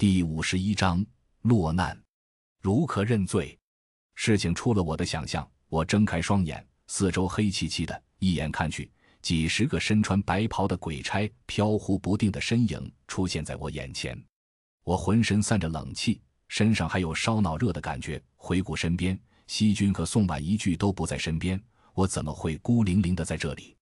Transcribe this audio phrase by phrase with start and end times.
[0.00, 1.04] 第五十一章
[1.42, 1.94] 落难，
[2.62, 3.58] 如何认罪。
[4.14, 8.90] 事情出了我的想象，我睁开双眼，四周黑漆漆的，一眼看去，
[9.20, 14.18] 几十个身穿白袍的鬼差飘忽不定的身影出现在我眼前。
[14.84, 18.18] 我浑身散着冷气，身上还有烧脑热的感觉。
[18.36, 21.62] 回顾身边，西君和宋婉一句都不在身边，
[21.92, 23.76] 我怎么会孤零零的在这里？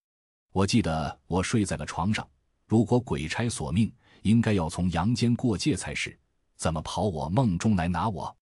[0.50, 2.28] 我记得我睡在了床上。
[2.66, 3.88] 如果鬼差索命。
[4.22, 6.18] 应该要从阳间过界才是，
[6.56, 8.34] 怎么跑我梦中来拿我？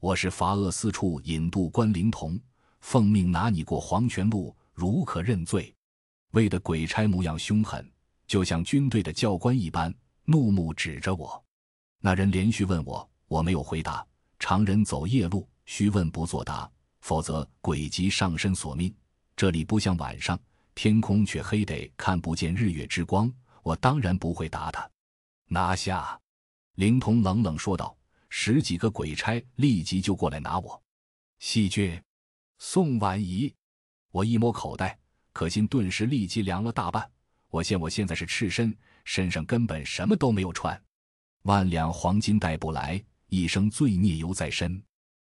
[0.00, 2.38] 我是罚恶司处引渡官灵童，
[2.80, 5.74] 奉命拿你过黄泉路，如可认罪？
[6.32, 7.90] 为的鬼差模样凶狠，
[8.26, 11.42] 就像军队的教官一般，怒目指着我。
[12.00, 14.06] 那人连续问我，我没有回答。
[14.38, 16.70] 常人走夜路，须问不作答，
[17.00, 18.94] 否则鬼即上身索命。
[19.36, 20.38] 这里不像晚上，
[20.74, 23.32] 天空却黑得看不见日月之光，
[23.62, 24.86] 我当然不会答他。
[25.46, 26.20] 拿下！
[26.74, 27.96] 灵童冷冷说道。
[28.36, 30.82] 十几个鬼差立即就过来拿我。
[31.38, 32.02] 细菌，
[32.58, 33.54] 宋婉仪。
[34.10, 34.98] 我一摸口袋，
[35.32, 37.08] 可心顿时立即凉了大半。
[37.48, 40.82] 我见我现在是赤身，身上根本什么都没有穿。
[41.42, 44.82] 万两黄金带不来，一生罪孽犹在身。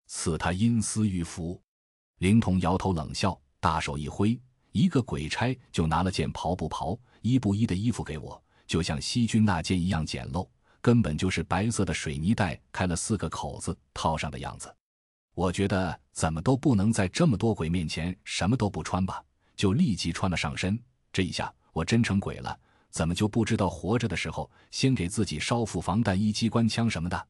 [0.07, 1.61] 赐他阴司玉符。
[2.17, 4.37] 灵童摇头冷笑，大手一挥，
[4.73, 8.43] 一个鬼差就拿了件袍不袍、衣不衣的衣服给我。
[8.69, 10.47] 就像西军那间一样简陋，
[10.79, 14.73] 根本就是白色的水泥袋开了四个口子套上的样子。
[15.33, 19.23] 我觉得怎么都不能在这么多鬼面前什么都不穿吧，
[19.55, 20.79] 就立即穿了上身。
[21.11, 22.55] 这一下我真成鬼了，
[22.91, 27.27] 怎么就不知道活着的时候先给自己烧副防弹衣、机关枪什么的？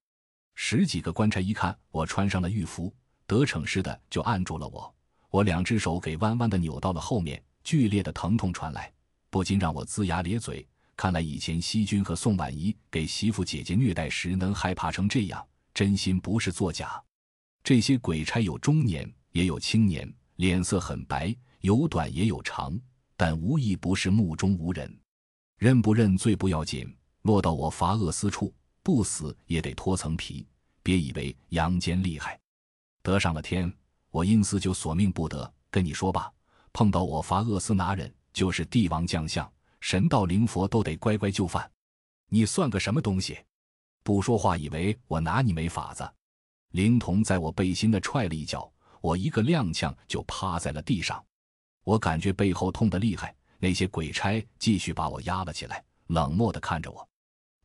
[0.56, 2.94] 十几个官差一看我穿上了玉符，
[3.26, 4.94] 得逞似的就按住了我。
[5.30, 8.92] 我两只手给弯弯的扭到了后面，剧烈的疼痛传来，
[9.30, 10.68] 不禁让我龇牙咧嘴。
[11.00, 17.02] 看来以前西君和宋婉仪给媳妇姐姐虐待时能害怕成这样，真心不是作假。
[17.64, 22.78] 这些鬼差有中年，也有青年，脸色很白，有短也有长，
[23.16, 24.94] 但无一不是目中无人。
[25.56, 30.46] 认不认罪不要紧，落到我罚恶司处，不死也得脱层皮。
[30.84, 32.38] 别以为阳间厉害，
[33.02, 33.72] 得上了天，
[34.12, 35.50] 我阴司就索命不得。
[35.72, 36.30] 跟你说吧，
[36.74, 39.50] 碰到我罚恶司拿人，就是帝王将相。
[39.80, 41.70] 神道灵佛都得乖乖就范，
[42.28, 43.38] 你算个什么东西？
[44.04, 46.10] 不说话，以为我拿你没法子。
[46.72, 51.24] 灵童在我背心的踹了一脚，我一个踉跄就趴在了地上。
[51.84, 53.36] 我感觉背后痛得厉害。
[53.62, 57.06] 那些鬼差继续把我压了起来，冷漠地看着我。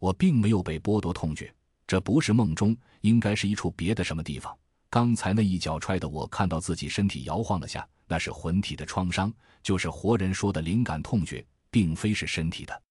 [0.01, 1.55] 我并没有被剥夺痛觉，
[1.87, 4.53] 这不是梦中，应该是一处别的什么地方。
[4.91, 9.33] 刚才那一脚踹的我看到自己身体摇晃了下，那是魂体的创伤，
[9.63, 11.47] 就是活人说的灵感痛觉。
[11.75, 12.83] 并非是身体的，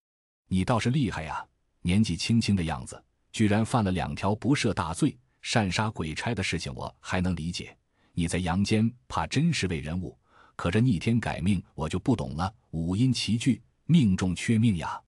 [0.49, 1.41] 你倒是厉害呀！
[1.83, 3.01] 年纪轻轻的样子，
[3.31, 7.73] 居然犯了两条不赦大罪，擅杀鬼差的事情，我还能理解。
[8.11, 10.19] 你在阳间怕真是位人物，
[10.57, 12.53] 可这逆天改命，我就不懂了。
[12.71, 15.01] 五阴齐聚，命中缺命呀！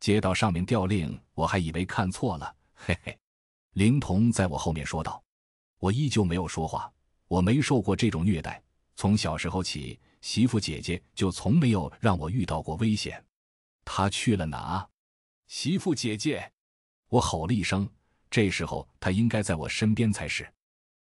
[0.00, 3.14] 接到上面调令，我还以为看错了，嘿嘿。
[3.74, 5.22] 灵童在我后面说道。
[5.78, 6.90] 我依旧没有说话。
[7.28, 8.62] 我没受过这种虐待，
[8.96, 10.00] 从小时候起。
[10.20, 13.24] 媳妇姐姐就从没有让我遇到过危险，
[13.84, 14.86] 她去了哪？
[15.46, 16.52] 媳妇姐姐，
[17.08, 17.90] 我吼了一声。
[18.30, 20.52] 这时候她应该在我身边才是。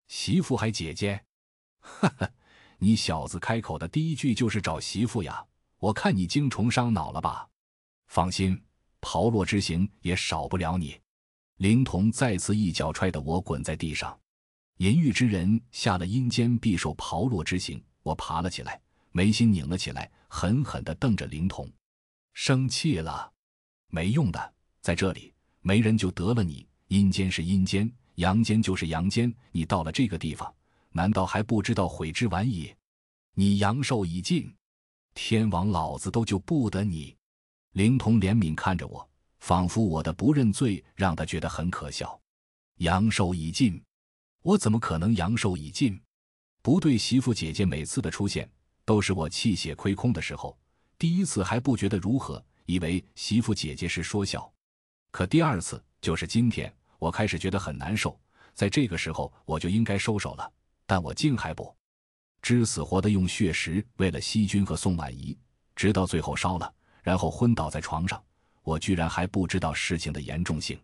[0.08, 1.26] 媳妇还姐姐？
[1.80, 2.32] 哈哈，
[2.78, 5.46] 你小子开口的第一句就是找媳妇呀？
[5.80, 7.50] 我看你精虫伤脑了吧？
[8.08, 8.64] 放心，
[9.02, 11.00] 炮烙之刑也少不了你。
[11.58, 14.18] 灵童再次一脚踹得我滚在地上。
[14.78, 17.84] 淫欲之人下了阴间必受炮烙之刑。
[18.04, 18.80] 我爬了起来。
[19.18, 21.68] 眉心拧了起来，狠狠地瞪着灵童，
[22.34, 23.34] 生气了，
[23.88, 26.68] 没用的，在这里没人就得了你。
[26.90, 30.54] 阴间是阴间，阳间就是阳间，你到了这个地方，
[30.92, 32.72] 难道还不知道悔之晚矣？
[33.34, 34.56] 你阳寿已尽，
[35.16, 37.18] 天王老子都救不得你。
[37.72, 42.22] 灵童怜悯看着我，仿佛我的不认罪让他觉得很可笑。
[42.82, 43.84] 阳寿已尽，
[44.44, 46.00] 我怎么可能阳寿已尽？
[46.62, 48.48] 不对，媳妇姐姐每次的出现。
[48.88, 50.58] 都是我气血亏空的时候，
[50.98, 54.50] 第一次还不觉得如何，以为媳妇姐姐是说笑，
[55.12, 58.18] 可第二次就是今天，我开始觉得很难受。
[58.54, 60.50] 在这个时候，我就应该收手了，
[60.86, 61.76] 但我竟还不
[62.42, 65.38] 知死活的用血石喂了西君和宋婉仪，
[65.76, 66.74] 直到最后烧了，
[67.04, 68.24] 然后昏倒在床上。
[68.64, 70.80] 我居然还不知道事情的严重性。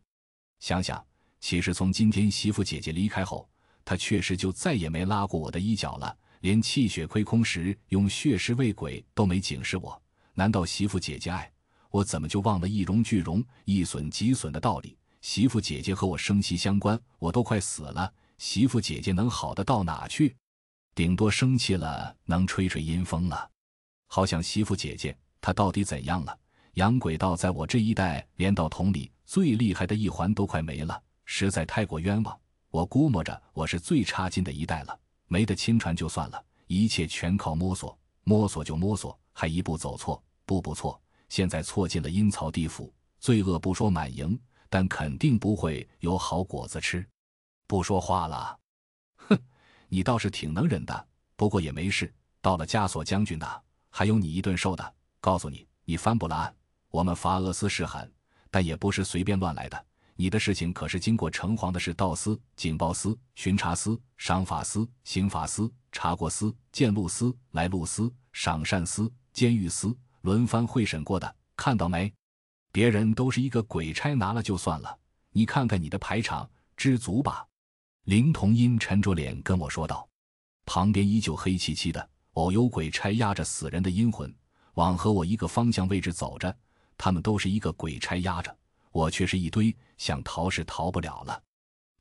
[0.59, 1.01] 想想，
[1.39, 3.49] 其实从今天媳妇姐姐离开后，
[3.85, 6.17] 她确实就再也没拉过我的衣角了。
[6.43, 9.99] 连气血亏空时用血石喂鬼都没警示我，
[10.33, 11.49] 难道媳妇姐姐爱
[11.89, 14.97] 我，怎么就忘了一荣俱荣、一损即损的道理？
[15.21, 20.35] 媳妇姐姐和我生息相关，我都快死了，媳妇姐姐能好得到哪去？
[20.93, 23.49] 顶多生气了，能吹吹阴风了。
[24.07, 26.37] 好想媳妇姐姐，她到底怎样了？
[26.73, 32.37] 洋鬼道在我这一代连道桶里最厉害的一环都快没了，实在太过冤枉。
[32.69, 34.99] 我估摸着我是最差劲的一代了，
[35.33, 41.01] 没得亲传就算了，一切全靠摸索，摸索就摸索，还一步走错，步步错。
[41.27, 44.39] 现在错进了阴曹地府，罪恶不说满盈，
[44.69, 47.03] 但肯定不会有好果子吃。
[47.65, 48.55] 不说话了，
[49.27, 49.35] 哼，
[49.87, 51.07] 你倒是挺能忍的。
[51.35, 53.59] 不过也没事，到了枷锁将军那，
[53.89, 54.93] 还有你一顿受的。
[55.19, 56.55] 告诉你，你翻不了案。
[56.91, 58.07] 我们伐俄斯是狠，
[58.51, 59.85] 但也不是随便乱来的。
[60.15, 69.95] 你的事情可是经过城隍的是道司、警报司、巡查司、赏法司、刑法司、查过司、见录司、来路司、赏善司、监狱司。
[70.21, 72.13] 轮番会审过的，看到没？
[72.71, 74.97] 别人都是一个鬼差拿了就算了，
[75.31, 77.45] 你看看你的排场，知足吧。
[78.05, 80.07] 灵童阴沉着脸跟我说道。
[80.65, 84.33] 旁边依旧黑漆漆的，偶有鬼差压着死人的阴魂
[84.75, 86.55] 往和我一个方向位置走着。
[86.97, 88.55] 他们都是一个鬼差压着，
[88.93, 91.43] 我却是一堆想逃是逃不了了。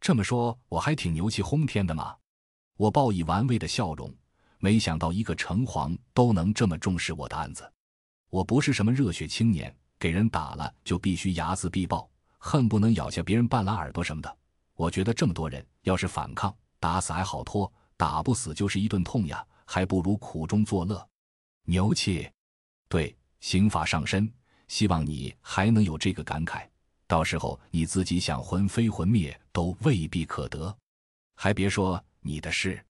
[0.00, 2.14] 这么说我还挺牛气轰天的嘛！
[2.76, 4.14] 我报以玩味的笑容，
[4.58, 7.70] 没想到一个城隍都能这么重视我的案子。
[8.28, 12.08] 我不是什么热血青年，给人打了就必须睚眦必报，
[12.38, 14.38] 恨不能咬下别人半拉耳朵什么的。
[14.74, 21.08] 我觉得这么多人要是反抗，打死还好拖，打不死就是一顿痛呀，还不如苦中作乐。
[21.64, 22.28] 牛气，
[22.88, 24.30] 对，刑法上身，
[24.66, 26.66] 希望你还能有这个感慨。
[27.12, 30.74] 到时候你自己想魂飞魂灭都未必可得。
[31.36, 32.82] 还别说你的事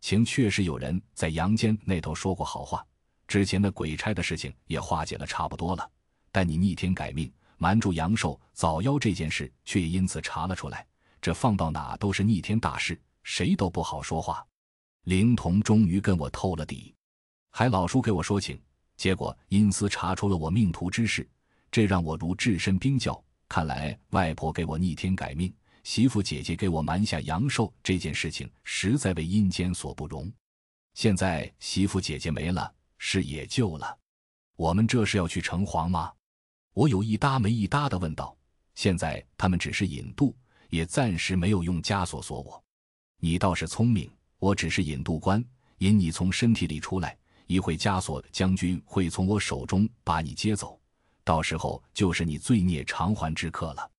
[0.00, 2.84] 情，确实有人在阳间那头说过好话。
[3.28, 5.88] 之前的鬼差的事情也化解了差不多了，
[6.32, 10.84] 但你逆天改命，瞒住阳寿早夭这件事，却也因此查了出来。
[11.20, 14.44] 这放到哪都是逆天大事，谁都不好说话。
[15.04, 16.92] 灵童终于跟我透了底，
[17.50, 18.60] 还老叔给我说情，
[18.96, 21.24] 结果阴司查出了我命途之事，
[21.70, 23.22] 这让我如置身冰窖。
[23.52, 25.52] 看来外婆给我逆天改命，
[25.84, 30.32] 媳妇姐姐给我瞒下阳寿这件事情，实在为阴间所不容。
[30.94, 32.72] 现在媳妇姐姐没了。
[32.96, 33.98] 是也救了，
[34.56, 36.10] 我们这是要去城隍吗？
[36.72, 38.34] 我有一搭没一搭的问道。
[38.74, 40.34] 现在他们只是引渡，
[40.70, 42.64] 也暂时没有用枷锁锁我。
[43.18, 45.44] 你倒是聪明，我只是引渡官，
[45.78, 47.14] 引你从身体里出来。
[47.48, 50.80] 一会枷锁将军会从我手中把你接走，
[51.24, 53.90] 到时候就是你罪孽偿还之刻了。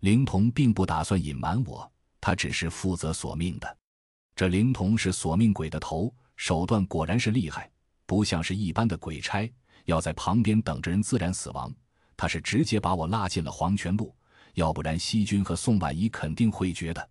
[0.00, 1.90] 灵童并不打算隐瞒我，
[2.20, 3.76] 他只是负责索命的。
[4.36, 7.70] 这灵童是索命鬼的头，手段果然是厉害。
[8.06, 9.50] 不像是一般的鬼差，
[9.86, 11.74] 要在旁边等着人自然死亡。
[12.16, 14.14] 他是直接把我拉进了黄泉路，
[14.54, 17.08] 要不然西君和宋婉仪肯定会觉得。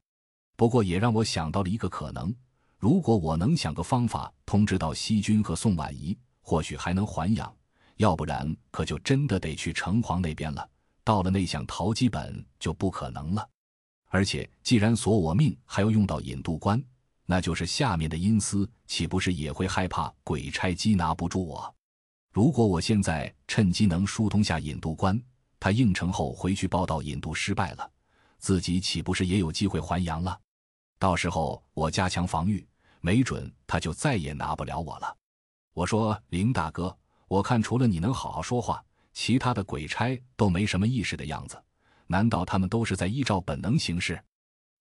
[0.56, 2.33] 不过也让我想到了一个可能：
[2.77, 7.51] 如果我能想个方法通知到西君和宋婉仪，或许还能还阳；
[7.98, 10.69] 要不然可就真的得去城隍那边了。
[11.04, 13.48] 到了那想逃基本就不可能了。
[14.10, 16.84] 而且既然索我命还要用到引渡官。
[17.25, 21.74] 那就是下面的阴司岂不是也会害怕鬼差缉拿不住我？
[22.34, 25.19] 如果我现在趁机能疏通下引渡官，
[25.57, 27.90] 他应承后回去报道引渡失败了，
[28.40, 30.38] 自己岂不是也有机会还阳了？
[31.00, 32.68] 到时候我加强防御，
[33.00, 35.16] 没准他就再也拿不了我了。
[35.73, 36.95] 我说林大哥，
[37.33, 41.59] 我看除了你能好好说话，其他的鬼差都没什么意识的样子，
[42.06, 44.23] 难道他们都是在依照本能行事？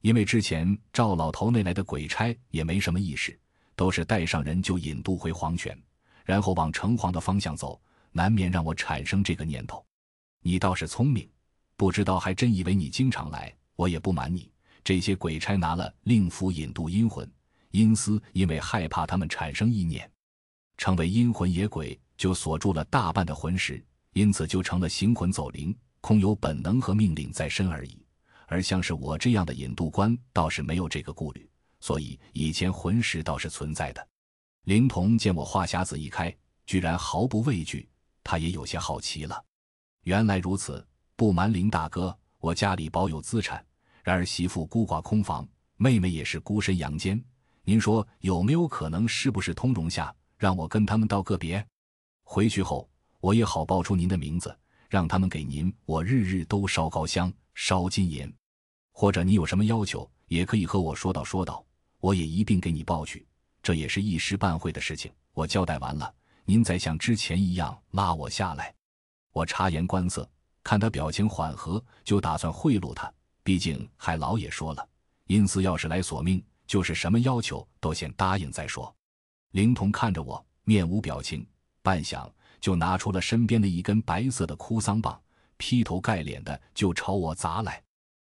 [0.03, 3.41] 因为之前赵老头那来的鬼差也没什么意识，
[3.75, 5.75] 都是带上人就引渡回黄泉，
[6.27, 7.81] 然后往城隍的方向走，
[8.11, 9.83] 难免让我产生这个念头。
[10.43, 11.27] 你倒是聪明，
[11.79, 13.51] 不知道还真以为你经常来。
[13.77, 14.53] 我也不瞒你，
[14.85, 17.27] 这些鬼差拿了令符引渡阴魂，
[17.71, 20.07] 阴司因为害怕他们产生意念，
[20.77, 27.99] 成为阴魂野鬼，就锁住了大半的魂石，因此就成了行魂走灵，空有本能和命令在身而已。
[28.47, 31.49] 而像是我这样的引渡官，倒是没有这个顾虑，
[31.81, 34.07] 所以以前魂石倒是存在的。
[34.65, 36.35] 灵童见我话匣子一开，
[36.67, 37.89] 居然毫不畏惧，
[38.23, 39.43] 他也有些好奇了。
[40.05, 43.65] 原来如此，不瞒林大哥，我家里保有资产，
[44.05, 47.23] 然而媳妇孤寡空房，妹妹也是孤身阳间。
[47.65, 51.65] 您说有没有可能，是不是通融下，让我跟他们道个别？
[52.33, 52.89] 回去后
[53.21, 54.59] 我也好报出您的名字，
[54.89, 58.35] 让他们给您我日日都烧高香、烧金银。
[58.91, 61.63] 或者你有什么要求，也可以和我说道说道，
[62.01, 63.27] 我也一并给你报去。
[63.63, 66.11] 这也是一时半会的事情，我交代完了，
[66.47, 68.75] 您再像之前一样拉我下来。
[69.35, 70.27] 我察言观色，
[70.65, 73.13] 看他表情缓和，就打算贿赂他。
[73.43, 74.89] 毕竟海老也说了，
[75.27, 78.91] 阴司要是来索命，就是什么要求都先答应再说。
[79.51, 81.47] 灵童看着我，面无表情，
[81.83, 85.21] 半晌就拿出了身边的一根白色的哭丧棒，
[85.57, 87.83] 劈头盖脸的就朝我砸来，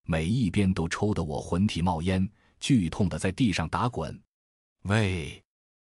[0.03, 4.21] 每一鞭都抽得我魂体冒烟，剧痛的在地上打滚。
[4.83, 5.43] 喂，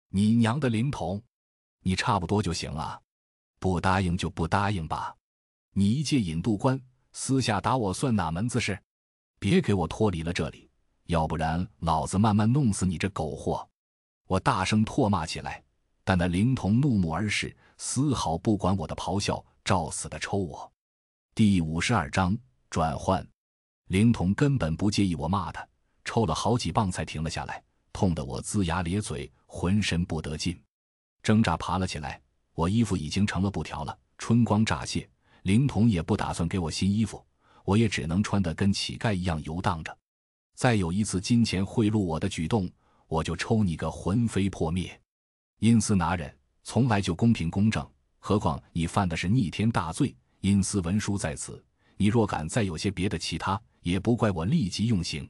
[0.08, 1.22] 你娘的灵童，
[1.82, 3.00] 你差不多就行了，
[3.58, 5.14] 不答应就不答应吧。
[5.72, 6.80] 你一介引渡官，
[7.12, 8.78] 私下打我算哪门子事？
[9.38, 10.70] 别给我脱离了这里，
[11.04, 13.66] 要不然老子慢慢弄死你这狗货！
[14.26, 15.62] 我大声唾骂起来，
[16.04, 20.70] 但那灵童怒目而视，丝毫不管我的咆哮，照死的抽我。
[21.34, 22.36] 第五十二章
[22.68, 23.26] 转换。
[23.88, 25.66] 灵童根本不介意我骂他，
[26.04, 30.60] 抽了好几棒才停了下来，痛得我龇牙咧嘴，浑身不得劲，
[31.22, 32.20] 挣扎爬了起来。
[32.54, 35.08] 我衣服已经成了布条了，春光乍泄，
[35.42, 37.24] 灵童也不打算给我新衣服，
[37.64, 39.96] 我也只能穿得跟乞丐一样游荡着。
[40.54, 42.70] 再有一次金钱贿赂我的举动。
[43.10, 45.00] 我就抽你个魂飞魄灭！
[45.60, 47.86] 阴司拿人从来就公平公正，
[48.18, 51.62] 何况你犯的是逆天大罪，阴司文书在此，
[51.98, 55.28] 你若敢再有些别的其他，也不怪我立即用刑。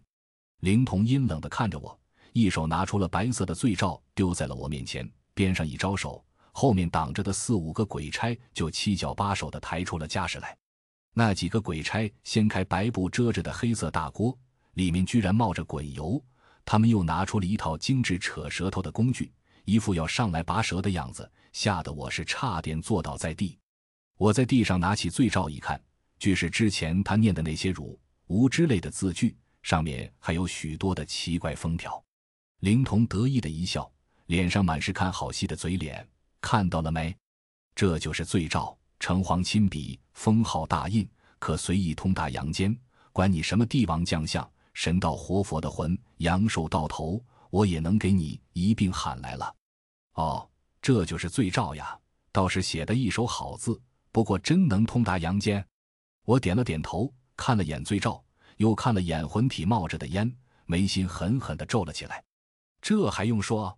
[0.60, 1.98] 灵童阴冷的看着我，
[2.32, 10.56] 一手拿出了白色的罪诏，丢在了我面前，边上一招手，后面挡着的四五个鬼差就七脚八手的抬出了家什来。
[11.12, 14.38] 那几个鬼差掀开白布遮着的黑色大锅，
[14.74, 16.24] 里面居然冒着滚油。
[16.64, 19.32] 他们又拿出了一套精致扯舌头的工具，
[19.70, 23.56] 一副要上来拔舌的样子，吓得我是差点坐倒在地。
[24.16, 25.80] 我在地上拿起罪诏一看，
[26.18, 27.96] 俱是之前他念的那些辱、
[28.26, 32.02] 吾之类的字句，上面还有许多的奇怪封条。
[32.62, 33.88] 灵童得意的一笑，
[34.26, 36.04] 脸上满是看好戏的嘴脸。
[36.40, 37.16] 看到了没？
[37.72, 41.08] 这就是罪诏，城隍亲笔，封号大印，
[41.38, 42.76] 可随意通达阳间，
[43.12, 44.50] 管你什么帝王将相。
[44.74, 49.54] 神道活佛的魂，阳寿到头，我也能给你一并喊来了。
[50.20, 50.46] 哦，
[50.82, 51.98] 这就是罪诏呀，
[52.30, 53.80] 倒是写的一手好字。
[54.12, 55.64] 不过真能通达阳间？
[56.26, 58.22] 我点了点头，看了眼罪诏，
[58.58, 60.30] 又看了眼魂体冒着的烟，
[60.66, 62.22] 眉心狠狠地皱了起来。
[62.82, 63.76] 这还用说？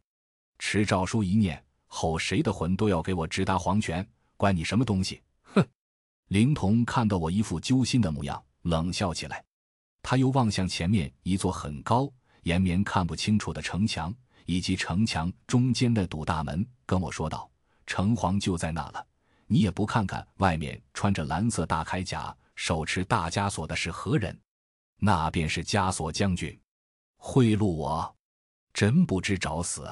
[0.59, 4.05] 持诏书一念，吼谁的魂都要给我直达黄泉，
[4.37, 5.23] 管你什么东西！
[5.43, 5.65] 哼！
[6.29, 9.45] 灵童看到我一副揪心的模样，冷笑起来。
[10.03, 14.13] 他又望向前面一座很高、延绵看不清楚的城墙，
[14.47, 17.51] 以及城墙中间那堵大门，跟我说道
[17.87, 19.07] ：“城隍就在那了，
[19.47, 24.39] 你也不看看外面穿着蓝色大铠甲、手持大枷锁的是何人？
[24.99, 26.59] 那便是枷锁将军，
[27.17, 28.17] 贿赂我，
[28.73, 29.89] 真不知找死！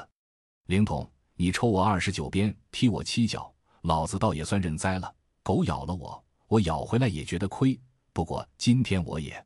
[0.66, 3.52] 灵童，你抽我二十九鞭，踢我七脚，
[3.82, 5.14] 老子倒也算认栽了。
[5.42, 7.78] 狗咬了我，我咬回来也觉得亏。
[8.12, 9.44] 不过今天我也……”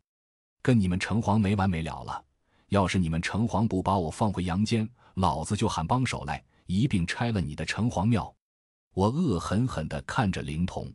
[0.62, 2.23] 跟你们城隍没完没了了！
[2.74, 8.34] 要是你们城隍不把我放回阳间，老子就喊帮手来一并拆了你的城隍庙！
[8.94, 10.92] 我恶狠狠地看着灵童，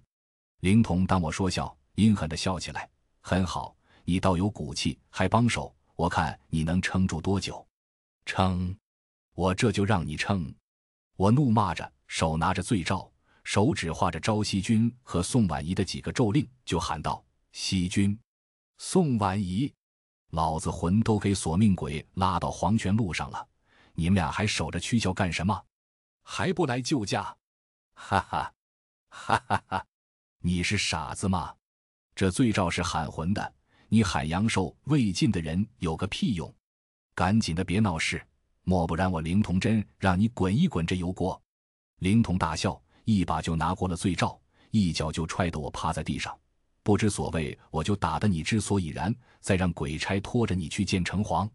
[0.60, 2.90] 灵童当我说笑，阴狠地笑起来。
[3.22, 7.66] 很好，你倒有骨气，还帮手，我看你能撑住多久？
[8.26, 8.76] 撑！
[9.34, 10.54] 我这就让你撑！
[11.16, 13.10] 我怒骂着，手拿着罪诏，
[13.46, 18.20] 手指画着朝夕君和宋婉仪的几个咒令，就喊道：“西君。”
[18.78, 19.74] 宋婉仪，
[20.30, 23.48] 老子魂都给索命鬼拉到黄泉路上了，
[23.94, 25.64] 你们俩还守着躯壳干什么？
[26.24, 27.36] 还不来救驾？
[27.96, 28.54] 哈哈，
[29.10, 29.86] 哈哈哈！
[30.42, 31.54] 你是傻子吗？
[32.14, 33.54] 这罪诏是喊魂的，
[33.88, 36.54] 你喊阳寿未尽的人有个屁用！
[37.16, 38.22] 赶紧的，别闹事，
[38.64, 41.42] 莫不然我灵童真让你滚一滚这油锅！
[42.00, 46.38] 灵童大笑，一把就拿过了罪诏，一脚就踹得我趴在地上。
[46.84, 51.50] 不知所谓，我就打得你之所以然，再让鬼差拖着你去见城隍。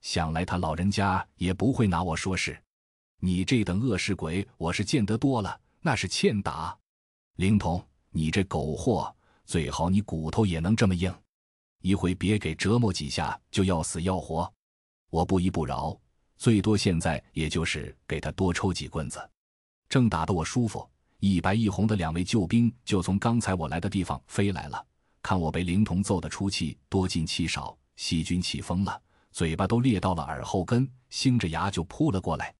[0.00, 2.60] 想来他老人家也不会拿我说事。
[3.18, 6.76] 你这等恶事鬼，我是见得多了，那是欠打。
[7.36, 11.14] 灵童，你这狗货，最好你骨头也能这么硬，
[11.82, 14.50] 一回别给折磨几下就要死要活。
[15.10, 15.98] 我不依不饶，
[16.36, 19.30] 最多现在也就是给他多抽几棍子。
[19.88, 20.88] 正打得我舒服。
[21.18, 24.82] 一白一红的两位救兵就从刚才我来的地方飞来了，
[25.22, 29.00] 看我被灵童揍得出气多进气少，细菌气疯了，
[29.32, 32.54] 嘴巴都裂到了耳后根，星着牙就扑了过来。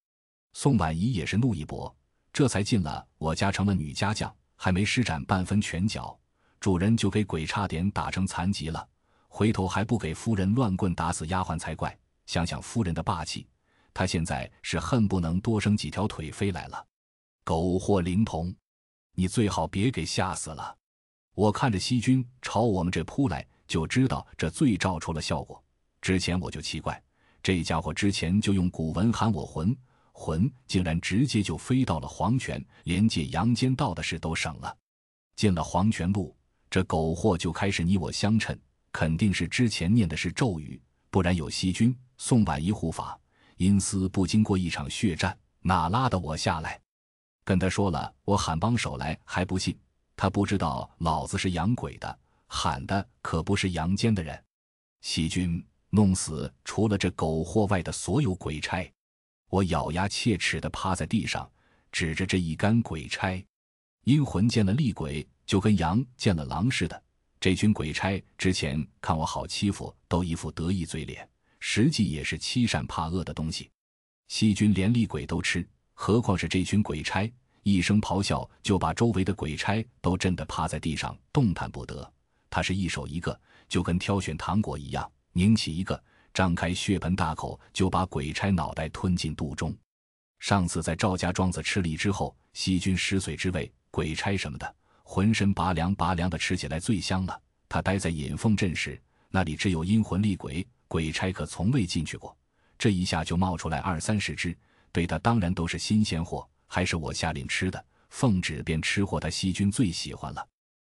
[0.52, 1.95] 宋婉仪也是怒一搏，
[2.33, 6.19] 这才进了我家成了女家将，还没施展半分拳脚，
[6.59, 8.87] 主人就给鬼差点打成残疾了，
[9.29, 11.97] 回头还不给夫人乱棍打死丫鬟才怪。
[12.26, 13.49] 想想夫人的霸气，
[13.93, 16.87] 她现在是恨不能多生几条腿飞来了。
[17.43, 18.55] 狗货灵童，
[19.14, 20.76] 你最好别给吓死了！
[21.35, 25.63] 我看着西军朝我们这扑来，就知道这罪照出了效果。
[26.01, 27.03] 之前我就奇怪，
[27.43, 29.77] 这家伙之前就用古文喊我魂
[30.13, 34.77] 魂，竟然直接就飞到了黄泉，连借阳间道的事都省了。
[35.37, 36.37] 进了黄泉路，
[36.69, 38.59] 这狗货就开始你我相称，
[38.93, 43.19] 肯定是之前念的是咒语，不然有细菌、宋婉仪护法，
[43.57, 46.79] 阴司不经过一场血战，哪拉得我下来？
[47.45, 49.75] 跟他说了，我喊帮手来还不信，
[50.23, 52.19] 他不知道老子是养鬼的。
[52.47, 54.39] 喊的可不是阳间的人，
[55.00, 58.87] 细菌弄死除了这狗货外的所有鬼差。
[59.49, 61.50] 我咬牙切齿地趴在地上，
[61.91, 63.43] 指着这一干鬼差。
[64.05, 67.03] 阴魂见了厉鬼，就跟羊见了狼似的。
[67.41, 71.27] 这群鬼差之前看我好欺负，都一副得意嘴脸，
[71.61, 73.71] 实际也是欺善怕恶的东西。
[74.29, 77.33] 细菌连厉鬼都吃，何况是这群鬼差？
[77.62, 82.11] 一声咆哮，就把周围的鬼差都震得趴在地上，动弹不得。
[82.49, 83.38] 他是一手一个，
[83.69, 86.02] 就跟挑选糖果一样，拧起一个，
[86.33, 89.75] 张开血盆大口，就把鬼差脑袋吞进肚中。
[90.38, 97.40] 上次在赵家庄子吃力之后，细菌食髓之味，鬼差什么的，浑身拔凉拔凉的，吃起来最香了。
[97.69, 102.37] 他待在引凤镇时，那里只有阴魂厉鬼，鬼差可从未进去过。
[102.79, 104.57] 这一下就冒出来二三十只，
[104.90, 107.85] 对他当然都是新鲜货，还是我下令吃的。
[108.11, 110.47] 奉旨便吃货，他细菌最喜欢了。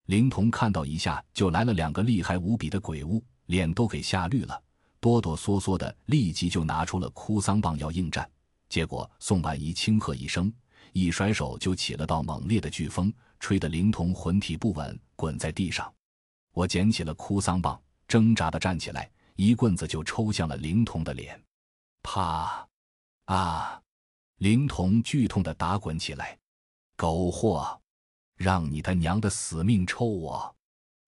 [0.08, 4.62] 灵童看到一下就来了两个厉害无比的鬼物，脸都给吓绿了，
[5.00, 8.30] 哆哆嗦嗦的，立即就拿出了哭丧棒要应战。
[8.68, 10.54] 结果宋婉仪轻喝一声，
[10.94, 15.92] 一甩手就起了道猛烈的飓风，吹得灵童魂体不稳，滚在地上。
[16.54, 21.42] 我捡起了哭丧棒，挣扎的站起来，一棍子就抽向了灵童的脸。
[22.04, 22.68] 啪！
[23.26, 23.81] 啊！
[24.42, 26.36] 灵童剧痛的打滚起来，
[26.98, 27.80] 狗货！
[28.36, 30.56] 让你他娘的死命抽我！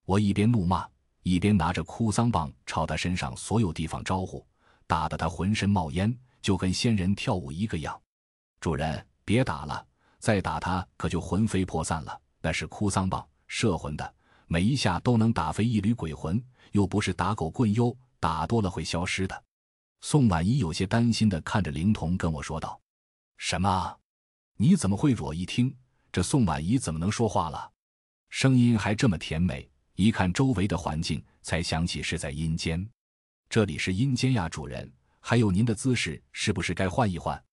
[0.05, 0.87] 我一边怒骂，
[1.23, 4.45] 一边拿着哭丧棒朝他身上所有地方招呼，
[4.85, 7.99] 打得他浑身冒烟，就跟仙人跳舞一个样。
[8.59, 9.83] 主人，别打了，
[10.19, 12.21] 再打他可就魂飞魄散了。
[12.39, 14.13] 那是哭丧棒，摄魂的，
[14.45, 16.39] 每一下都能打飞一缕鬼魂，
[16.73, 19.43] 又不是打狗棍哟，打多了会消失的。
[20.01, 22.79] 宋婉仪有些担心的看着灵童，跟我说道
[23.45, 23.99] ：“什么？
[24.55, 25.75] 你怎么会？”我一听。
[26.13, 27.69] 这宋婉仪怎么能说话了？
[28.29, 32.89] 声音还这么甜美，一看周围的环境，才想起是在阴间。
[33.49, 34.89] 这里是阴间呀，主人。
[35.19, 37.43] 还有您的姿势，是不是该换一换？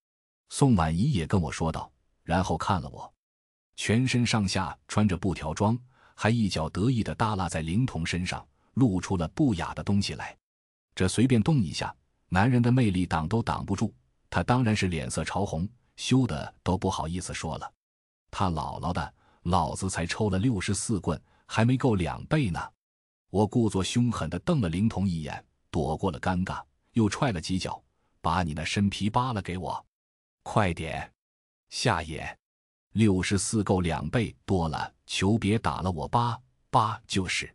[0.49, 3.13] 宋婉仪也跟我说道，然后看了我，
[3.75, 5.77] 全身上下穿着布条装，
[6.15, 10.39] 还一脚得意的耷拉在灵童身上，露出了不雅的东西来。
[10.95, 11.93] 这随便动一下，
[12.29, 13.93] 男人的魅力挡都挡不住。
[14.31, 15.69] 他当然是脸色潮红，
[16.01, 17.71] 羞得都不好意思说了。
[18.31, 22.59] 他姥姥的，老子才抽了六十四棍，还没够两倍呢！
[23.29, 27.83] 我故作凶狠地瞪了灵童一眼，躲过了尴尬，又踹了几脚，
[28.23, 29.85] 把你那身皮扒了给我，
[30.43, 31.13] 快点！
[31.69, 32.39] 下野，
[32.93, 36.09] 六十四够两倍多了，求别打了我！
[36.09, 37.55] 扒扒就是。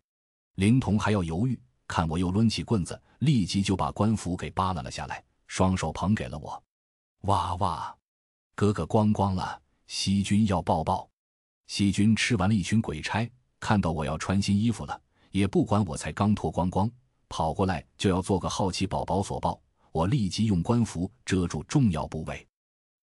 [0.53, 6.63] 灵童还要犹豫，看我又抡起棍子，立即就把官服给扒拉了下来，双手捧给了我。
[7.21, 7.97] 哇哇，
[8.57, 9.61] 哥哥光光了！
[9.87, 11.09] 西君要抱抱，
[11.67, 14.97] 西君吃完了一群鬼差，看到我要穿新衣服了，
[15.31, 16.89] 也不管我才刚脱光光，
[17.27, 19.61] 跑过来就要做个好奇宝宝所抱。
[19.91, 22.47] 我立即用官服遮住重要部位。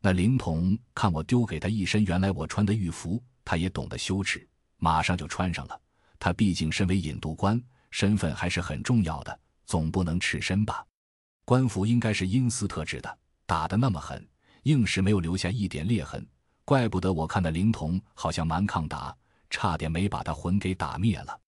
[0.01, 5.79] 那灵童看我丢给他一身原来我穿的玉服，他也懂得羞耻，马上就穿上了。
[6.19, 10.83] 他毕竟身为引渡官，身份还是很重要的，总不能赤身吧？
[11.45, 14.27] 官服应该是阴司特制的，打得那么狠，
[14.63, 16.27] 硬是没有留下一点裂痕。
[16.65, 19.15] 怪不得我看那灵童好像蛮抗打，
[19.51, 21.39] 差点没把他魂给打灭了。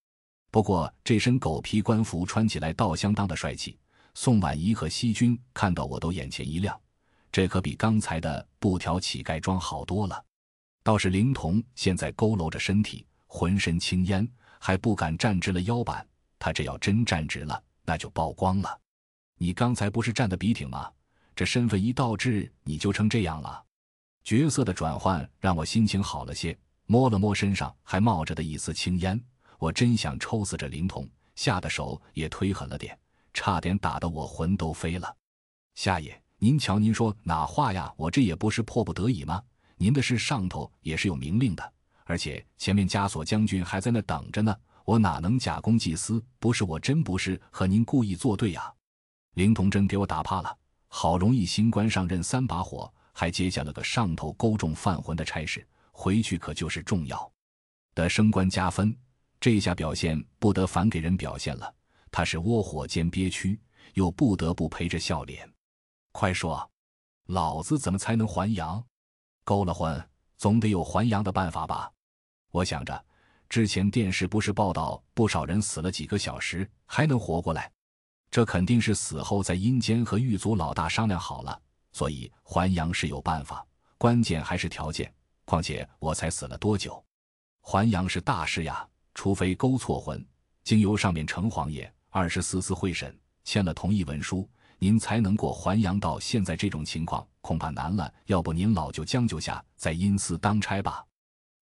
[0.51, 3.79] 不过这身狗皮官服穿起来倒相当的帅气。
[4.15, 6.81] 宋婉仪和西君看到我都眼前一亮，
[7.33, 10.25] 这可比刚才的布条乞丐装好多了。
[10.85, 14.29] 倒是灵童现在佝偻着身体，浑身青烟，
[14.61, 16.07] 还不敢站直了腰板。
[16.39, 18.81] 他这要真站直了，那就曝光了。
[19.39, 20.89] 你刚才不是站得笔挺吗？
[21.37, 23.63] 这身份一倒置，你就成这样了。
[24.23, 29.21] 角色的转换让我心情好了些，摸了摸身上还冒着的一丝青烟，
[29.59, 32.99] 我真想抽死这灵童，吓得手也推狠了点，
[33.33, 35.15] 差点打得我魂都飞了。
[35.75, 37.93] 夏爷，您瞧，您说哪话呀？
[37.97, 39.43] 我这也不是迫不得已吗？
[39.77, 41.73] 您的事上头也是有明令的，
[42.05, 46.25] 而且前面枷锁将军还在那等着呢，我哪能假公济私？
[46.39, 48.73] 不是我真不是和您故意作对呀！
[49.35, 50.57] 灵童真给我打怕了，
[50.97, 52.89] 好容易新官上任三把火。
[53.17, 57.33] 还接下了个上头勾中犯魂的差事，回去可就是重要
[57.95, 58.97] 的升官加分。
[59.41, 61.73] 这下表现不得反给人表现了，
[62.11, 63.61] 他是窝火兼憋屈，
[63.93, 65.49] 又不得不陪着笑脸。
[66.11, 66.69] 快说，
[67.27, 68.85] 老子怎么才能还阳？
[69.45, 71.93] 勾了魂，总得有还阳的办法吧？
[72.51, 73.05] 我想着，
[73.49, 77.71] 之前电视不是报道不少人死了几个小时还能活过来？
[78.35, 81.57] 这肯定是死后在阴间和狱卒老大商量好了，
[81.93, 83.65] 所以还阳是有办法，
[83.97, 85.15] 关键还是条件。
[85.45, 87.01] 况且我才死了多久？
[87.61, 90.27] 还阳是大事呀，除非勾错魂，
[90.65, 96.19] 经由上面城隍爷二十四司会审，签了同意文书，您才能过还阳道。
[96.19, 101.05] 现在这种情况恐怕难了，要不您老就将就下，在阴司当差吧。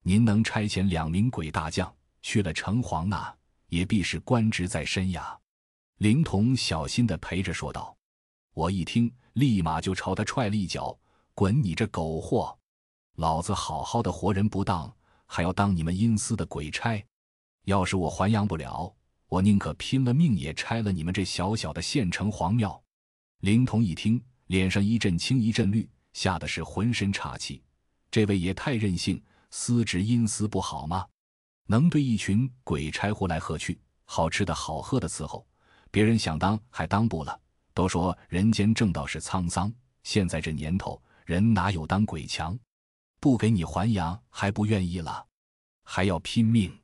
[0.02, 3.30] 您能差遣两名鬼大将去了城隍那，
[3.66, 5.38] 也必是官职在身呀。
[6.02, 7.96] 灵童小心地陪着说道。
[8.54, 10.98] 我一听，立马就朝他踹了一脚
[11.32, 12.58] ：“滚你这狗货！
[13.14, 14.92] 老子好好的活人不当，
[15.26, 17.00] 还要当你们阴司的鬼差？
[17.66, 18.92] 要是我还阳不了，
[19.28, 22.82] 我宁可拼了命也拆了你们这小小的县城隍庙。”
[23.38, 27.62] 灵童一听，脸上一阵青一阵绿，吓得是浑身岔气。
[28.10, 29.22] 这位也太任性。
[29.52, 31.06] 司职阴司不好吗？
[31.68, 35.46] 能对一群鬼差呼来喝去，好吃的好喝的伺候，
[35.92, 37.38] 别人想当还当不了。
[37.74, 42.58] 都说人间正道是沧桑，现在这年头，人哪有当鬼强？
[43.20, 45.24] 不给你还阳还不愿意了，
[45.84, 46.76] 还要拼命。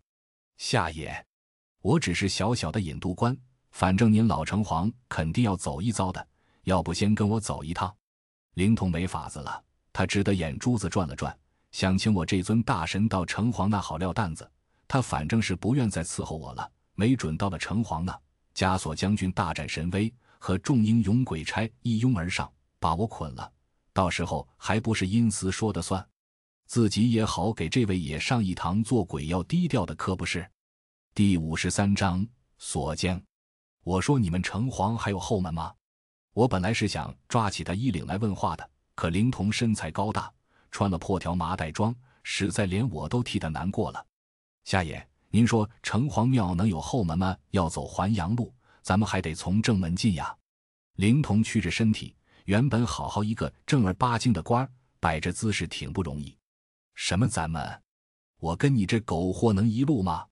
[0.56, 1.26] 夏爷，
[1.82, 3.36] 我只是小小的引渡官，
[3.72, 6.24] 反正您老城隍肯定要走一遭的，
[6.62, 7.94] 要不先跟我走一趟？
[8.54, 11.36] 灵通没法子了，他只得眼珠子转了转。
[11.72, 14.50] 想请我这尊大神到城隍那好撂担子，
[14.86, 16.70] 他反正是不愿再伺候我了。
[16.94, 18.18] 没准到了城隍那，
[18.58, 23.52] 枷锁将军大展神威，和众英勇鬼差一拥而上，把我捆了。
[23.92, 26.04] 到时候还不是阴司说的算？
[26.66, 30.44] 自己也好给这位也上一堂做鬼要低调的课，不是？
[31.14, 32.26] 第五十三章
[32.58, 33.22] 锁将。
[33.84, 35.72] 我说你们城隍还有后门吗？
[36.32, 40.28] 我本来是想抓起他衣领来问话的，可灵童身材高大。
[40.72, 41.94] 穿了破条麻袋装，
[42.24, 44.04] 实在连我都替他难过了。
[44.64, 47.36] 夏爷，您说城隍庙能有后门吗？
[47.50, 50.34] 要走还阳路，咱们还得从正门进呀。
[50.94, 56.36] 灵童屈着身体，原本好好一个正儿八经的官儿，摆着姿势挺不容易。
[56.94, 57.82] 什么咱们？
[58.40, 60.26] 我跟你这狗货能一路吗？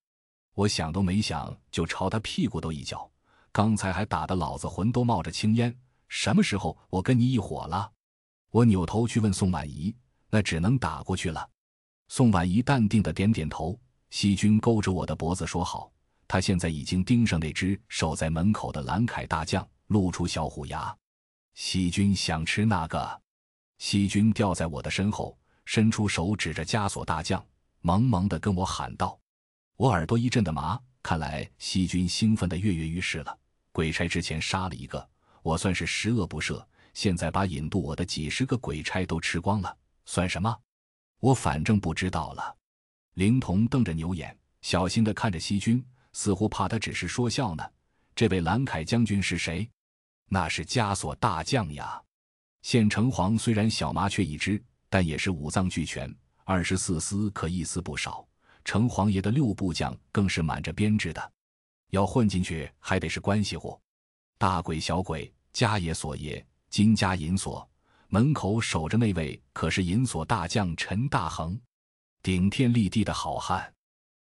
[0.55, 3.11] 我想都没想就朝他屁股都一脚。
[3.53, 5.77] 刚才还打得老子魂都冒着青烟，
[6.09, 7.93] 什么时候我跟你一伙了？
[8.51, 9.95] 我扭头去问宋婉仪。
[10.29, 11.49] 那只能打过去了。
[12.09, 13.79] 宋婉仪淡定的点点头。
[14.11, 15.91] 细菌勾着我的脖子说：“好。”
[16.29, 20.93] 他现在已经盯上那只守在门口的蓝凯大将，露出小虎牙。
[21.55, 23.23] 细菌想吃那个？
[23.79, 27.45] 细菌掉在我的身后，伸出手指着枷锁大将，
[27.81, 29.17] 萌萌的跟我喊道
[29.79, 30.81] ：“我耳朵一阵的麻。
[31.01, 33.39] 看来细菌兴奋的跃跃欲试了。
[33.71, 35.09] 鬼差之前杀了一个，
[35.43, 36.61] 我算是十恶不赦。
[36.93, 40.59] 现在把引渡我的几十个鬼差都吃光了。”算什么？
[41.21, 42.56] 我反正不知道了。
[43.17, 47.65] 灵童瞪着牛眼，小心的看着西军，似乎怕他只是说笑呢。
[48.15, 49.67] 这位蓝凯将军是谁？
[50.29, 51.99] 那是枷锁大将呀。
[52.61, 58.23] 县城隍虽然小麻雀一只，但也是五脏俱全，二十四司可一丝不少。
[58.67, 61.33] 城隍爷的六部将更是满着编制的，
[61.93, 63.81] 要混进去还得是关系户。
[64.37, 67.67] 大鬼小鬼，家爷锁爷，金家银锁。
[68.09, 71.59] 门口守着那位可是银锁大将陈大恒，
[72.27, 73.73] 顶天立地的好汉。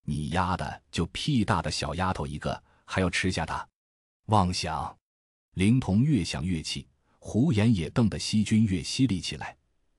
[0.06, 3.64] 你丫的就屁大的小丫头一个，还要吃下他？
[4.26, 4.98] 妄想！
[5.54, 6.88] 灵童越想越气，
[7.20, 9.56] 胡言也瞪得西军越犀利起来。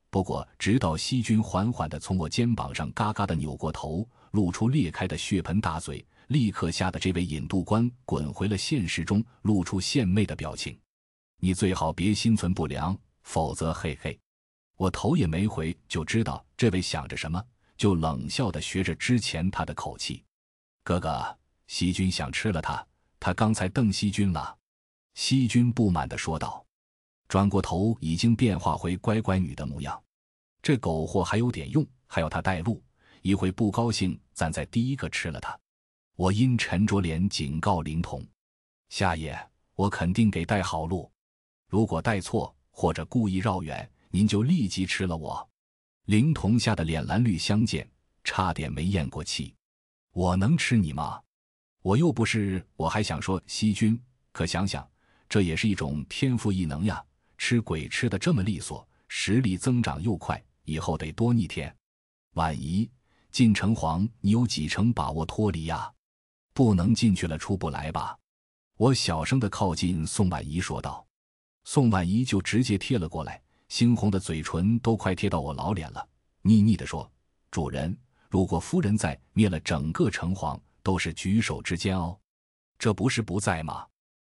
[0.09, 10.77] 不过，直到西军缓缓地从我肩膀上嘎嘎地扭过头，露出裂开的血盆大嘴，立刻吓得这位引渡官滚回了现实中，露出献媚的表情。
[11.37, 12.99] 你最好别心存不良。
[13.21, 14.19] 否则，嘿嘿，
[14.75, 17.41] 我头也没回就知道这位想着什么，
[17.77, 20.23] 就冷笑的学着之前他的口气。
[20.83, 22.85] 哥哥，西君想吃了他，
[23.19, 24.57] 他刚才瞪西君了。
[25.13, 26.65] 西君不满的说道，
[27.27, 30.01] 转过头已经变化回乖乖女的模样。
[30.61, 32.83] 这狗货还有点用，还要他带路，
[33.21, 35.57] 一会不高兴，咱再第一个吃了他。
[36.15, 38.25] 我阴沉着脸警告灵童：
[38.89, 39.37] 夏爷，
[39.75, 41.11] 我肯定给带好路，
[41.67, 42.55] 如果带错。
[42.75, 45.47] 或者故意绕远，您就立即吃了我。
[46.05, 47.89] 灵童吓得脸蓝绿相间，
[48.25, 49.55] 差点没咽过气。
[50.11, 51.21] 我能吃你吗？
[51.81, 52.65] 我又不是……
[52.75, 53.97] 我还想说西君，
[54.33, 54.85] 可想想，
[55.29, 57.01] 这也是一种天赋异能呀。
[57.37, 61.73] 吃鬼吃的这么利索，实力增长又快，以后得多逆天。
[62.33, 62.89] 婉仪，
[63.31, 65.89] 进城隍，你有几成把握脱离呀？
[66.53, 68.17] 不能进去了出不来吧？
[68.75, 71.07] 我小声的靠近宋婉仪说道。
[71.63, 73.41] 宋婉仪就直接贴了过来，
[73.73, 76.07] 猩红的嘴唇都快贴到我老脸了，
[76.43, 77.11] 腻腻的说
[77.49, 77.97] ：“主人，
[78.29, 82.15] 如果夫人在，灭了整个城隍都是举手之间哦，
[82.77, 83.87] 这不是不在吗？”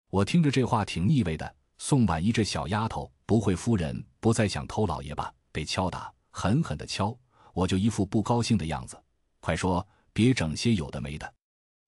[0.09, 1.55] 我听着这话挺腻味的。
[1.77, 5.31] 宋婉仪这小丫头，不会夫人不再想偷老爷吧？
[5.53, 7.15] 被敲打，狠狠的敲，
[7.53, 8.99] 我就一副不高兴的样子。
[9.41, 11.35] 快说，别整些有的没的。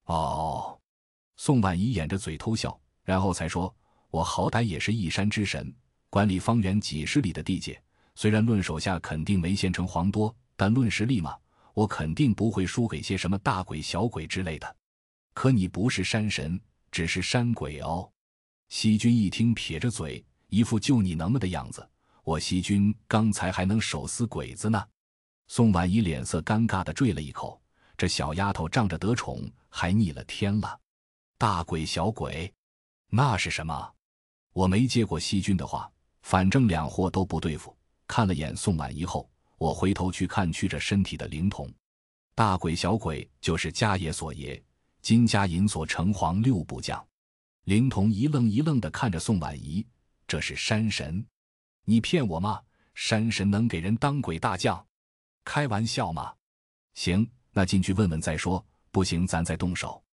[0.04, 0.78] 哦，
[1.38, 3.74] 宋婉仪掩着嘴偷笑，然后才说
[4.12, 5.74] ：“我好歹也是一山之神，
[6.10, 7.80] 管理方圆几十里的地界。
[8.14, 11.36] 虽然论手下肯定没县城黄多，但论实力嘛，
[11.72, 14.76] 我肯定不会输给些什么大鬼小鬼之类的。
[15.34, 18.10] 可你不是山神，只是山鬼哦。”
[18.68, 21.88] 西君一听，撇着嘴，一副就你能么的样子。
[22.24, 24.84] 我西君刚才还能手撕鬼子呢。
[25.46, 27.58] 宋婉仪脸色尴尬的坠了一口，
[27.96, 30.78] 这小丫头仗着得宠，还逆了天了。
[31.38, 32.52] 大鬼小鬼，
[33.08, 33.92] 那是什么？
[34.52, 35.90] 我没接过西君的话，
[36.28, 37.74] 反正两货都不对付。
[38.06, 41.72] 看了眼宋婉仪后，我回头去看屈着身体的灵童。
[42.34, 44.62] 大鬼小鬼就是家爷所爷，
[45.00, 47.02] 金家银锁城隍六部将。
[47.64, 49.86] 灵童一愣一愣的看着宋婉仪，
[50.26, 51.24] 这是山神？
[51.86, 52.60] 你骗我吗？
[52.92, 54.86] 山神能给人当鬼大将？
[55.46, 56.34] 开玩笑吗？
[56.92, 58.62] 行，那进去问问再说。
[58.90, 60.04] 不行，咱再动手。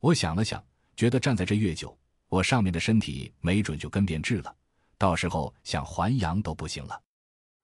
[0.00, 0.64] 我想了想，
[0.96, 1.94] 觉得站在这越久，
[2.30, 4.56] 我上面的身体没准就跟变质了，
[4.98, 7.00] 到时候想还阳都不行了。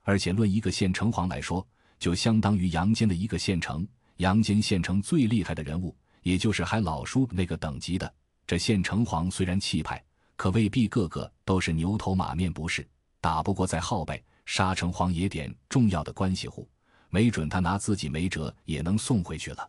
[0.03, 1.66] 而且论一个县城隍来说，
[1.99, 3.87] 就相当于阳间的一个县城。
[4.18, 8.14] 阳间县城最厉害的人物，也就是还老叔那个等级的。
[8.47, 10.01] 这县城隍虽然气派，
[10.37, 12.87] 可未必个个都是牛头马面，不是
[13.20, 14.23] 打不过再号呗。
[14.47, 16.68] 沙城隍也点重要的关系户，
[17.09, 19.68] 没准他拿自己没辙也能送回去了。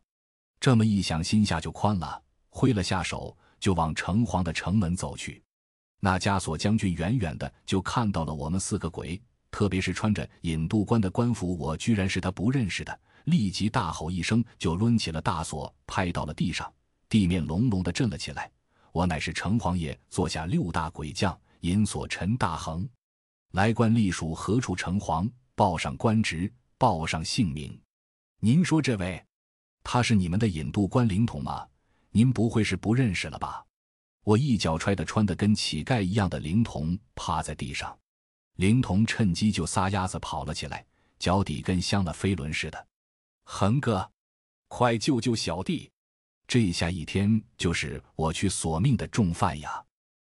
[0.60, 5.42] 这么一想，心下就宽了，挥了下手，就往城隍的城门走去。
[6.06, 16.72] 那枷锁将军远远的就看到了我们四个鬼，特别是穿着引渡官的官服，我居然是他不认识的，立即大吼一声，就抡起了大锁，拍到了地上，
[17.10, 18.52] 地面隆隆的震了起来。
[18.92, 22.88] 我乃是城隍爷座下六大鬼将银锁陈大恒，
[23.54, 25.28] 来官隶属何处城隍？
[25.56, 27.76] 报上官职，报上姓名。
[28.42, 29.20] 您说这位，
[29.84, 31.66] 他是你们的引渡官灵童吗？
[32.12, 33.66] 您不会是不认识了吧？
[34.26, 37.96] 我一脚踹的穿的跟乞丐一样的灵童趴在地上，
[38.56, 40.84] 灵童趁机就撒丫子跑了起来，
[41.20, 42.88] 脚底跟镶了飞轮似的。
[43.44, 44.10] 恒哥，
[44.68, 45.92] 快救救小弟！
[46.48, 49.86] 这下一天就是我去索命的重犯呀！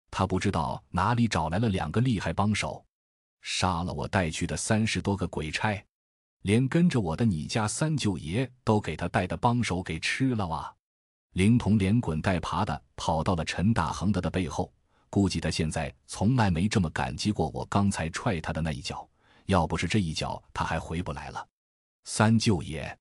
[0.10, 2.86] 他不知道哪里找来了两个厉害帮手，
[3.42, 5.86] 杀了我带去的三十多个鬼差，
[6.44, 10.74] 连跟着我的你家三舅爷都给他带的帮手给吃了哇！
[11.34, 14.72] 灵童连滚带爬的跑到了陈大恒的的背后，
[15.10, 19.08] 估计他现在从来没这么感激过我刚才踹他的那一脚，
[19.46, 21.48] 要不是这一脚，他还回不来了。
[22.04, 22.98] 三舅爷，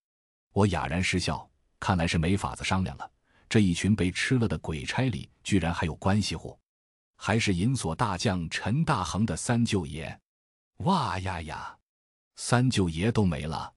[0.53, 1.49] 我哑然失笑。
[1.81, 3.11] 看来是没法子商量了。
[3.49, 6.57] 这一群被吃了的鬼差里，居然还有关系户，
[7.17, 10.21] 还是银锁大将陈大恒的三舅爷。
[10.85, 11.77] 哇呀呀，
[12.37, 13.73] 三舅爷都没了，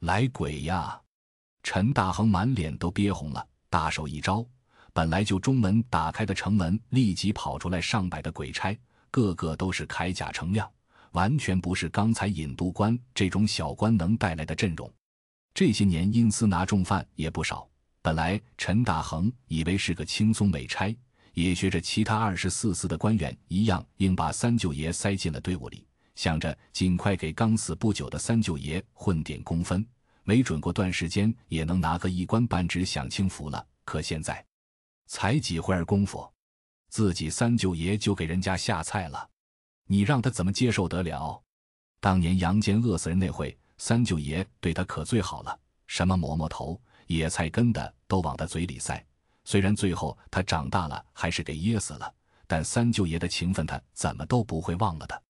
[0.00, 1.00] 来鬼呀！
[1.62, 4.44] 陈大恒满脸都憋红了，大手一招，
[4.92, 8.76] 本来就中门打开的城门立即跑出来上百的鬼差，
[9.10, 10.70] 个个都是铠甲铿亮，
[11.12, 14.90] 完全不是刚才引渡官这种小官能带来的阵容。
[15.54, 17.68] 这些年阴司拿重犯也不少。
[18.00, 20.96] 本来陈大恒以为是个轻松美差，
[21.34, 29.84] 也学着其他二十四司的官员一样，硬把三舅爷塞进了队伍里，想着尽快给刚死不久的三舅爷混点工分，
[30.28, 33.66] 没准过段时间也能拿个一官半职享清福了。
[33.86, 34.44] 可现在
[35.06, 36.30] 才几会儿功夫，
[36.90, 39.26] 自己三舅爷就给人家下菜了，
[39.86, 41.42] 你让他怎么接受得了？
[41.98, 43.58] 当年杨坚饿死人那会。
[43.78, 49.02] 三舅爷对他可最好了，什么馍馍头、野菜根的都往他嘴里塞。
[49.44, 52.12] 虽然最后他长大了还是给噎死了，
[52.46, 55.22] 但三舅爷的情分他怎么都不会忘了的。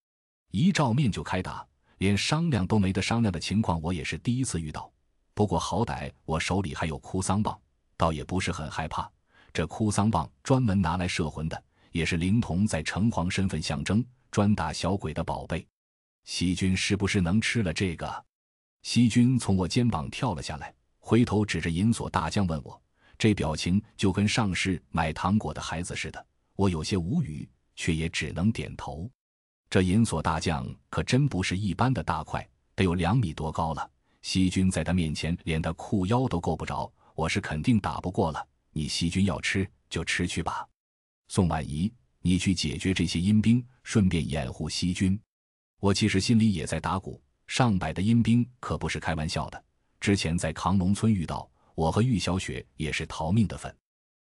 [0.51, 1.65] 一照面就开打，
[1.99, 4.91] 连商量都没得商量的情况，我也是第一次遇到。
[5.35, 7.57] 不过好歹我手里还有哭丧棒，
[7.97, 9.09] 倒也不是很害怕。
[9.53, 15.67] 这哭丧棒专门拿来摄魂的，也是灵童在城隍身份象征，专打小鬼的宝贝。
[16.25, 18.25] 细菌是不是能吃了这个？
[18.83, 22.81] 西君从我肩膀跳了下来，回头指着银锁大将问我，
[23.17, 26.27] 这表情就跟上市买糖果的孩子似的。
[26.55, 29.11] 我有些无语，却也只能点头。
[29.71, 33.91] 这银锁大将可真不是一般的大块，得有两米多高了。
[34.23, 38.47] 西军在他面前连他裤腰都够不着，我是肯定打不过了。
[38.73, 40.67] 你西军要吃就吃去吧。
[41.29, 45.21] 宋婉仪，你去解决这些阴兵，顺便掩护西军。
[45.81, 49.65] 我其实心里也在打鼓，上百的阴兵可不是开玩笑的。
[50.01, 53.75] 之前在扛龙村遇到，我和玉小雪也是逃命的份。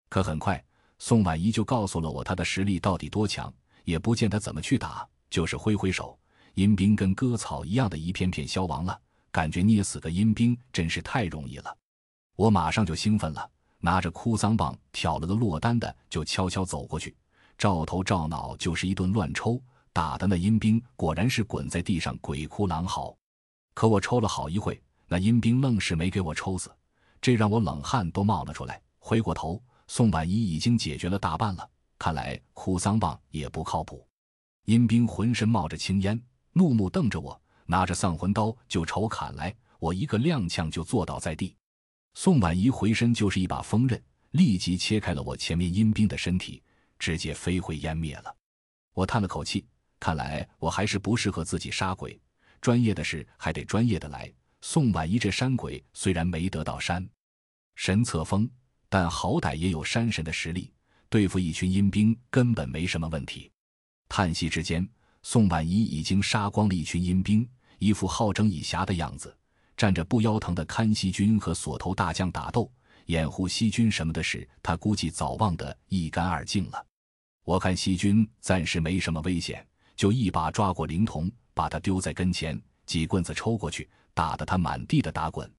[0.09, 0.63] 可很快，
[1.01, 3.53] 宋婉仪就告诉了我他的实力到底多强，
[3.85, 6.17] 也不见他怎么去打，就是挥挥手，
[6.57, 9.01] 阴兵跟割草一样的一片片消亡了。
[9.31, 11.75] 感觉捏死个阴兵真是太容易了，
[12.37, 17.17] 我马上就兴奋了，拿着哭丧棒挑了个落单的，就悄悄走过去，
[17.57, 19.59] 照头照脑就是一顿乱抽，
[19.91, 23.17] 打的那阴兵果然是滚在地上鬼哭狼嚎。
[23.73, 26.71] 可我抽了好一会，那阴兵愣是没给我抽死，
[27.23, 28.79] 这让我冷汗都冒了出来。
[28.99, 31.67] 回过头，宋婉仪已经解决了大半了，
[31.99, 34.07] 看来哭丧棒也不靠谱。
[34.65, 36.21] 阴兵浑身冒着青烟，
[36.53, 37.41] 怒目瞪着我。
[37.67, 41.57] 拿着丧魂刀就朝我砍来，我一个踉跄就坐倒在地。
[42.15, 46.63] 宋婉仪回身就是一把锋刃，立即切开了我前面阴兵的身体，
[46.99, 48.37] 直接飞灰烟灭了。
[48.93, 49.65] 我叹了口气，
[49.99, 52.21] 看来我还是不适合自己杀鬼，
[52.61, 54.31] 专业的事还得专业的来。
[54.61, 57.09] 宋婉仪这山鬼虽然没得到山
[57.77, 58.51] 神册封，
[58.89, 60.73] 但好歹也有山神的实力，
[61.09, 63.52] 对付一群阴兵根本没什么问题。
[64.13, 64.87] 叹息之间。
[65.23, 67.49] 宋婉仪已经杀光了一群阴兵，
[67.79, 69.35] 一副好整以暇的样子，
[69.75, 72.71] 站着不腰疼的看西军和锁头大将打斗，
[73.07, 76.87] 掩护西军什么的事，他估计早忘得一干二净了。
[77.43, 85.51] 我看西军暂时没什么危险，就一把抓过灵童，把他丢在跟前，几棍子抽过去，打得他满地的打滚。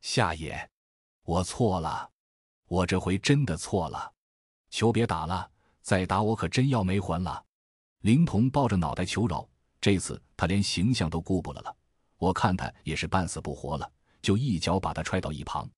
[0.00, 0.66] 夏野，
[1.24, 2.08] 我错了，
[2.66, 4.10] 我这回真的错了，
[4.70, 5.50] 求别打了，
[5.82, 7.44] 再打我可真要没魂了。
[8.00, 9.46] 灵童抱着脑袋求饶，
[9.78, 11.76] 这次他连形象都顾不了了。
[12.16, 13.90] 我看他也是半死不活了，
[14.22, 15.68] 就一脚把他踹到一旁。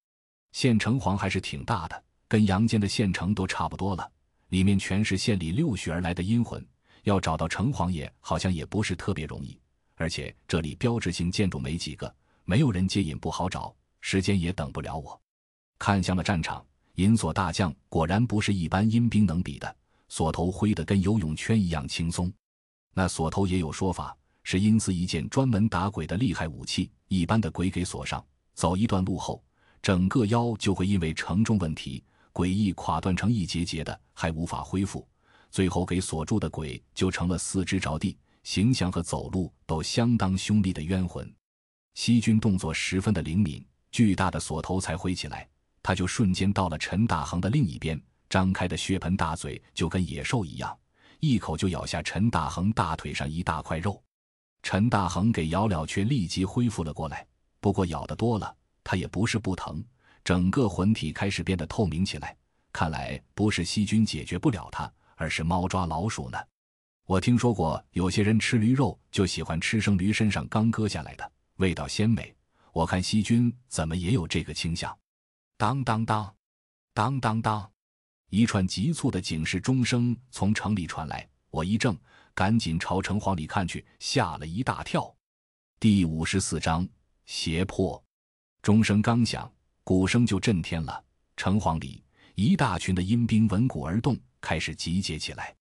[0.52, 4.08] 县城隍还是挺大的，跟阳间的县城都差不多了，
[4.50, 6.64] 里面全是县里溜须而来的阴魂，
[7.02, 9.58] 要找到城隍爷好像也不是特别容易。
[9.96, 12.12] 而且这里标志性建筑没几个，
[12.44, 15.20] 没有人接引不好找，时间也等不了我。
[15.76, 19.76] 看向了战场，银锁大将果然不是一般阴兵能比的。
[20.12, 22.30] 锁头挥得跟游泳圈一样轻松，
[22.92, 26.90] 那锁头也有说法，是阴司一件专门打鬼的厉害武器。
[27.08, 28.22] 一般的鬼给锁上，
[28.52, 29.42] 走一段路后，
[29.80, 35.08] 整个腰就会因为承重问题，诡异垮断成一节节的，还无法恢复。
[35.50, 41.26] 最后给锁住的鬼就成了四肢着地、形象和走路都相当凶厉的冤魂。
[41.94, 45.48] 西军动作十分的灵敏，巨大的锁头才挥起来，
[45.82, 47.98] 他就瞬间到了陈大恒的另一边。
[48.32, 50.74] 张开的血盆大嘴就跟野兽一样，
[51.20, 54.02] 一口就咬下陈大恒大腿上一大块肉。
[54.62, 57.26] 陈大恒给咬了，却立即恢复了过来。
[57.60, 59.84] 不过咬的多了，他也不是不疼，
[60.24, 62.34] 整个魂体开始变得透明起来。
[62.72, 66.38] 看来不是细菌解决不了他，而是猫抓老鼠呢。
[67.04, 72.34] 我听说过有些人吃驴肉就喜欢吃生驴身上刚割下来的，味道鲜美。
[72.72, 74.96] 我看细菌怎么也有这个倾向。
[75.58, 76.34] 当当当，
[76.94, 77.71] 当当当。
[78.32, 81.94] 一串急促的警示钟声从城里传来，我一怔，
[82.32, 85.14] 赶紧朝城隍里看去，吓了一大跳。
[85.78, 86.88] 第五十四章
[87.26, 88.02] 胁迫。
[88.62, 89.52] 钟声刚响，
[89.84, 91.04] 鼓声就震天了。
[91.36, 92.02] 城隍里
[92.34, 95.54] 一大群的阴兵闻鼓而动，开始集结起来。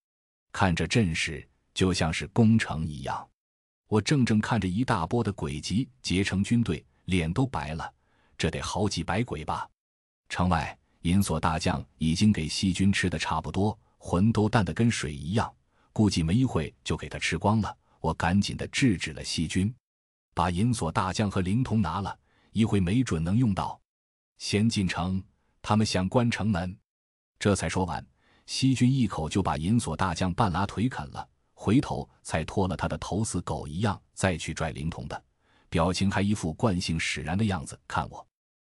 [0.53, 3.29] 看这阵势，就像是攻城一样。
[3.89, 7.93] 我怔怔看着一大波的鬼集结成军队，脸都白了。
[8.37, 9.69] 这得好几百鬼吧？
[10.29, 10.77] 城外。
[11.01, 15.51] 银锁大将已经给细菌吃的差不多，魂都淡的跟水一样，
[15.91, 17.75] 估计没一会就给他吃光了。
[17.99, 19.73] 我赶紧的制止了细菌，
[20.33, 22.17] 把银锁大将和灵童拿了，
[22.51, 23.79] 一会没准能用到。
[24.37, 25.23] 先进城，
[25.61, 26.75] 他们想关城门。
[27.39, 28.05] 这才说完，
[28.45, 35.23] 西军一口就把银锁大将半拉腿啃了，回头才拖了他的头似狗一样再去拽灵童的，
[35.67, 38.27] 表情还一副惯性使然的样子看我，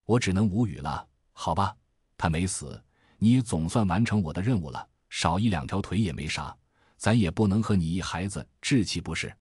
[0.04, 1.08] 我只能无语了。
[1.32, 1.76] 好吧。
[2.22, 2.80] 他没死，
[3.18, 4.88] 你总算完成我的任务了。
[5.10, 6.56] 少一两条腿也没啥，
[6.96, 9.36] 咱也不能和你一孩子置气不是？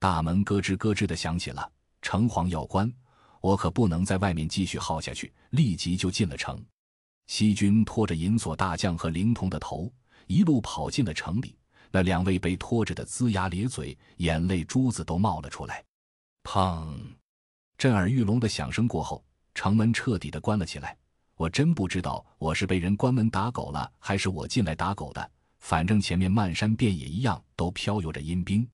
[0.00, 1.70] 大门咯吱咯吱的响起了，
[2.02, 2.92] 城隍要关，
[3.40, 6.60] 我可不能在外面继续耗下去，立即就进了城。
[7.28, 9.88] 西军拖着银锁大将和灵童的头，
[10.26, 11.56] 一路跑进了城里。
[11.92, 15.84] 那两位被拖着的龇牙咧嘴，眼泪珠子都冒了出来。
[16.42, 16.92] 砰！
[17.78, 19.24] 震耳欲聋的响声过后，
[19.54, 20.98] 城门彻底的关了起来。
[21.36, 25.30] 我真不知道我是被人关门打狗了，还是我进来打狗的。
[25.58, 28.66] 反正前面漫山遍野一样都飘游着阴兵，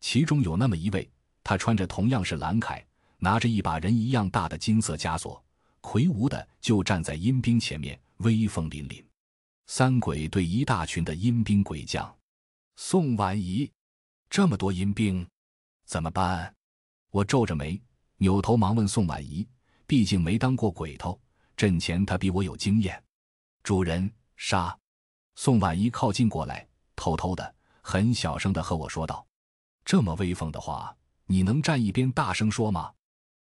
[0.00, 1.08] 其中有那么一位，
[1.44, 2.82] 他穿着同样是蓝铠，
[3.18, 5.42] 拿着一把人一样大的金色枷锁，
[5.82, 9.04] 魁梧的就站在阴兵前面，威风凛凛。
[9.66, 12.16] 三鬼对一大群的阴兵鬼将。
[12.76, 13.70] 宋婉仪，
[14.30, 15.26] 这么多阴兵，
[15.84, 16.54] 怎么办？
[17.10, 17.78] 我皱着眉，
[18.16, 19.46] 扭头忙问宋婉仪，
[19.86, 21.20] 毕竟没当过鬼头，
[21.58, 23.02] 阵前他比我有经验。
[23.64, 24.78] 主人杀！
[25.34, 27.52] 宋婉仪靠近过来，偷偷的、
[27.82, 29.26] 很小声的和我说道
[29.84, 30.96] ：“这么威风的话，
[31.26, 32.92] 你能站一边大声说吗？”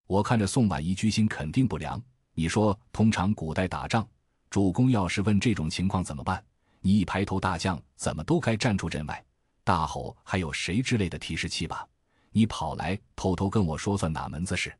[0.06, 2.00] 我看着宋婉仪，居心肯定不良。
[2.34, 4.06] 你说，通常古代打仗，
[4.50, 6.44] 主公要是问这种情况怎么办，
[6.80, 9.24] 你一排头大将怎么都该站出阵外，
[9.64, 11.88] 大吼“还有谁”之类的提示器吧？
[12.30, 14.70] 你跑来偷偷跟我说，算哪门子事？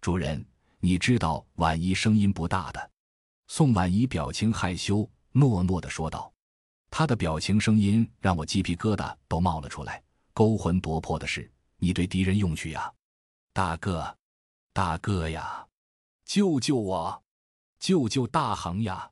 [0.00, 0.44] 主人，
[0.80, 2.90] 你知道婉仪声音不大的。
[3.48, 6.32] 宋婉仪表情害羞，诺诺的说道
[6.90, 10.02] ：“她的表情、声音让我鸡皮疙瘩都冒了出来，
[10.32, 12.92] 勾魂夺魄的是，你对敌人用去呀，
[13.52, 14.16] 大哥。”
[14.72, 15.66] 大哥呀，
[16.24, 17.22] 救救我！
[17.80, 19.10] 救救大恒呀！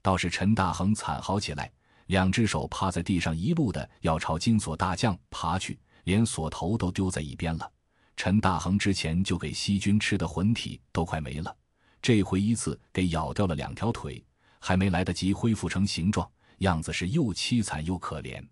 [0.00, 1.70] 倒是陈大恒惨嚎起来，
[2.06, 7.70] 两只手趴在地上，一路的要朝金锁大将爬去，连锁头都丢在一边了。
[8.16, 11.56] 陈大恒之前就给西军吃的魂体都快没了，
[12.00, 14.24] 这回一次给咬掉了两条腿，
[14.58, 18.42] 还没来得及恢复成形状，样子是又凄惨又可怜。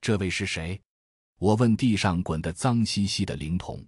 [0.00, 0.80] 这位是谁？
[1.38, 3.84] 我问地上滚得脏兮兮的灵童，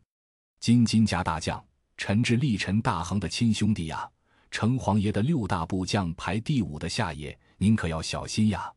[0.60, 1.62] 金金甲大将。
[1.96, 4.06] 陈志立，陈大恒的亲兄弟呀，
[4.50, 8.70] 城隍爷的六大部将排第五的下野，您可要小心呀！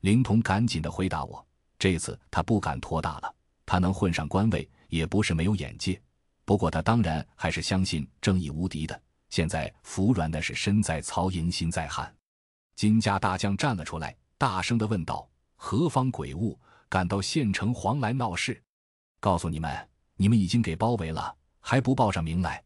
[0.00, 1.46] 灵童赶紧的回答我
[1.78, 3.34] ：“这次他不敢托大了，
[3.66, 6.00] 他能混上官位也不是没有眼界。
[6.44, 9.00] 不过他当然还是相信正义无敌的。
[9.30, 12.14] 现在服软的是身在曹营心在汉。”
[12.76, 18.62] 金家大将站了出来，大声的问道：“何方鬼物敢到县城黄来闹事？
[19.20, 21.34] 告诉你们，你们已经给包围了。”
[21.66, 22.62] 还不报上名来，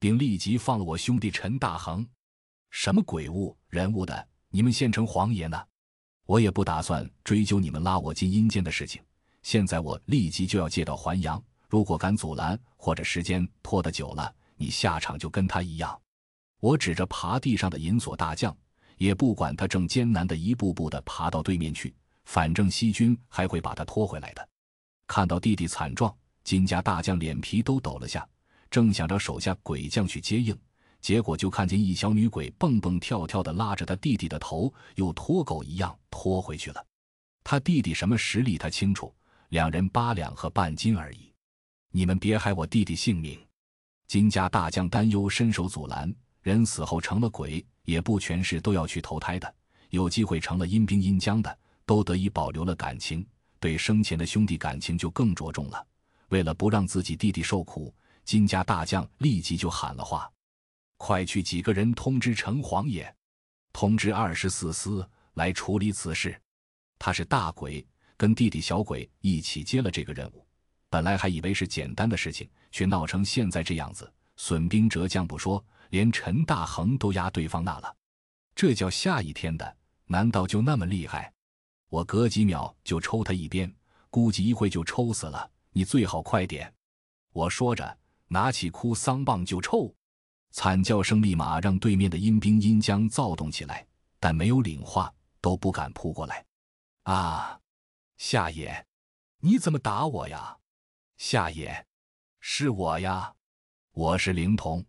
[0.00, 2.04] 并立即放了我兄弟陈大恒。
[2.70, 4.28] 什么鬼物人物的？
[4.50, 5.64] 你们县城黄爷呢？
[6.26, 9.00] 我也不打算追究你们拉我进阴间的事情。
[9.42, 11.40] 现在我立即就要借道还阳，
[11.72, 15.98] 如果敢阻拦或者时间拖得久了，你下场就跟他一样。
[16.60, 18.54] 我指着爬地上的银锁大将，
[18.98, 21.94] 也不管他正艰难的一步步的爬到对面去，
[22.26, 24.46] 反正西军还会把他拖回来的。
[25.06, 26.14] 看到弟弟惨状。
[26.44, 28.28] 金家大将脸皮都抖了下，
[28.68, 30.54] 正想着手下鬼将去接应，
[31.00, 36.84] 结果就看见一小女鬼蹦蹦跳跳的拉着他弟弟的头，又拖狗一样拖回去了。
[37.42, 39.14] 他弟弟什么实力他清楚，
[39.48, 41.31] 两人八两和半斤而已。
[41.94, 43.38] 你们别害我弟弟性命！
[44.08, 46.12] 金家大将担忧，伸手阻拦。
[46.40, 49.54] 人死后成了鬼，也不全是都要去投胎的，
[49.90, 53.24] 有机会成了阴兵阴将的，都得以保留了感情，
[53.60, 55.86] 对生前的兄弟感情就更着重了。
[56.30, 60.28] 为了不让自己弟弟受苦，金家大将立即就喊了话
[60.96, 63.14] ：“快去几个人通知城隍爷，
[63.70, 66.40] 通知二十四司来处理此事。”
[66.98, 67.86] 他是大鬼，
[68.16, 70.46] 跟弟弟小鬼一起接了这个任务。
[70.92, 77.96] 本来还以为是简单的事情，却闹成现在这样子，损兵折将不说，连陈大恒都压对方那了。
[78.54, 79.76] 这叫下一天的？
[80.04, 81.32] 难道就那么厉害？
[81.88, 83.74] 我隔几秒就抽他一鞭，
[84.10, 85.50] 估计一会就抽死了。
[85.70, 86.70] 你最好快点！
[87.32, 87.96] 我说着，
[88.28, 89.90] 拿起哭丧棒就抽，
[90.50, 93.86] 惨叫声立马让对面的阴兵阴将躁动起来，
[94.20, 96.44] 但没有领话，都不敢扑过来。
[97.04, 97.58] 啊，
[98.18, 98.86] 夏野，
[99.38, 100.58] 你怎么打我呀？
[101.24, 101.86] 夏野，
[102.40, 103.32] 是我呀，
[103.92, 104.84] 我是灵童。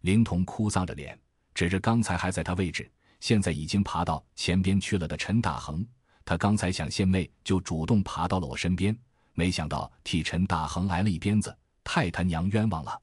[0.00, 1.16] 灵童哭丧着脸，
[1.54, 5.86] 指着刚才还在他位置，现在已经爬到前边去了的陈大恒。
[6.24, 8.98] 他刚才想献媚，就主动爬到了我身边。
[9.34, 13.00] 没想到替陈大恒挨了一鞭子，太他娘冤枉了！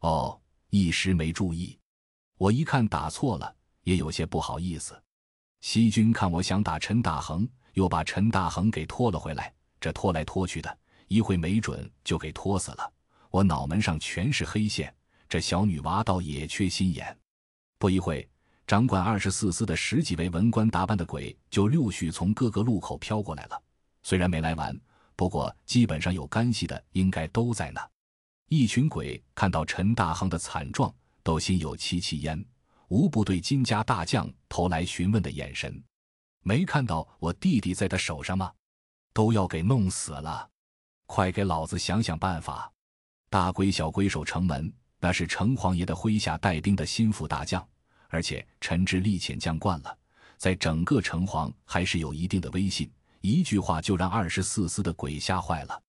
[0.00, 1.78] 哦，一时没注意，
[2.36, 3.54] 我一看打错了，
[3.84, 5.00] 也有些不好意思。
[5.60, 10.78] 西军看我想打陈大恒，又把陈大恒给拖了回来，这拖来拖去的，
[11.08, 12.92] 一会没准就给拖死了。
[13.30, 14.94] 我脑门上全是黑线，
[15.28, 17.18] 这小女娃倒也缺心眼。
[17.78, 18.28] 不一会，
[18.66, 23.62] 掌管二十四司的十几位文官打扮的鬼就陆续从各个路口飘过来了，
[24.02, 24.78] 虽然没来完。
[25.14, 27.90] 不过，基本上有干系的应该都在那。
[28.48, 32.42] 一群鬼看到陈大亨的惨状，都心有戚戚焉，
[32.88, 35.82] 无不对金家大将投来询问的眼神。
[36.42, 38.52] 没看到我弟弟在他手上吗？
[39.12, 40.48] 都要给弄死了！
[41.08, 42.70] 快给老子想想办法！
[43.30, 47.66] 大龟小龟守城门，那是城隍爷的麾下带兵的心腹大将，
[48.08, 49.98] 而且陈志力遣将惯了，
[50.36, 52.92] 在整个城隍还是有一定的威信。
[53.22, 55.82] 一句话就让二十四司的鬼吓坏了，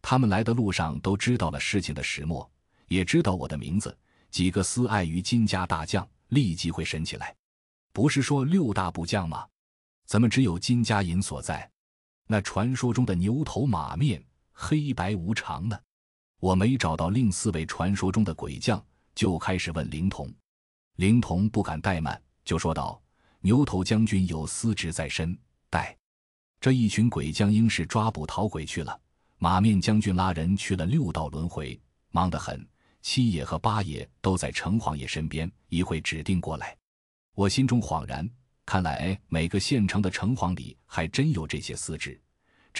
[0.00, 2.48] 他们来的路上都知道了事情的始末，
[2.86, 3.94] 也知道我的名字。
[4.30, 7.34] 几个司碍于金家大将，立即会审起来。
[7.92, 9.44] 不是说六大部将吗？
[10.06, 11.68] 怎么只有金家银所在？
[12.28, 14.24] 那传说中的牛头马面、
[14.62, 15.80] 黑白无常呢？
[16.38, 18.80] 我没找到另四位传说中的鬼将，
[19.14, 20.30] 就开始问灵童。
[20.96, 23.00] 灵童不敢怠慢，就说道
[23.40, 25.36] ：“牛头将军有司职在身，
[25.70, 25.96] 待
[26.60, 29.00] 这一群鬼将应是抓捕逃鬼去了。
[29.38, 31.80] 马面将军拉人去了六道轮回，
[32.10, 32.64] 忙得很。
[33.00, 36.76] 七爷和八爷都在城隍爷身边，一会指定过来。
[37.34, 38.28] 我心中恍然，
[38.66, 42.20] 看来每个县城的城隍里还真有这些司职，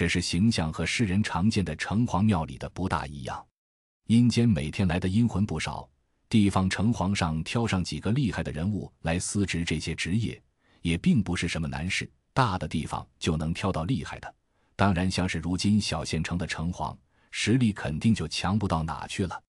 [0.01, 3.45] 只是形象和世人常见的城隍庙里的不大一样。”
[4.09, 5.87] 阴间每天来的阴魂不少，
[6.27, 10.41] 地方城隍上挑上几个厉害的人物来司职这些职业，
[10.81, 12.11] 也并不是什么难事。
[12.33, 14.35] 大的地方就能挑到厉害的，
[14.75, 16.97] 当然像是如今小县城的城隍，
[17.29, 19.39] 实力肯定就强不到哪去了。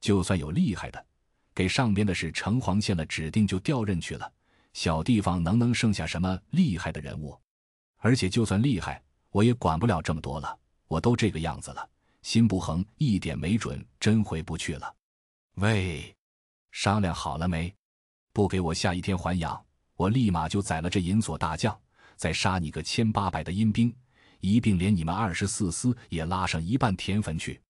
[0.00, 1.06] 就算有厉害的，
[1.54, 4.32] 给上边的是城隍献了指定就调任去了，
[4.72, 7.38] 小地方能能剩下什么厉害的人物？
[7.98, 10.58] 而且就算厉害，我也管不了这么多了，
[10.88, 11.88] 我都这个样子了。
[12.22, 14.94] 心不横，一点没准真回不去了。
[15.54, 16.14] 喂，
[16.70, 17.74] 商量好了没？
[18.32, 19.64] 不给我下一天还阳，
[19.94, 21.78] 我立马就宰了这银锁大将，
[22.16, 23.94] 再杀你个千八百的阴兵，
[24.40, 27.60] 一并连你们二十四司也拉上一半田坟去。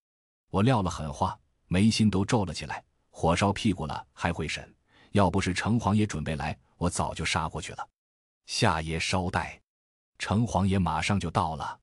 [0.51, 1.39] 我撂了狠话，
[1.69, 4.75] 眉心都皱了起来，火烧屁股了还会审？
[5.13, 7.89] 要不是城隍爷准备来，我早就杀过去了。
[8.47, 9.61] 夏爷稍待，
[10.21, 11.81] 城隍爷马上就到了。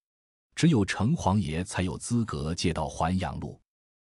[0.55, 3.59] 只有城隍爷才有资格借到还阳路，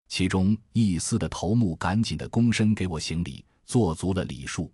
[0.09, 4.69] 其中一司的头目赶紧的躬身给我行礼，做足了礼数。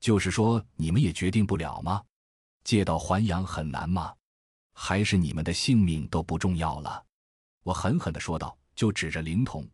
[0.00, 2.02] 就是说，你们也决定不了吗？
[2.64, 4.14] 借到还阳很难吗？
[4.72, 7.04] 还是你们的性命都不重要了？
[7.64, 9.68] 我狠狠的说道，就指着灵童，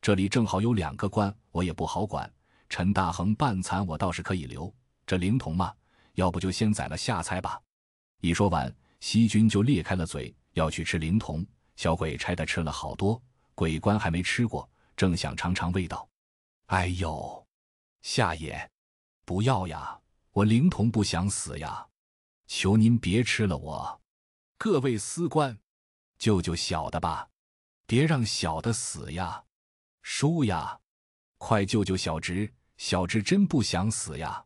[0.00, 2.32] 这里正好有两个官，我也不好管。
[2.68, 4.72] 陈大恒半残，我倒是可以留。
[5.04, 5.74] 这灵童嘛，
[6.14, 7.60] 要不就先宰了下菜吧。
[8.20, 10.34] 一说完，西军就裂开了嘴。
[10.54, 11.46] 要去吃灵童，
[11.76, 13.22] 小鬼差的吃了好多，
[13.54, 16.08] 鬼官还没吃过，正想尝尝味道。
[16.66, 17.46] 哎呦，
[18.02, 18.68] 夏爷，
[19.24, 20.00] 不要呀！
[20.32, 21.86] 我灵童不想死呀！
[22.48, 24.00] 求您别吃了我！
[24.56, 25.56] 各位司官，
[26.18, 27.28] 救救小的吧，
[27.86, 29.44] 别让小的死呀！
[30.02, 30.80] 叔呀，
[31.36, 34.44] 快救救小侄，小侄真不想死呀！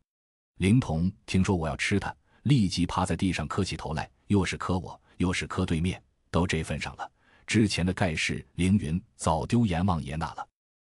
[0.57, 5.01] 灵童听说我要吃他，立即趴在地上磕起头来，又是磕我。
[5.19, 7.09] 又是磕对面，都这份上了。
[7.47, 10.45] 之前的盖世凌云早丢阎王爷那了。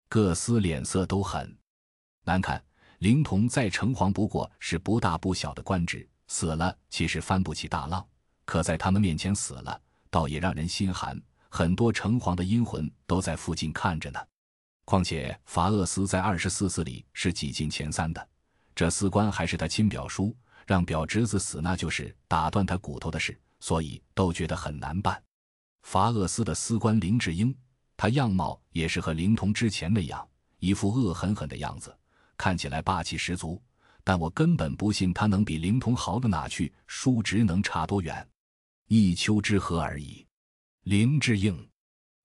[0.10, 1.56] 各司脸色都很
[2.24, 2.64] 难看。
[3.00, 8.04] 灵童在城隍不过是不大不小的官职，死了其实翻不起大浪，
[8.46, 9.80] 可在他们面前死了，
[10.10, 11.22] 倒也让人心寒。
[11.50, 14.20] 很多城隍的阴魂都在附近看着呢。
[14.86, 18.28] 况且法厄斯在二十四司里是挤进前三的，
[18.74, 20.36] 这司官还是他亲表叔，
[20.66, 23.40] 让表侄子死，那就是打断他骨头的事。
[23.62, 25.20] 所以都觉得很难办。
[25.82, 27.56] 伐厄斯的司官林志英，
[27.98, 30.28] 他样貌也是和灵童之前那样，
[30.60, 31.98] 一副恶狠狠的样子，
[32.38, 33.60] 看起来霸气十足。
[34.04, 38.28] 但我根本不信他能比灵童好到哪去，叔侄能差多远？
[38.88, 40.24] 一丘之貉而已。
[40.84, 41.68] 林志英，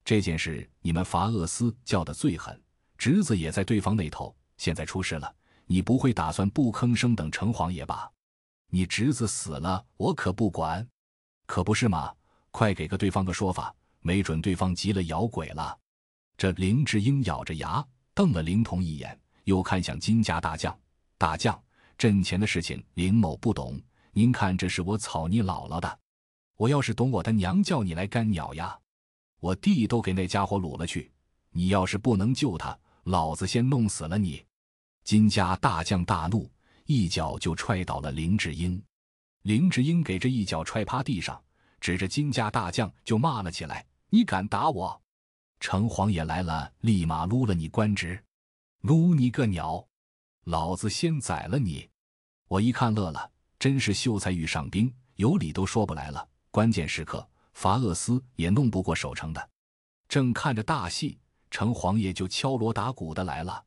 [0.05, 2.61] 这件事你们伐厄斯叫的最狠，
[2.99, 5.34] 侄子也在对方那头，现在出事了，
[5.64, 8.11] 你不会打算不吭声等城隍爷吧？
[8.70, 10.86] 你侄子死了，我可不管。
[11.46, 12.14] 可不是吗！
[12.52, 15.76] 快给个对方个说法，没准对方急了咬鬼了。
[16.36, 20.76] 这林志英咬着牙瞪了灵童一眼，又看向金家大将
[21.18, 21.60] ：“大将，
[21.98, 23.80] 阵前的事情林某不懂，
[24.12, 25.98] 您看这是我草你姥姥的，
[26.56, 28.78] 我要是懂，我的娘叫你来干鸟呀！
[29.40, 31.12] 我弟都给那家伙掳了去，
[31.50, 34.44] 你要是不能救他，老子先弄死了你！”
[35.02, 36.50] 金家大将大怒，
[36.91, 38.82] 一脚就踹倒了林志英。
[39.43, 41.41] 林志英给这一脚踹趴地上，
[41.80, 45.01] 指着金家大将就骂了起来：“你敢打我？
[45.61, 48.20] 城隍爷来了，立马撸了你官职！
[48.80, 49.86] 撸你个鸟！
[50.47, 51.88] 老子先宰了你！”
[52.51, 56.28] 我一看乐了，真是秀才遇上兵，有理都说不来了。
[56.51, 59.51] 关键时刻，伐厄斯也弄不过守城的。
[60.09, 61.20] 正看着大戏，
[61.53, 63.64] 城隍爷就敲锣打鼓的来了。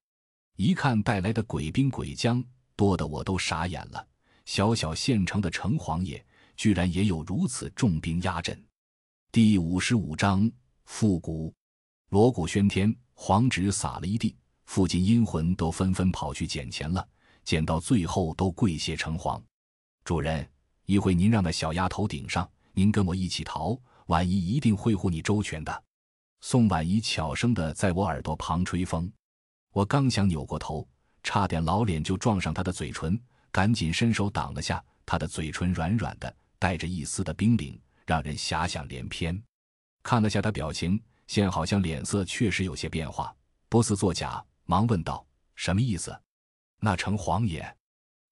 [0.58, 2.44] 一看带来的鬼兵鬼将，
[2.76, 4.08] 多的我都傻眼了。
[4.46, 6.24] 小小县城的城隍爷，
[6.56, 8.62] 居然也有如此重兵压阵。
[9.32, 10.52] 第五十五章
[10.86, 11.54] 复古，
[12.10, 17.08] 锣鼓喧天，黄纸撒了一地，附近阴魂都纷纷跑去捡钱了，
[17.44, 19.42] 捡到最后都跪谢城隍
[20.04, 20.48] 主人。
[20.86, 25.84] 一会您让那小丫头顶上，您跟我一起逃，婉仪一定会护你周全的。
[26.42, 29.10] 宋婉仪悄声的在我耳朵旁吹风，
[29.72, 30.86] 我刚想扭过头，
[31.24, 33.20] 差点老脸就撞上他的嘴唇。
[33.52, 39.40] 赶紧伸手挡了下，他的嘴唇软软的，带着一丝的冰凌，让人遐想连篇。
[40.02, 43.34] 看了下他表情，现好像脸色确实有些变化，
[43.70, 45.24] 不似作假，忙问道
[45.56, 46.20] ：“什么意思？”
[46.82, 47.64] 那城隍爷，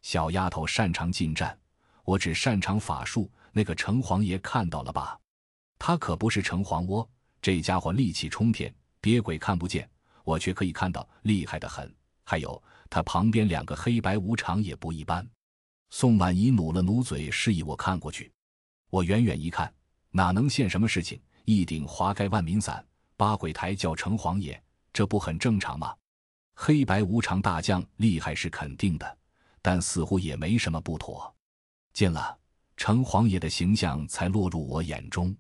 [0.02, 1.58] 小丫头擅长近战，
[2.04, 3.32] 我只擅长法术。
[3.54, 5.20] 那个城隍爷看到了吧？
[5.78, 7.08] 他可不是城隍窝，
[7.42, 9.88] 这家伙力气冲天，别鬼看不见，
[10.24, 11.94] 我却可以看到，厉害的很。
[12.24, 12.62] 还有
[12.92, 15.26] 他旁边两个黑白无常也不一般。
[15.92, 18.30] 宋婉仪努了努嘴，示意我看过去。
[18.90, 19.74] 我远远一看，
[20.10, 21.20] 哪能现什么事情？
[21.46, 22.86] 一顶华盖万民伞，
[23.16, 24.62] 八鬼台叫城隍爷，
[24.92, 25.96] 这不很正常吗？
[26.54, 29.18] 黑白无常大将厉害是肯定的，
[29.62, 31.34] 但似乎也没什么不妥。
[31.94, 32.38] 见了，
[32.76, 35.34] 城隍爷的形象才落入我眼中。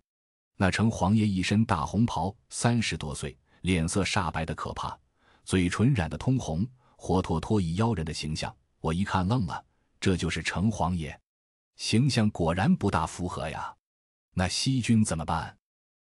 [0.55, 4.97] 那城隍爷一身大红袍，三十多岁，脸色煞白的可怕，
[5.43, 6.65] 嘴唇染得通红，
[7.03, 8.55] 活脱脱一妖人的形象。
[8.79, 9.65] 我一看愣了，
[9.99, 11.19] 这就是城隍爷，
[11.75, 13.75] 形象果然不大符合呀。
[14.35, 15.57] 那西君怎么办？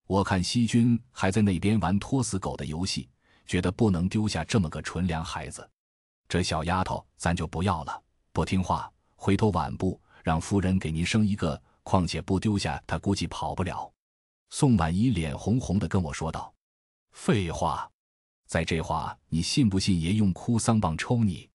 [0.05, 3.09] 我看西君还在那边玩拖死狗的游戏，
[3.47, 5.67] 觉得不能丢下这么个纯良孩子。
[6.29, 11.59] 这小丫头咱就不要了，不听话，回头晚步让夫人给您生一个。
[11.81, 13.91] 况且不丢下她，估计跑不了。
[14.51, 16.53] 宋婉仪脸红红的跟我说道
[17.13, 17.91] ：“废话，
[18.45, 21.49] 在这话你信不信爷用哭丧棒抽你？”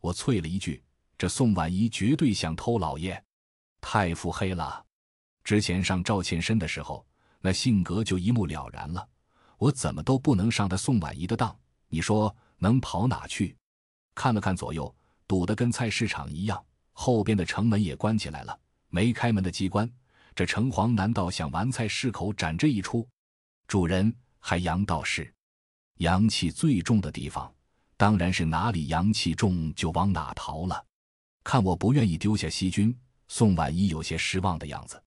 [0.00, 0.82] 我啐了一句
[1.18, 3.22] ：“这宋婉仪绝对想偷老爷，
[3.80, 4.84] 太腹黑了。
[5.42, 7.06] 之前上赵倩身的时候，
[7.40, 9.08] 那性格就一目了然了。
[9.58, 11.56] 我怎么都不能上他宋婉仪的当，
[11.88, 13.56] 你说能跑哪去？”
[14.14, 14.94] 看了看左右，
[15.26, 18.58] 堵得跟菜市场一样，后边的城门也关起来了，
[18.88, 19.90] 没开门的机关。
[20.34, 23.08] 这城隍难道想玩菜市口展这一出？
[23.66, 25.32] 主人还阳道士，
[25.98, 27.52] 阳气最重的地方，
[27.96, 30.84] 当然是哪里阳气重就往哪逃了。
[31.42, 32.94] 看我不愿意丢下西君，
[33.28, 35.02] 宋婉一有些失望的样子。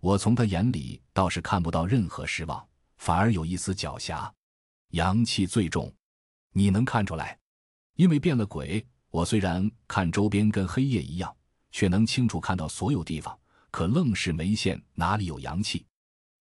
[0.00, 2.66] 我从他眼里倒是看不到任何失望，
[2.98, 4.30] 反而有一丝狡黠。
[4.90, 5.92] 阳气最重，
[6.52, 7.38] 你能看出来？
[7.96, 11.34] 因为变了鬼，我虽然看周边跟黑夜一样，
[11.70, 13.36] 却能清楚看到所有地方。
[13.70, 15.84] 可愣是没见哪里有阳气，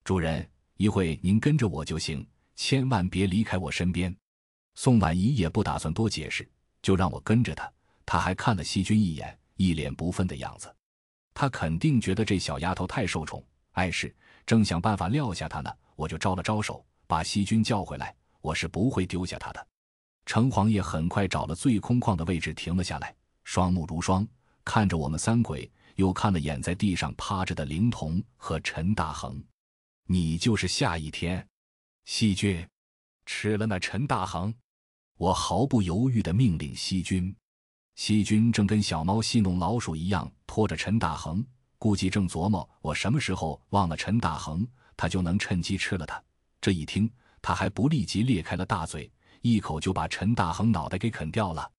[0.04, 2.26] 主人，一会您跟着我就行，
[2.56, 4.16] 千万别离开我身边。
[4.76, 6.48] 宋婉仪也不打算多解释，
[6.82, 7.72] 就让我跟着她。
[8.06, 10.74] 她还看了西君一眼，一脸不忿的样子。
[11.34, 14.14] 她肯定觉得这小丫头太受宠碍事，
[14.46, 18.16] 正想办法撂下她呢，我就招了招手，把西君叫回来。
[18.42, 19.68] 我是不会丢下她的。
[20.26, 24.28] 城隍爷很快找了最空旷的位置停了下来，双目如霜，
[24.64, 25.70] 看着我们三鬼。
[25.96, 29.42] 又看了眼在地上趴着的灵童和陈大恒，
[30.08, 31.48] 你就是下一天，
[32.06, 32.66] 细菌
[33.26, 34.54] 吃了那陈大恒，
[35.18, 37.36] 我毫不犹豫地命令细菌。
[37.96, 41.44] 细菌正跟小猫戏弄老鼠一样拖着陈大恒，
[41.80, 46.24] 估计正琢磨我什么时候忘了陈大恒，他就能趁机吃了他。
[46.62, 51.70] 这一听，他还不立即裂开了大嘴，一口就把陈大恒脑袋给啃掉了，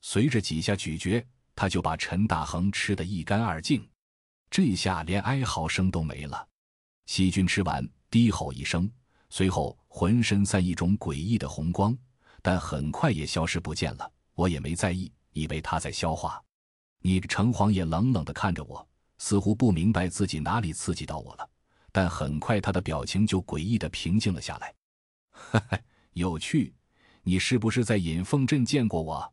[0.00, 1.24] 随着几下咀嚼。
[1.54, 3.88] 他就把陈大恒吃得一干二净，
[4.50, 6.46] 这下连哀嚎声都没了。
[7.06, 8.90] 细菌吃完，低吼一声，
[9.28, 11.96] 随后浑身散一种诡异的红光，
[12.42, 14.12] 但很快也消失不见了。
[14.34, 16.42] 我也没在意，以为他在消化。
[17.00, 18.86] 你城隍爷冷冷地看着我，
[19.18, 21.48] 似乎不明白自己哪里刺激到我了。
[21.92, 24.74] 但很快他的表情就诡异地平静了下来。
[25.30, 25.78] 哈哈，
[26.12, 26.74] 有趣，
[27.22, 29.32] 你是不是在引凤镇见过我？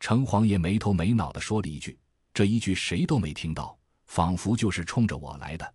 [0.00, 1.98] 城隍爷没头没脑地说了一句，
[2.34, 5.74] 这一句谁都没听到，仿佛就是冲着我来的。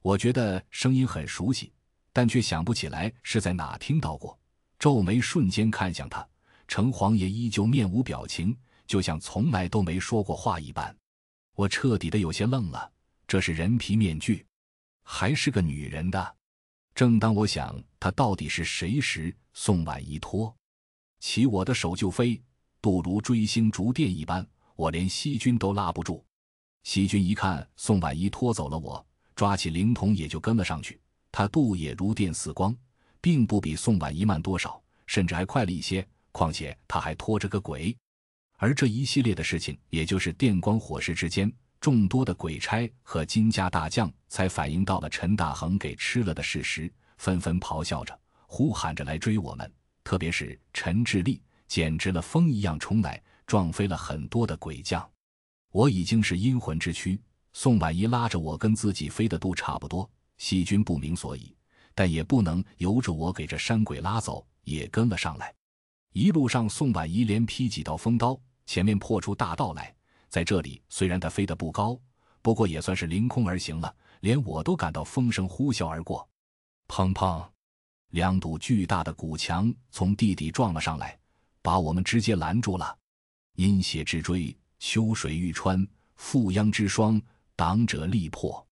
[0.00, 1.72] 我觉得声音很熟悉，
[2.14, 4.38] 但却想不起来是在哪听到过。
[4.78, 6.26] 皱眉瞬间看向他，
[6.68, 8.56] 城隍爷依旧面无表情，
[8.86, 10.96] 就像从来都没说过话一般。
[11.56, 12.92] 我彻底的有些愣了，
[13.26, 14.46] 这是人皮面具，
[15.02, 16.36] 还是个女人的？
[16.94, 20.54] 正当我想他到底是谁时，宋婉仪托
[21.18, 22.40] 起我的手就飞。
[22.80, 24.46] 度如追星逐电一般，
[24.76, 26.24] 我连西君都拉不住。
[26.82, 29.04] 西君一看宋婉仪拖走了我，
[29.34, 31.00] 抓起灵童也就跟了上去。
[31.36, 32.72] 他度也如电似光，
[33.20, 36.06] 并不比宋婉仪慢多少，甚至还快了一些。
[36.30, 37.96] 况且他还拖着个鬼，
[38.56, 48.16] 而这一系列的事情，也就是电光火石之间，众多的鬼差和金家大将才反应到了陈大恒给吃了的事实，纷纷咆哮着、
[48.46, 49.68] 呼喊着来追我们。
[50.04, 51.42] 特别是陈志立。
[51.66, 55.04] 简直了，风一样冲来，撞飞了很多的鬼将。
[55.72, 57.20] 我已经是阴魂之躯，
[57.52, 60.08] 宋婉仪拉着我跟自己飞的度差不多。
[60.44, 61.56] 细菌不明所以，
[61.94, 65.54] 但也不能由着我给这山鬼拉走，也跟了上来。
[66.12, 69.96] 一路上，宋婉仪连劈几道风刀，前面破出大道来。
[70.28, 71.98] 在这里，虽然他飞得不高，
[72.42, 73.96] 不过也算是凌空而行了。
[74.20, 76.28] 连我都感到风声呼啸而过。
[76.88, 77.42] 砰砰，
[78.10, 81.18] 两堵巨大的古墙从地底撞了上来，
[81.62, 82.94] 把我们直接拦住了。
[83.54, 85.88] 阴邪之锥，秋水欲穿，
[86.18, 87.18] 覆央之霜，
[87.56, 88.63] 挡者力破。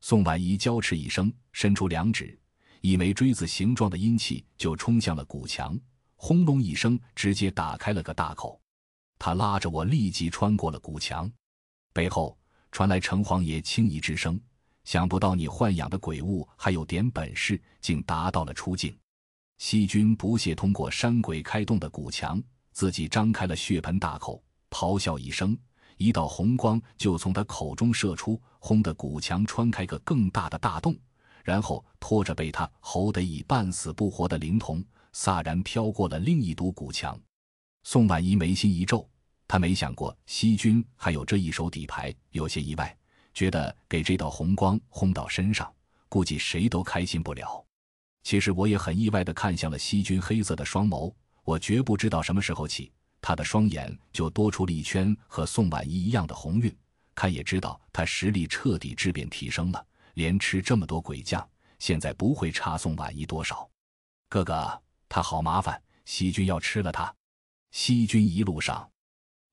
[0.00, 2.38] 宋婉仪娇斥一声，伸出两指，
[2.80, 5.78] 一枚锥子形状的阴气就冲向了古墙，
[6.16, 8.60] 轰隆一声，直接打开了个大口。
[9.18, 11.30] 他拉着我立即穿过了古墙，
[11.92, 12.38] 背后
[12.72, 14.40] 传来城隍爷轻疑之声
[14.84, 18.96] ：“想不到你豢养的鬼物还有点本事，竟达到了出境。”
[19.58, 22.42] 西军不屑通过山鬼开洞的古墙。
[22.72, 25.58] 自己张开了血盆大口，咆哮一声，
[26.00, 30.96] 一道红光就从他口中射出，轰的古墙穿开个更大的大洞，
[31.44, 34.82] 然后拖着被他吼得已半死不活的灵童，
[35.12, 37.20] 飒然飘过了另一堵古墙。
[37.82, 39.06] 宋婉仪眉心一皱，
[39.46, 42.96] 他没想过西军还有这一手底牌，有些意外，
[43.34, 45.70] 觉得给这道红光轰到身上，
[46.08, 47.62] 估计谁都开心不了。
[48.22, 51.12] 其实我也很意外地看向了西军黑色的双眸。
[51.44, 52.90] 我绝不知道什么时候起，
[53.20, 56.74] 他的双眼就多出了一圈和宋婉仪一样的红晕，
[57.14, 61.46] 看也知道他实力彻底质变提升了，连吃这么多鬼将，
[61.78, 63.68] 现在不会差宋婉仪多少。
[64.28, 67.14] 哥哥，他好麻烦，西军要吃了他。
[67.72, 68.90] 西军一路上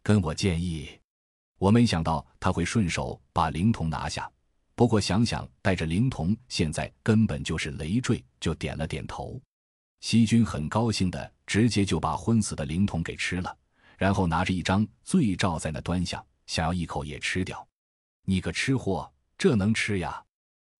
[0.02, 0.90] 跟我建议，
[1.58, 4.32] 我没想到他会顺手把灵童拿下，
[4.76, 9.42] 不过想想带着灵童现在根本就是累赘，就点了点头。
[10.00, 13.58] 西军很高兴的，直接就把昏死的灵童给吃了，
[13.98, 17.68] 然后拿着一张醉照在那端详，想要一口也吃掉。
[18.24, 20.24] 你个吃货，这能吃呀？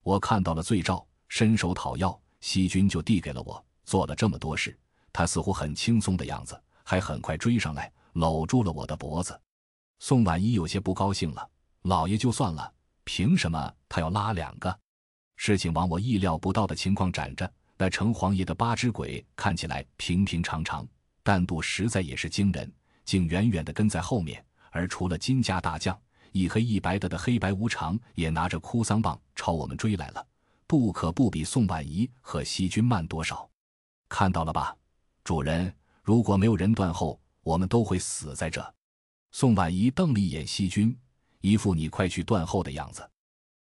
[0.04, 3.64] 我看到了醉照，伸手讨要，西军就递给了我。
[3.84, 4.78] 做了这么多事，
[5.14, 9.40] 他似乎很轻松的样子，还很快追上来，搂住了我的脖子。
[10.00, 11.50] 宋婉一有些不高兴了，
[11.84, 12.72] 老爷就算了，
[13.04, 14.78] 凭什么他要拉两个？
[15.38, 17.52] 事情往我意料不到的情况展着。
[17.78, 20.88] 那城隍爷的八只鬼看起来平平常常，
[21.22, 22.72] 但度实在也是惊人，
[23.06, 24.44] 竟远远的跟在后面。
[24.72, 26.00] 而除了金家大将，
[26.32, 30.26] 一黑一白的的黑白无常也拿着哭丧棒朝我们追来了，
[30.66, 33.50] 不可不比宋婉仪和西军慢多少。
[34.10, 34.76] 看到了吧，
[35.24, 35.74] 主人，
[36.04, 38.74] 如果没有人断后，我们都会死在这。
[39.32, 40.98] 宋婉仪瞪了一眼西军，
[41.42, 43.08] 一副你快去断后的样子。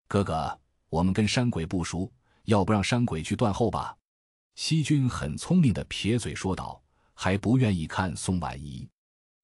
[0.07, 0.59] 哥哥，
[0.89, 2.11] 我们跟山鬼不熟，
[2.45, 3.96] 要不让山鬼去断后吧？
[4.57, 6.81] 西君很聪明的撇嘴说道
[7.13, 8.89] ：“还不愿意看宋婉仪，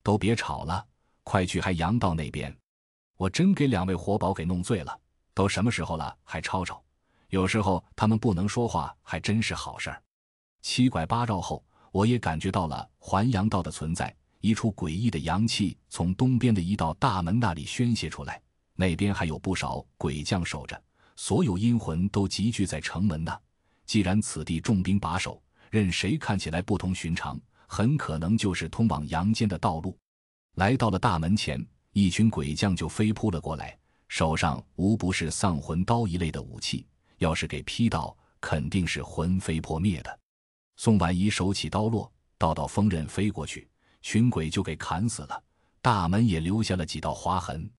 [0.02, 0.84] 都别吵了，
[1.22, 2.54] 快去还阳道那边。
[3.16, 5.00] 我真给两位活宝给弄醉了，
[5.36, 6.84] 都什么时候了还吵吵？
[7.30, 10.02] 有时候他们不能说话，还真是好事儿。”
[10.64, 18.42] 七拐八绕后，我也感觉到了还阳道的存在，一处诡异的阳气从东边的一道大门那里宣泄出来，
[18.74, 20.84] 那边还有不少鬼将守着，
[21.16, 23.40] 所有阴魂都集聚在城门那。
[23.94, 25.40] 既然此地重兵把守，
[25.70, 29.96] 任谁看起来不同寻常，很可能就是通往阳间的道路。
[30.56, 33.78] 来到了大门前，一群鬼将就飞扑了过来，
[34.08, 36.88] 手上无不是丧魂刀一类的武器。
[37.20, 40.20] 要是给劈到，肯定是魂飞魄灭的。
[40.76, 43.70] 宋婉仪手起刀落，道道锋刃飞过去，
[44.02, 45.44] 群鬼就给砍死了。
[45.84, 47.70] 大门也留下了几道划痕。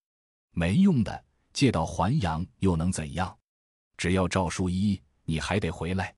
[0.52, 3.36] 没用的，借到还阳又能怎样？
[3.96, 5.02] 只要赵书一。
[5.24, 6.14] 你还得回来！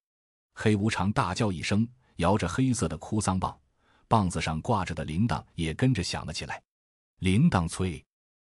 [0.54, 1.86] 黑无常大叫一声，
[2.16, 3.59] 摇着黑色的哭丧棒，
[4.09, 6.62] 棒子上挂着的铃铛也跟着响了起来。
[7.18, 8.04] 铃铛催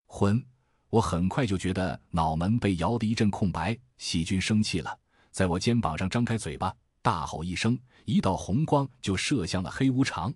[0.07, 0.44] 魂，
[0.88, 3.76] 我很快就觉得脑门被摇得一阵空白。
[3.99, 4.99] 细菌生气了，
[5.30, 10.32] 在我肩膀上张开嘴巴，大吼一声，一道红光就射向了黑无常。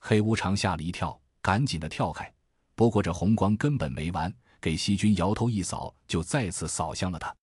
[0.00, 2.32] 黑无常吓了一跳，赶紧的跳开。
[2.74, 7.34] 不过这红光根本没完，给细菌摇头一扫，就再次扫向了他。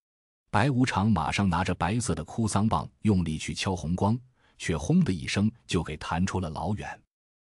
[0.56, 4.18] 白无常马上拿着白色的哭丧棒，用力去敲红光，
[4.58, 6.98] 却轰的一声就给弹出了老远。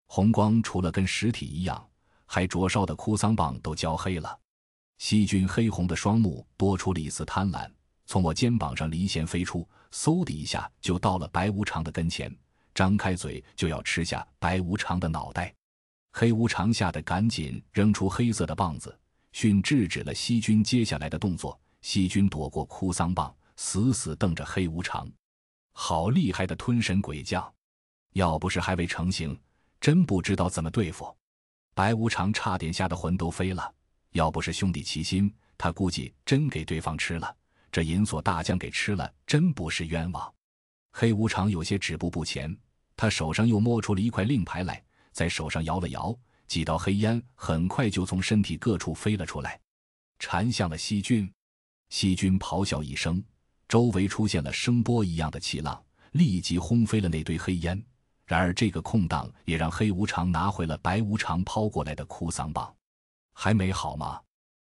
[0.06, 1.84] 红光除了跟实体一样，
[2.26, 4.38] 还灼烧的哭丧棒都焦黑了。
[4.98, 7.68] 细菌黑红的双目多出了一丝贪婪，
[8.06, 12.32] 从我肩膀上离弦飞出，嗖的一下就到了白无常的跟前，
[12.72, 15.52] 张开嘴就要吃下白无常的脑袋。
[16.12, 18.96] 黑无常吓得赶紧扔出黑色的棒子，
[19.32, 21.58] 迅制止了细菌接下来的动作。
[21.82, 25.06] 细菌躲过哭丧棒，死死瞪着黑无常。
[25.72, 27.52] 好厉害的吞神鬼将！
[28.14, 29.38] 要不是还未成型，
[29.80, 31.14] 真不知道怎么对付。
[31.74, 33.74] 白无常差点吓得魂都飞了。
[34.12, 37.34] 要不是兄弟齐心，他估计真给对方吃了。
[37.70, 40.32] 这银锁大将给吃了，真不是冤枉。
[40.92, 42.54] 黑无常有些止步不前，
[42.94, 46.14] 他手上又摸出了一块令牌来，在手上摇了摇，
[46.46, 49.58] 几道黑烟很快就从身体各处飞了出来，
[50.18, 51.32] 缠向了西菌。
[51.92, 53.22] 细菌咆哮一声，
[53.68, 55.78] 周围出现了声波一样的气浪，
[56.12, 57.80] 立即轰飞了那堆黑烟。
[58.24, 62.74] 然而这个空档也让黑无常拿回了白无常抛过来的哭丧棒。
[63.34, 64.18] 还没好吗？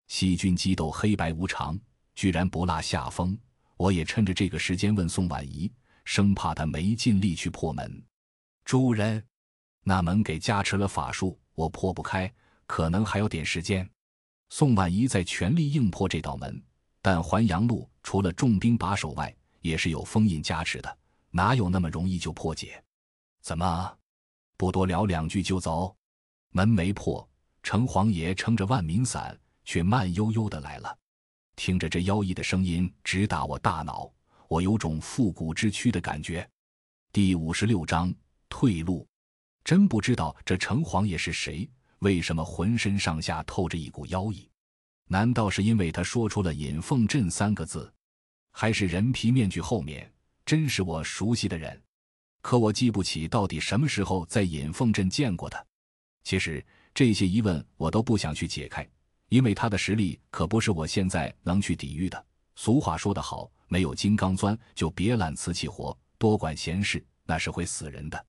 [0.06, 1.76] 细菌激斗黑白无常，
[2.14, 3.36] 居然不落下风。
[3.76, 5.68] 我也趁着这个时间问宋婉仪，
[6.04, 8.00] 生怕他没尽力去破门。
[8.64, 9.20] 主人，
[9.82, 12.32] 那门给加持了法术，我破不开，
[12.68, 13.90] 可能还有点时间。
[14.50, 16.62] 宋婉仪在全力硬破这道门，
[17.11, 20.98] 但环阳路除了重兵把守外，也是有封印加持的，
[21.30, 22.84] 哪有那么容易就破解？
[23.40, 23.96] 怎么，
[24.59, 25.96] 不多聊两句就走？
[26.50, 27.26] 门没破，
[27.62, 29.34] 城隍爷撑着万民伞，
[29.64, 30.98] 却慢悠悠的来了。
[31.56, 34.12] 听着这妖异的声音，直打我大脑，
[34.46, 36.46] 我有种复古之躯的感觉。
[37.11, 38.14] 第五十六章
[38.50, 39.09] 退路。
[39.64, 41.66] 真不知道这城隍爷是谁，
[42.00, 44.47] 为什么浑身上下透着一股妖异？
[45.09, 47.92] 难道是因为他说出了“尹凤镇”三个字，
[48.52, 50.11] 还是人皮面具后面
[50.46, 51.82] 真是我熟悉的人？
[52.40, 55.64] 可我记不起到底什么时候在尹凤镇见过他。
[56.22, 58.88] 其实这些疑问我都不想去解开，
[59.28, 62.26] 因为他的实力可不是我现在能去抵御的。
[62.54, 68.26] 俗话说得好，没有金刚钻就别揽瓷器活，多管闲事那是会死人的。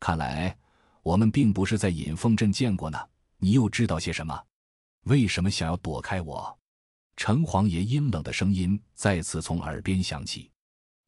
[0.00, 0.56] 看来。
[1.04, 2.98] 我们并不是在尹凤镇见过呢，
[3.36, 4.42] 你又知道些什么？
[5.04, 6.58] 为什么想要躲开我？
[7.16, 10.50] 城隍爷阴冷的声音再次从耳边响起。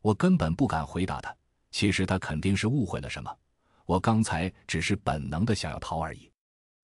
[0.02, 1.34] 我根本不敢回答他。
[1.72, 3.36] 其实他肯定是误会了什么。
[3.84, 6.30] 我刚才只是本能的想要逃而已。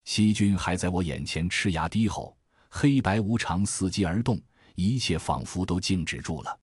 [0.04, 2.36] 西君还在我眼前呲牙低吼，
[2.68, 4.40] 黑白无常伺机而动，
[4.74, 6.60] 一切仿佛都静止住了。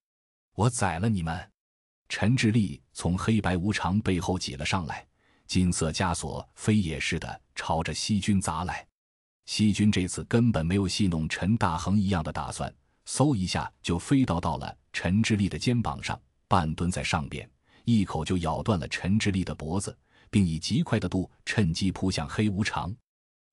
[0.55, 1.49] 我宰了你们！
[2.07, 5.07] 陈志立从黑白无常背后挤了上来。
[5.47, 8.85] 金色枷锁飞也似的朝着西军砸来，
[9.49, 12.71] 西军这次根本没有戏弄陈大恒一样的打算，
[13.07, 17.49] 嗖一下就飞到到了陈志立的肩膀上，半蹲在上边，
[17.83, 19.97] 一口就咬断了陈志立的脖子，
[20.29, 22.95] 并以极快的度趁机扑向黑无常。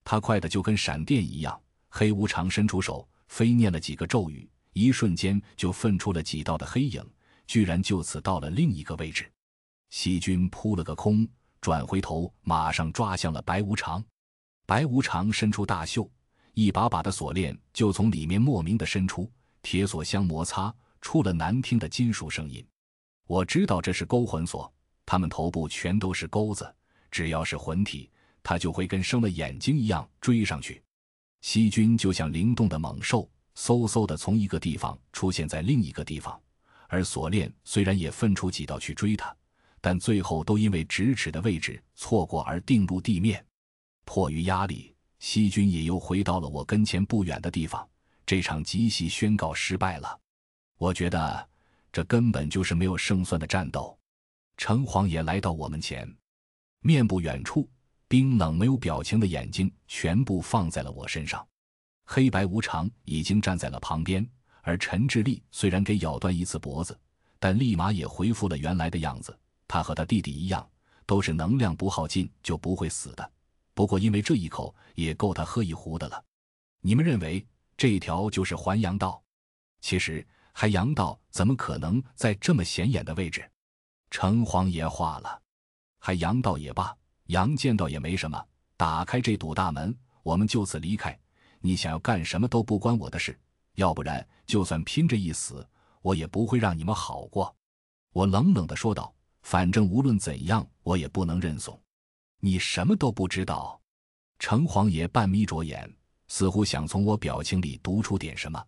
[0.05, 7.03] 他快的就跟闪电一样，黑无常伸出手，飞念了几个咒语，一瞬间就分出了几道的黑影，
[7.47, 9.33] 居然就此到了另一个位置。
[9.89, 11.27] 西军扑了个空。
[11.63, 14.05] 转回头，马上抓向了白无常。
[14.67, 16.11] 白无常伸出大袖，
[16.53, 19.31] 一把把的锁链就从里面莫名的伸出，
[19.63, 22.67] 铁锁相摩擦，出了难听的金属声音。
[23.29, 24.71] 我知道这是勾魂锁，
[25.07, 26.75] 他们头部全都是钩子，
[27.13, 28.11] 只要是魂体，
[28.43, 30.83] 他就会跟生了眼睛一样追上去。
[31.43, 36.41] 西军就像灵动的猛兽，嗖嗖的从一个地方出现在另一个地方，
[36.89, 39.33] 而锁链虽然也分出几道去追他。
[39.81, 43.46] 但最后都因为咫尺的位置错过而定入地面。
[44.07, 47.87] 迫于压力，西军也又回到了我跟前不远的地方。
[48.25, 50.19] 这场集戏宣告失败了。
[50.79, 51.49] 我觉得
[51.93, 53.99] 这根本就是没有胜算的战斗。
[54.57, 56.11] 城隍爷来到我们前，
[56.81, 57.69] 面不远处，
[58.09, 61.47] 冰冷没有表情的眼睛全部放在了我身上。
[62.07, 64.27] 黑白无常已经站在了旁边，
[64.63, 66.99] 而陈志立虽然给咬断一次脖子，
[67.39, 69.37] 但立马也恢复了原来的样子。
[69.69, 70.67] 他和他弟弟一样，
[71.05, 73.33] 都是能量不耗尽就不会死的。
[73.77, 76.25] 不过因为这一口也够他喝一壶的了。
[76.81, 77.47] 你们认为
[77.77, 79.23] 这一条就是还阳道？
[79.83, 83.47] 其实还阳道怎么可能在这么显眼的位置？
[84.11, 85.43] 城隍爷话了，
[85.99, 86.97] 还阳道也罢，
[87.27, 88.43] 阳剑道也没什么。
[88.79, 91.17] 打开这堵大门，我们就此离开。
[91.61, 93.39] 你想要干什么都不关我的事。
[93.75, 95.69] 要不然，就算拼着一死，
[96.01, 97.55] 我也不会让你们好过。
[98.15, 99.13] 我冷冷的说道。
[99.43, 101.79] 反正无论怎样，我也不能认怂。
[102.41, 103.81] 你什么都不知道。
[104.39, 105.91] 城隍爷半眯着眼，
[106.29, 108.63] 似乎想从我表情里读出点什么。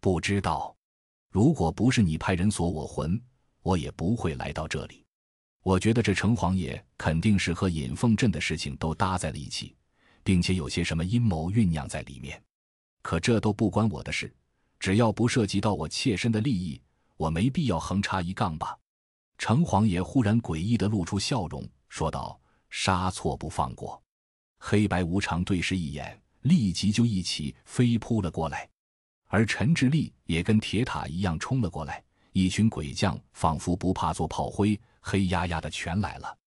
[0.00, 0.74] 不知道。
[1.30, 3.20] 如果不是你派人锁我魂，
[3.62, 5.04] 我也不会来到这里。
[5.62, 9.76] 我觉得这城隍爷肯定是和尹凤镇的事情都搭在了一起，
[10.24, 12.42] 并且有些什么阴谋酝酿在里面。
[13.02, 14.34] 可这都不关我的事，
[14.78, 16.80] 只要不涉及到我切身的利益，
[17.16, 18.76] 我没必要横插一杠吧。
[19.36, 22.39] 城隍爷忽然诡异的露出笑容，说道
[22.70, 24.02] ：“杀错不放过。”
[24.58, 28.68] 黑白无常对视一眼，立即就一起飞扑了过来，
[29.26, 32.02] 而陈志立也跟铁塔一样冲了过来。
[32.32, 36.38] 一群鬼将仿佛不怕做炮灰，黑压压的全来了。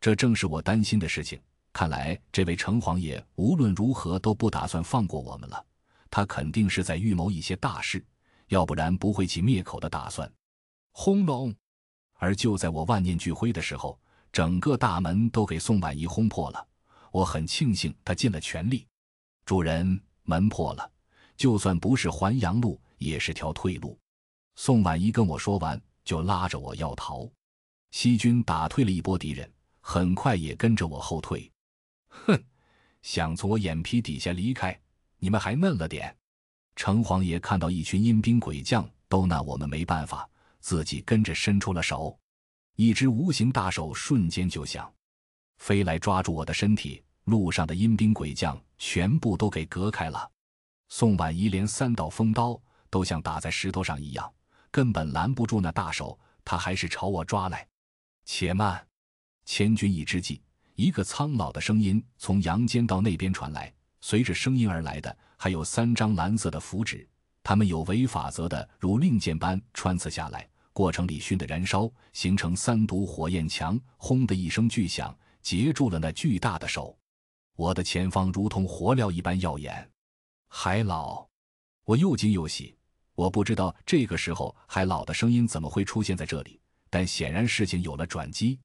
[0.00, 1.40] 这正是我担心的事情。
[1.72, 5.66] 看来这位城隍爷无论如何都不打算放过我们了，
[6.08, 8.04] 他肯定是在预谋一些大事，
[8.46, 10.32] 要不然不会起灭口的打算。
[10.92, 11.52] 轰隆！
[12.12, 13.98] 而就在我万念俱灰的时候，
[14.34, 16.66] 整个大门都给宋婉仪轰破了。
[17.12, 18.84] 我很庆幸他尽了全力。
[19.46, 20.90] 主人，门破了，
[21.36, 23.96] 就算不是还阳路，也是条退路。
[24.56, 27.30] 宋婉仪跟我说完，就拉着我要逃。
[27.92, 29.48] 西军打退了一波敌人，
[29.80, 31.48] 很快也跟着我后退。
[32.08, 32.36] 哼，
[33.02, 34.76] 想从我眼皮底下离开，
[35.20, 36.12] 你们还嫩了点。
[36.74, 40.28] 城隍爷看到一群阴兵鬼将都拿我们没办法，
[40.58, 42.18] 自己跟着伸出了手，
[42.76, 44.92] 一只无形大手瞬间就想
[45.58, 47.02] 飞来抓住我的身体。
[47.24, 50.30] 路上的阴兵鬼将全部都给隔开了。
[50.90, 52.60] 宋婉仪连三道风刀
[52.90, 54.30] 都像打在石头上一样，
[54.70, 56.18] 根本拦不住那大手。
[56.44, 57.66] 他还是朝我抓来。
[58.26, 58.86] 且慢！
[59.46, 60.42] 千钧一之际，
[60.74, 63.72] 一个苍老的声音从阳间到那边传来。
[64.02, 67.08] 随着声音而来的还有三张蓝色的符纸，
[67.42, 73.80] 他们有违法则的如令箭般穿刺下来，过程里熏的燃烧，形成三堵火焰墙。
[73.96, 76.98] 轰的一声巨响，截住了那巨大的手。
[77.54, 79.88] 我的前方如同火燎一般耀眼。
[80.48, 81.24] 海老，
[81.84, 82.76] 我又惊又喜。
[83.14, 86.60] 我不知道这个时候海老的声音怎么会出现在这里，
[86.90, 88.58] 但显然事情有了转机。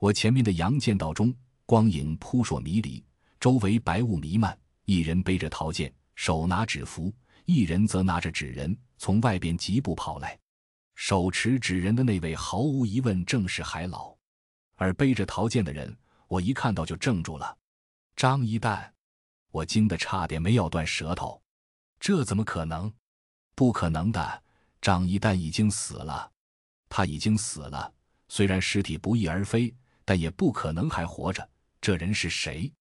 [0.00, 1.32] 我前面的阳剑道中，
[1.66, 3.02] 光影扑朔迷离，
[3.38, 4.58] 周围白雾弥漫。
[4.86, 7.12] 一人背着桃剑，手拿纸符；
[7.44, 10.36] 一人则拿着纸人，从外边疾步跑来。
[10.94, 14.16] 手持纸人的那位，毫无疑问正是海老，
[14.76, 15.96] 而背着桃剑的人，
[16.28, 17.56] 我一看到就怔住了。
[18.16, 18.94] 张一蛋，
[19.50, 21.40] 我惊得差点没咬断舌头。
[21.98, 22.92] 这怎么可能？
[23.54, 24.42] 不可能的！
[24.80, 26.30] 张一蛋已经死了，
[26.88, 27.92] 他已经死了。
[28.28, 29.74] 虽然尸体不翼而飞，
[30.04, 31.48] 但也不可能还活着。
[31.80, 32.72] 这人是谁？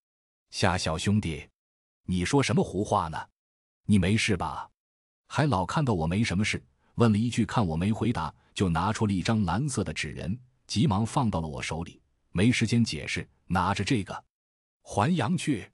[0.52, 1.48] 夏小兄弟。
[2.06, 3.30] 你说什么胡话呢？
[3.86, 4.70] 你没事吧？
[5.28, 6.64] 海老看到我没什么事，
[6.96, 10.38] 问了一句，看我没回答，就拿出了一张蓝色的纸人，
[10.68, 12.02] 急忙放到了我手里。
[12.32, 14.24] 没时间解释，拿着这个
[14.82, 15.70] 还阳去。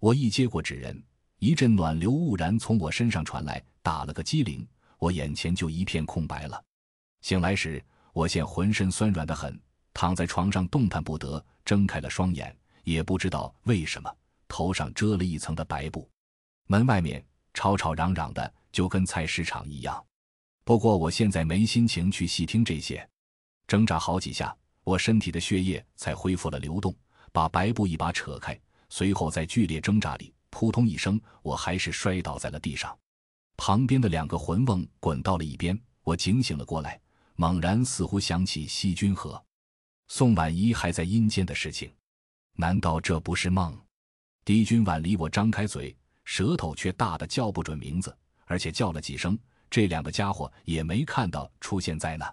[0.00, 1.02] 我一接过纸人，
[1.38, 4.66] 一阵暖流兀然从我身上传来，打了个激灵，
[4.98, 6.62] 我眼前就一片空白了。
[7.22, 9.58] 醒来时，我现浑身酸软的很，
[9.94, 12.54] 躺在床上动弹不得，睁开了双眼，
[12.84, 14.14] 也不知道为什么。
[14.46, 16.08] 头上遮了一层的白布，
[16.66, 20.04] 门外面吵吵嚷嚷的，就跟菜市场一样。
[20.64, 23.06] 不过我现在没心情去细听这些，
[23.66, 26.94] 挣扎好几下，我身体的血液才恢复了流动，
[27.32, 28.58] 把白布一把扯开。
[28.88, 32.96] 随后在剧烈挣扎里，扑通一声，我还是摔倒在了地上。
[33.56, 36.98] 旁边的两个魂瓮滚到了一边，我警醒了过来，
[37.36, 39.42] 猛然似乎想起西君和
[40.08, 41.92] 宋婉仪还在阴间的事情，
[42.54, 43.78] 难道这不是梦？
[44.46, 45.94] 狄君婉离我张开嘴，
[46.24, 49.38] 舌头却大的叫不准名字，而且叫了几声，
[49.74, 52.32] 这两个家伙也没看到出现在那。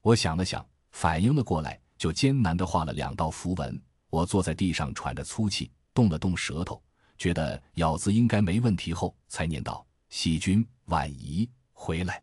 [0.00, 3.80] 我想了想，反应了过来，就艰难地画了两道符文。
[4.10, 6.82] 我坐在地上喘着粗气，动了动舌头，
[7.16, 12.20] 觉得咬字应该没问题后，才念道：“细君婉仪回来。”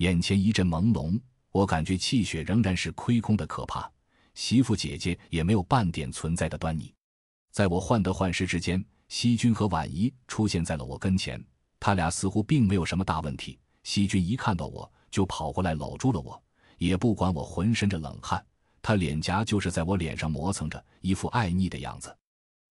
[0.00, 1.20] 眼前一阵朦胧，
[1.52, 3.86] 我感觉气血仍然是亏空的可怕，
[4.32, 6.90] 媳妇姐姐也没有半点存在的端倪。
[7.52, 11.38] 在我患得患失之间，西君和婉仪出现在了我跟前。
[11.78, 13.58] 他俩似乎并没有什么大问题。
[13.82, 16.40] 西君一看到我就跑过来搂住了我，
[16.78, 18.44] 也不管我浑身着冷汗，
[18.82, 22.16] 他脸颊就是在我脸上磨蹭着，一副爱腻的样子。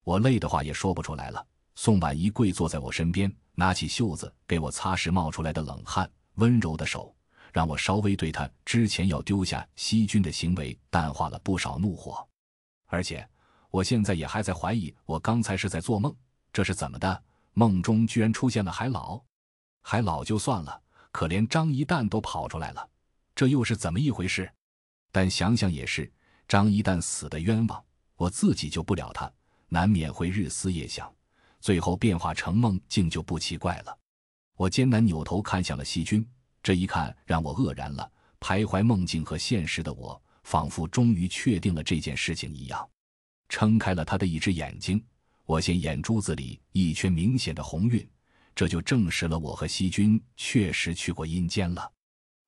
[0.04, 1.46] 我累的话也说不出来了。
[1.76, 7.16] 宋婉仪跪坐在我身边，拿起袖子给我擦拭冒出来的冷汗，温柔的手
[7.52, 12.28] 让我稍微对他之前要丢下西君的行为淡化了不少怒火，
[12.88, 13.28] 而且。
[13.72, 16.12] 我现在也还在怀疑，我刚才是在做梦，
[16.52, 17.24] 这是怎么的？
[17.54, 19.22] 梦中居然出现了海老，
[19.84, 20.82] 海老就算了，
[21.12, 22.90] 可连张一蛋都跑出来了，
[23.36, 24.52] 这又是怎么一回事？
[25.12, 26.12] 但想想也是，
[26.48, 27.84] 张一蛋死的冤枉，
[28.16, 29.32] 我自己救不了他，
[29.68, 31.12] 难免会日思夜想，
[31.60, 33.98] 最后变化成梦境就不奇怪了。
[34.56, 36.28] 我艰难扭头看向了细菌，
[36.62, 42.88] 这一看让我愕然了，徘徊梦境和现实的我，仿佛终于确定了这件事情一样。
[43.48, 45.04] 撑开了他的一只眼睛，
[45.46, 48.08] 我见眼珠子里一圈明显的红晕，
[48.60, 51.90] 这就证实了我和西君确实去过阴间了。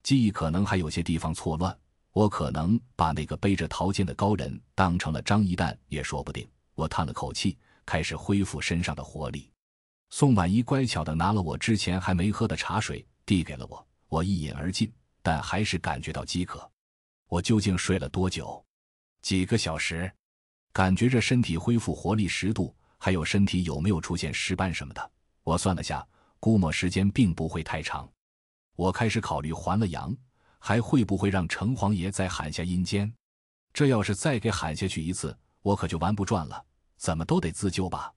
[0.03, 1.73] 记忆可能还有些地方错乱，
[2.11, 6.45] 我可能把那个背着桃剑的高人当成了张一蛋也说不定。
[6.75, 9.49] 我叹了口气，开始恢复身上的活力。
[10.09, 14.91] 宋婉仪乖巧地拿了我之前还没喝的茶水递给了我，我一饮而尽，
[15.21, 16.69] 但还是感觉到饥渴。
[17.29, 18.61] 我究竟睡了多久？
[19.21, 20.11] 几个小时？
[20.73, 25.10] 感觉着身体恢复活力十度，还有身体有没有出现尸斑什么的？
[25.43, 26.05] 我算了下，
[26.39, 28.09] 估摸时间并不会太长。
[28.75, 30.15] 我开始考虑还了阳，
[30.59, 33.11] 还会不会让城隍爷再喊下阴间？
[33.73, 36.65] 这要是再给喊下去一次，我可就玩不转了。
[36.97, 38.13] 怎么都得自救吧。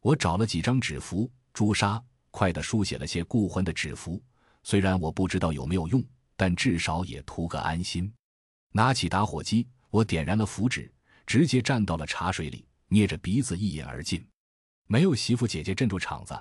[0.00, 4.22] 我找了几张纸符、朱砂，快的书写了些固魂的纸符，
[4.62, 6.02] 虽然我不知道有没有用，
[6.36, 8.12] 但至少也图个安心。
[8.72, 10.92] 拿起打火机，我点燃了符纸，
[11.26, 14.24] 直接站到了茶水里，捏着鼻子一饮而尽。
[14.86, 16.38] 没有媳妇姐姐镇住场子，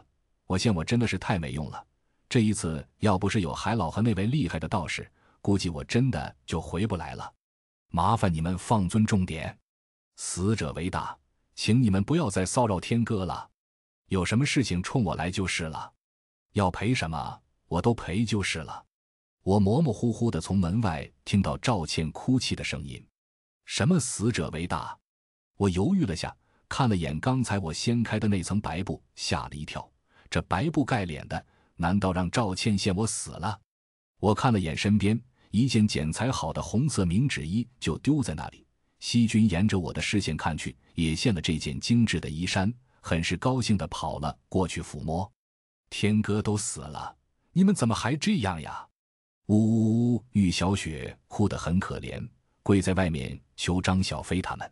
[0.49, 1.85] 我现我真的是太没用了。
[2.27, 5.07] 这一次要不是有海老和那位厉害的道士，
[5.41, 7.31] 估计我真的就回不来了。
[7.89, 9.55] 麻烦你们放尊重点，
[10.15, 11.15] 死者为大，
[11.53, 13.47] 请你们不要再骚扰天哥了。
[14.07, 15.93] 有什么事情冲我来就是了，
[16.53, 18.83] 要赔什么我都赔就是了。
[19.43, 23.05] 我模模糊糊的从门外听到赵倩哭泣的声音。
[23.65, 24.97] 什么死者为大？
[25.57, 26.35] 我犹豫了下，
[26.67, 29.87] 看了眼刚才我掀开的那层白布，吓了一跳。
[30.29, 33.59] 这白布盖脸的，难道让赵倩羡我死了？
[34.19, 35.19] 我看了眼身边
[35.51, 38.65] 一件剪裁好的红色明纸衣，就丢在那里。
[38.99, 42.73] 西君沿着我的视线看去，也现了这件精致的衣衫。
[43.01, 45.31] 很是高兴的跑了过去抚摸，
[45.89, 47.15] 天哥都死了，
[47.53, 48.85] 你们怎么还这样呀？
[49.45, 50.25] 呜呜呜！
[50.33, 52.29] 玉小雪哭得很可怜，
[52.61, 54.69] 跪在外面求张小飞他们。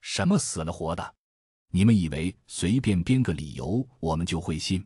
[0.00, 1.14] 什么死了活的？
[1.72, 4.84] 你们以为随便编个理由我们就会信？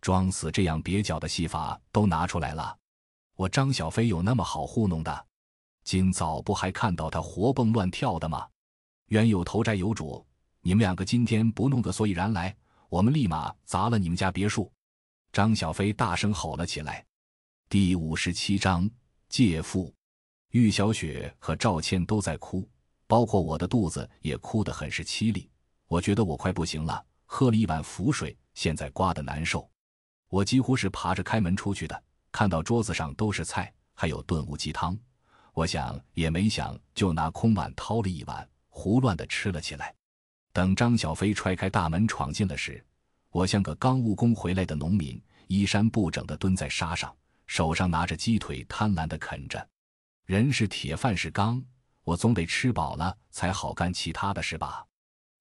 [0.00, 2.76] 装死这样蹩脚的戏法都拿出来了，
[3.36, 5.26] 我张小飞有那么好糊弄的？
[5.82, 8.48] 今早不还看到他活蹦乱跳的吗？
[9.08, 10.26] 冤有头债有主。
[10.62, 12.56] 你们两个今天不弄个所以然来，
[12.88, 14.72] 我们立马砸了你们家别墅！
[15.30, 17.04] 张小飞大声吼了起来。
[17.68, 18.88] 第五十七章
[19.28, 19.92] 借腹。
[20.52, 22.66] 玉小雪和赵倩都在哭，
[23.06, 25.50] 包括我的肚子也哭得很是凄厉。
[25.94, 29.70] 我觉得我快不行了，喝了一碗符水，现在刮得难受。
[30.28, 34.98] 我几乎是爬着开门出去的，看到桌子上都是菜，还有炖乌鸡汤，
[35.52, 39.94] 我想也没想，就拿空碗掏了一碗，胡乱的吃了起来。
[40.52, 42.84] 等张小飞踹开大门闯进了时，
[43.30, 47.14] 我像个刚务工回来的农民，衣衫不整地蹲在沙上，
[47.46, 49.64] 手上拿着鸡腿，贪婪地啃着。
[50.24, 51.62] 人是铁，饭是钢，
[52.02, 54.84] 我总得吃饱了才好干其他的事吧？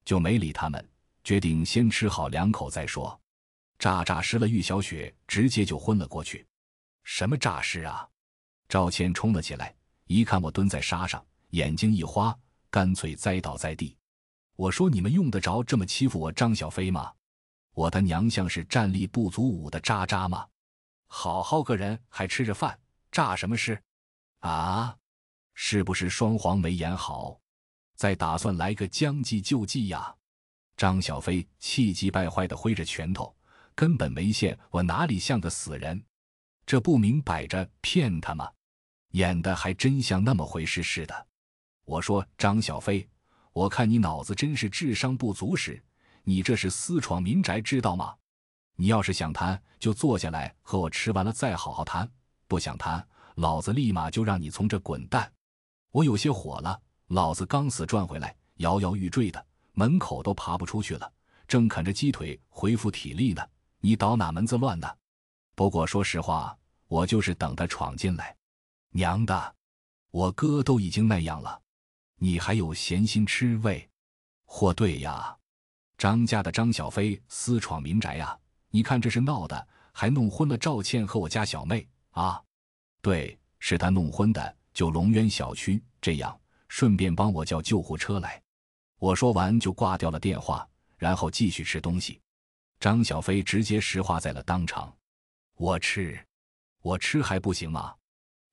[0.06, 0.90] 就没理他们，
[1.24, 3.20] 决定先吃好两口再说。
[3.80, 6.46] 诈诈尸了玉小雪，直接就昏了过去。
[7.04, 8.08] 什么诈尸啊？
[8.70, 9.76] 赵倩冲了起来，
[10.06, 12.38] 一看我蹲在沙上，眼睛一花，
[12.70, 13.98] 干脆栽倒在地。
[14.56, 17.12] 我说：“你们用得着这么欺负我张小飞吗？
[17.74, 20.48] 我他娘像是战力不足五的渣渣吗？
[21.08, 22.80] 好好个人还吃着饭，
[23.12, 23.82] 诈什么尸？
[24.40, 24.96] 啊，
[25.54, 27.40] 是不是双簧没演好，
[27.96, 30.16] 再打算来个将计就计呀？”
[30.76, 33.36] 张小飞气急败坏的挥着拳头，
[33.76, 36.04] 根本没线我哪里像个死人，
[36.66, 38.50] 这不明摆着骗他吗？
[39.12, 41.28] 演的还真像那么回事似的。
[41.86, 43.08] 我说：“张小飞。”
[43.54, 45.80] 我看你脑子真是智商不足时，
[46.24, 48.16] 你这是私闯民宅，知道吗？
[48.78, 52.08] 你要是想谈，就坐下来和我吃完了再好好谈；
[52.48, 55.32] 不想谈，老子立马就让你从这滚蛋！
[55.92, 56.82] 我有些火了，
[57.14, 61.14] 老子刚死转回来，摇摇欲坠的，门口都爬不出去了，
[61.48, 63.48] 正啃着鸡腿恢复体力呢。
[63.82, 64.92] 你捣哪门子乱呢？
[65.54, 66.58] 不过说实话，
[66.88, 68.36] 我就是等他闯进来。
[68.90, 69.56] 娘的，
[70.10, 71.62] 我哥都已经那样了。
[72.18, 73.88] 你还有闲心吃味？
[74.46, 75.38] 或对呀，
[76.00, 78.36] 张家的张小飞私闯民宅呀！
[78.72, 82.42] 你看这是闹的，还弄昏了赵倩和我家小妹啊！
[83.04, 84.58] 对，是他弄昏的。
[84.74, 86.36] 就龙渊小区这样，
[86.74, 88.42] 顺便帮我叫救护车来。
[88.98, 90.68] 我说完就挂掉了电话，
[90.98, 92.20] 然后继续吃东西。
[92.80, 94.92] 张小飞直接石化在了当场。
[95.56, 96.20] 我吃，
[96.82, 97.94] 我吃还不行吗？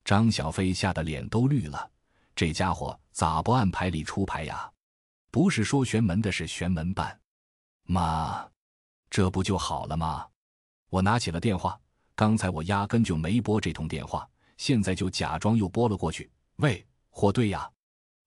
[0.05, 1.89] 张小飞吓得脸都绿了。
[2.35, 4.71] 这家伙咋不按牌理出牌呀？
[5.31, 7.19] 不是说玄门的是玄门办，
[7.85, 8.47] 妈，
[9.09, 10.27] 这不就好了吗？
[10.91, 11.75] 我拿起了电话，
[12.13, 16.31] 刚才我压根就没拨这通电话，现在就假装又拨了过去。
[16.57, 17.67] 喂，货对呀，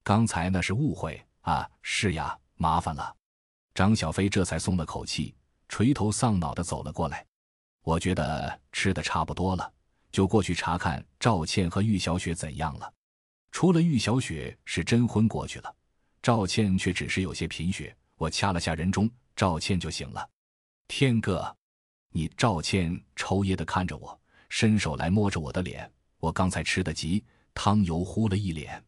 [0.04, 3.16] 刚才那是误会啊，是呀，麻烦了。
[3.74, 5.34] 张小飞这才松了口气，
[5.66, 7.24] 垂头丧脑的走了过来。
[7.82, 9.72] 我觉得吃的差不多了，
[10.12, 12.92] 就过去查看赵倩和玉小雪怎样了。
[13.50, 15.74] 除了玉小雪是真昏过去了，
[16.20, 17.96] 赵倩却只是有些贫血。
[18.16, 20.28] 我掐了下人中，赵倩就醒了。
[20.86, 21.56] 天哥，
[22.10, 24.20] 你赵倩抽噎的看着我，
[24.50, 25.90] 伸手来摸着我的脸。
[26.18, 27.24] 我刚才吃的急，
[27.54, 28.84] 汤油糊了一脸。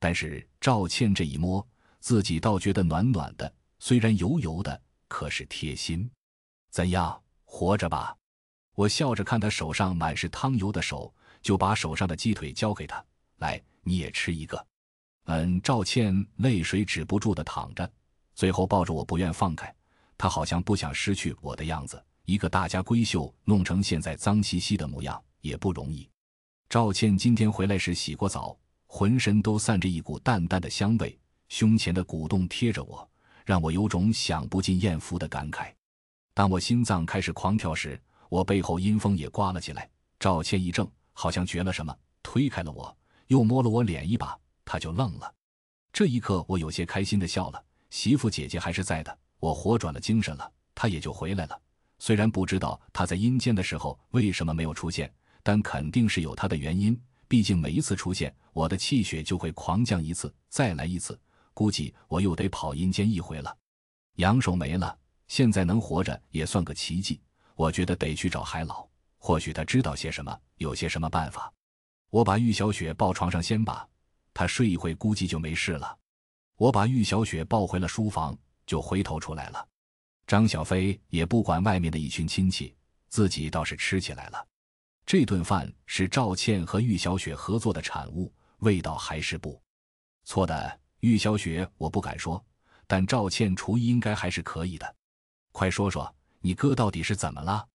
[0.00, 1.64] 但是赵倩这一摸，
[2.00, 6.10] 自己倒觉得暖暖的，虽然油油的，可是贴心。
[6.70, 8.16] 怎样，活着吧？
[8.74, 13.04] 我笑着看他手上满是汤油的手，就把手上的鸡腿交给他，
[13.36, 13.62] 来。
[13.82, 14.66] 你也吃一个，
[15.24, 15.58] 嗯。
[15.62, 17.90] 赵倩泪水止不住的淌着，
[18.34, 19.74] 最后抱着我不愿放开。
[20.18, 26.06] 她好像不想失去我的样子，一个大家闺秀弄成现在脏兮兮的模样，也不容易。
[26.68, 28.56] 赵倩今天回来时洗过澡，
[28.92, 31.16] 浑身都散着一股淡淡的香味，
[31.48, 33.08] 胸前的鼓动贴着我，
[33.46, 35.72] 让我有种享不尽艳福的感慨。
[36.34, 37.98] 当我心脏开始狂跳时，
[38.28, 39.88] 我背后阴风也刮了起来。
[40.18, 42.94] 赵倩一怔，好像觉了什么，推开了我，
[43.28, 45.32] 又摸了我脸一把，她就愣了。
[45.92, 47.64] 这一刻，我有些开心的笑了。
[47.90, 51.56] 媳妇姐姐还是在的，我活转了精神了，她也就回来了。
[52.00, 55.10] 虽然不知道她在阴间的时候为什么没有出现，
[55.44, 57.00] 但肯定是有她的原因。
[57.30, 61.16] 毕竟每一次出现，我的气血就会狂降一次，再来一次，
[61.54, 63.56] 估计我又得跑阴间一回了。
[64.16, 64.98] 阳寿没了，
[65.28, 67.20] 现在能活着也算个奇迹。
[67.54, 68.84] 我觉得得去找海老，
[69.16, 71.52] 或许他知道些什么，有些什么办法。
[72.08, 73.88] 我把玉小雪抱床上先吧，
[74.34, 75.96] 她睡一会估计就没事了。
[76.56, 78.36] 我把玉小雪抱回了书房，
[78.66, 79.68] 就回头出来了。
[80.26, 82.74] 张小飞也不管外面的一群亲戚，
[83.08, 84.44] 自己倒是吃起来了。
[85.10, 89.60] 这顿饭是赵倩和玉小雪合作的产物，味道还是不
[90.22, 90.80] 错的。
[91.00, 92.40] 玉小雪我不敢说，
[92.86, 94.94] 但赵倩厨艺应该还是可以的。
[95.50, 97.66] 快说说，你哥到底是怎么了？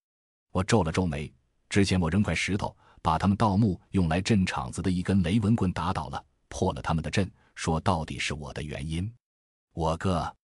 [0.50, 1.30] 我皱了皱眉。
[1.68, 7.30] 之前我扔块石头，把他们盗墓用来镇场子的一根雷纹棍打倒了，破了他们的阵。
[7.54, 9.14] 说到底是我的原因，
[9.74, 10.34] 我哥，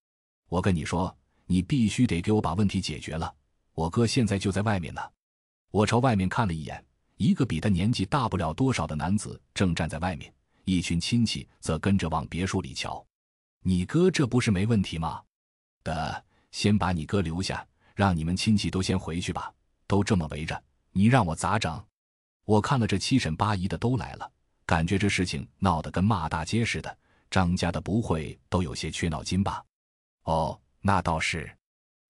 [0.51, 1.16] 我跟你说，
[1.47, 3.35] 你必须得给我把问题解决了。
[3.73, 5.01] 我哥现在就在外面呢。
[5.73, 6.85] 我朝外面看了一眼，
[7.16, 10.32] 一个比他年纪大不了多少的男子正站在外面，
[10.66, 13.03] 一群亲戚则跟着往别墅里瞧。
[13.62, 15.23] 你哥这不是没问题吗？
[15.82, 19.51] 的，先把你哥留下，让你们亲戚都先回去吧。
[19.86, 21.82] 都这么围着，你让我咋整？
[22.44, 24.31] 我看了这七婶八姨的都来了，
[24.66, 26.99] 感觉这事情闹得跟骂大街似的。
[27.31, 29.65] 张家的不会都有些缺脑筋吧？
[30.24, 31.51] 哦，那倒是。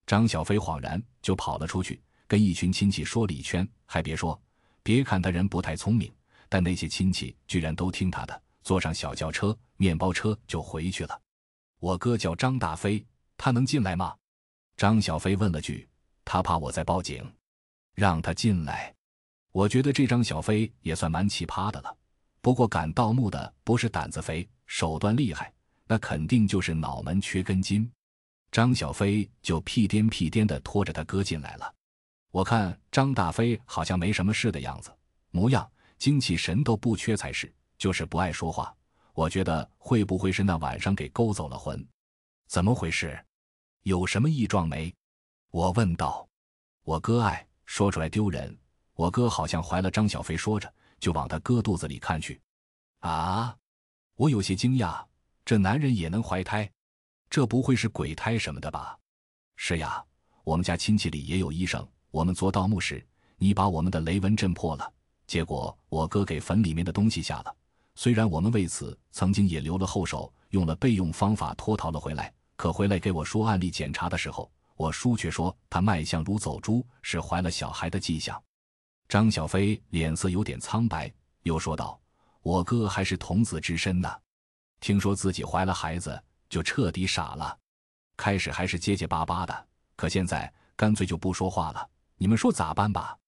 [0.05, 2.01] 张小飞恍然就跑了出去，
[2.33, 3.67] 跟一群亲戚说了一圈。
[3.85, 4.41] 还别说，
[4.81, 6.11] 别看他人不太聪明，
[6.49, 11.21] 但那些亲戚居然都听他的，坐上小轿车、面包车就回去了。
[11.79, 13.05] 我哥叫张大飞，
[13.37, 14.15] 他能进来吗？
[14.75, 15.87] 张小飞问了句。
[16.25, 17.23] 他怕我再报警，
[17.93, 18.91] 让他进来。
[19.51, 21.95] 我觉得这张小飞也算蛮奇葩的了。
[22.41, 24.49] 不过敢盗墓的不是胆子肥。
[24.65, 25.53] 手段厉害，
[25.85, 27.87] 那肯定就是脑门缺根筋。
[28.51, 31.71] 张小飞就屁颠屁颠地拖着他哥进来了。
[32.33, 34.91] 我看张大飞好像没什么事的样子，
[35.29, 38.75] 模样精气神都不缺才是，就是不爱说话。
[39.13, 41.87] 我觉得会不会是那晚上给勾走了魂？
[42.47, 43.23] 怎么回事？
[43.83, 44.91] 有什么异状没？
[45.51, 46.27] 我问道。
[46.83, 48.57] 我哥爱说出来丢人。
[48.95, 52.41] 我哥好像怀了张小飞，说着就往他哥肚子里看去。
[53.01, 53.55] 啊！
[54.15, 55.05] 我有些惊讶，
[55.45, 56.67] 这男人也能怀胎？
[57.29, 58.97] 这不会是鬼胎什么的吧？
[59.55, 60.03] 是呀，
[60.43, 61.87] 我们家亲戚里也有医生。
[62.13, 63.03] 我们做盗墓时，
[63.37, 64.87] 你把我们的雷纹阵破了，
[65.25, 67.55] 结果我哥给坟里面的东西下了。
[67.95, 78.39] 虽然我们为此曾经也留了后手，用了备用方法脱逃了回来，可回来给我说案例检查的时候，我叔却说他脉象如走猪，是怀了小孩的迹象。
[79.09, 81.11] 张小飞脸色有点苍白，
[81.41, 81.99] 又说道。
[82.43, 84.13] 我哥还是童子之身呢，
[84.79, 87.57] 听说自己怀了孩子，就彻底傻了。
[88.15, 91.89] 开始还是结结巴巴的，可现在干脆就不说话了。
[92.23, 93.19] 你们说咋办吧？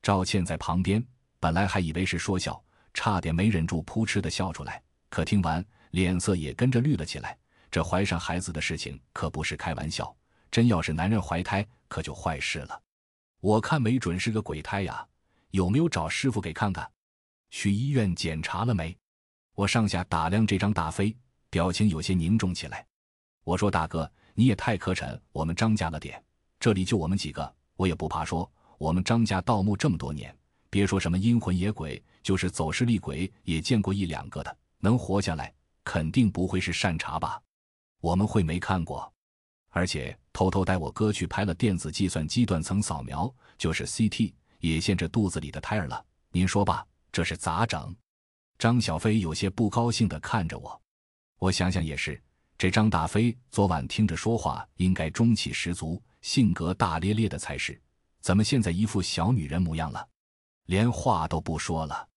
[0.00, 1.06] 赵倩在旁边，
[1.38, 2.58] 本来还以为是说笑，
[2.94, 4.82] 差点没忍住扑哧的笑出来。
[5.10, 7.36] 可听完，脸色也跟着绿了起来。
[7.70, 10.16] 这怀上孩子的事情可不是开玩笑，
[10.50, 12.82] 真要是男人怀胎，可就坏事了。
[13.40, 15.06] 我看没准是个鬼胎呀，
[15.50, 16.90] 有没有找师傅给看看？
[17.50, 18.96] 去医院检查了没？
[19.56, 21.14] 我上下打量这张大飞，
[21.50, 22.86] 表情有些凝重起来。
[23.44, 26.24] 我说：“大哥，你也太磕碜我们张家了点。
[26.58, 30.36] 这里就我们几个，我也不怕说，我们张家盗墓这么多年，
[30.68, 34.58] 别说什么阴魂野鬼，就是走失厉鬼也见过一两个的。
[34.80, 37.40] 能活下来，肯定不会是善茬吧？
[38.00, 39.10] 我们会没看过，
[39.68, 46.04] 而且偷偷带我哥去拍了电子计算机断层扫描，就是 CT，也现着肚子里的胎儿了。
[46.32, 47.96] 您说吧。”这是咋整？
[48.58, 50.78] 张小飞有些不高兴地看着我。
[51.38, 52.22] 我想想也是，
[52.58, 57.80] 这张大飞昨晚听着说话，应该中气十足，性格大咧咧的才是，
[58.20, 60.08] 怎么现在一副小女人模样了？
[60.64, 62.08] 连话都不说了，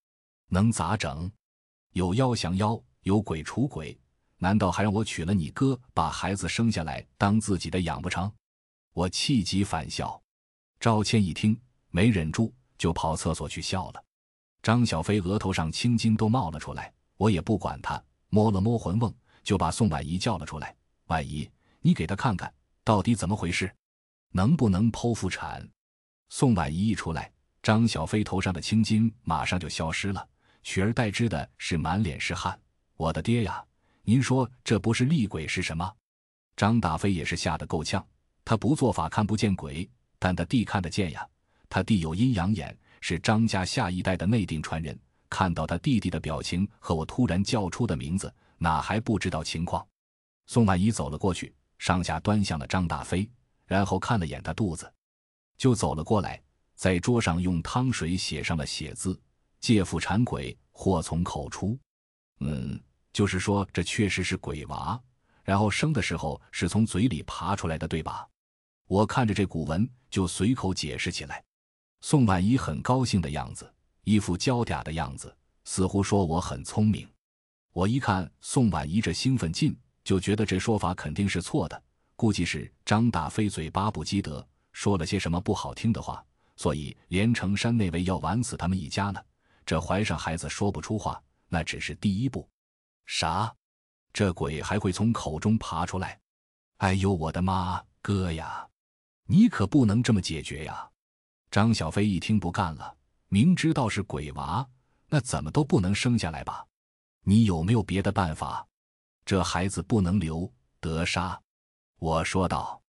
[0.48, 1.30] 能咋整？
[1.92, 3.98] 有妖降妖，有鬼除鬼，
[4.38, 8.30] 难道还让我娶了你哥，把孩子生下来当自己的养不成？
[8.92, 10.20] 我气急反笑。
[10.80, 11.58] 赵倩一听，
[11.90, 14.04] 没忍住，就跑厕所去笑了。
[14.62, 20.76] 张小飞额头上青筋都冒了出来，我也不管他，摸了摸魂瓮，就把宋婉仪叫了出来。
[21.06, 21.50] 婉仪，
[21.80, 22.52] 你给他看看
[22.84, 23.74] 到底怎么回事，
[24.32, 25.66] 能不能剖腹产？
[26.30, 27.30] 宋婉仪一出来，
[27.62, 30.26] 张小飞头上的青筋马上就消失了，
[30.62, 32.58] 取而代之的是满脸是汗。
[32.96, 33.62] 我的爹呀！
[34.04, 35.94] 您说这不是厉鬼是什么？
[36.56, 38.04] 张大飞也是吓得够呛。
[38.44, 39.88] 他不做法看不见鬼，
[40.18, 41.24] 但他弟看得见呀。
[41.68, 44.98] 他弟有阴阳眼，是张家下一代的内定传人。
[45.30, 49.86] 看到他弟弟的表情和我突然叫出的名字，哪还不知道情况？
[50.46, 53.30] 宋婉仪走了过去，上下端详了张大飞，
[53.72, 54.92] 然后看了眼他肚子，
[55.56, 56.38] 就走了过来，
[56.74, 59.18] 在桌上用汤水写上了血字
[59.60, 61.78] ：“借腹产鬼，祸从口出。”
[62.40, 62.78] 嗯。
[63.14, 64.98] 就是说，这确实是鬼娃，
[65.42, 68.26] 然后生的时候是从嘴里爬出来的，对吧？
[68.88, 71.44] 我看着这古文，就随口解释起来。
[72.00, 73.70] 宋婉仪很高兴的样子，
[74.04, 75.34] 一副娇嗲的样子，
[75.64, 77.06] 似乎说我很聪明。
[77.74, 81.82] 我一看宋婉仪这兴奋劲，就觉得这说法肯定是错的，
[82.22, 86.24] 估计是张大飞嘴巴不积德，说了些什么不好听的话，
[86.54, 89.20] 所以连城山那位要玩死他们一家呢。
[89.66, 92.48] 这怀上孩子说不出话，那只是第一步。
[93.06, 93.52] 啥？
[94.12, 96.16] 这鬼还会从口中爬出来？
[96.76, 97.82] 哎呦，我的妈！
[98.00, 98.68] 哥呀，
[99.26, 100.88] 你可不能这么解决呀！
[101.50, 102.96] 张小飞一听不干了，
[103.30, 104.64] 明知道是鬼娃，
[105.08, 106.64] 那怎么都不能生下来吧？
[107.24, 108.64] 你有没有别的办法？
[109.24, 111.41] 这孩子不能留，得杀！
[112.02, 112.82] 我说道。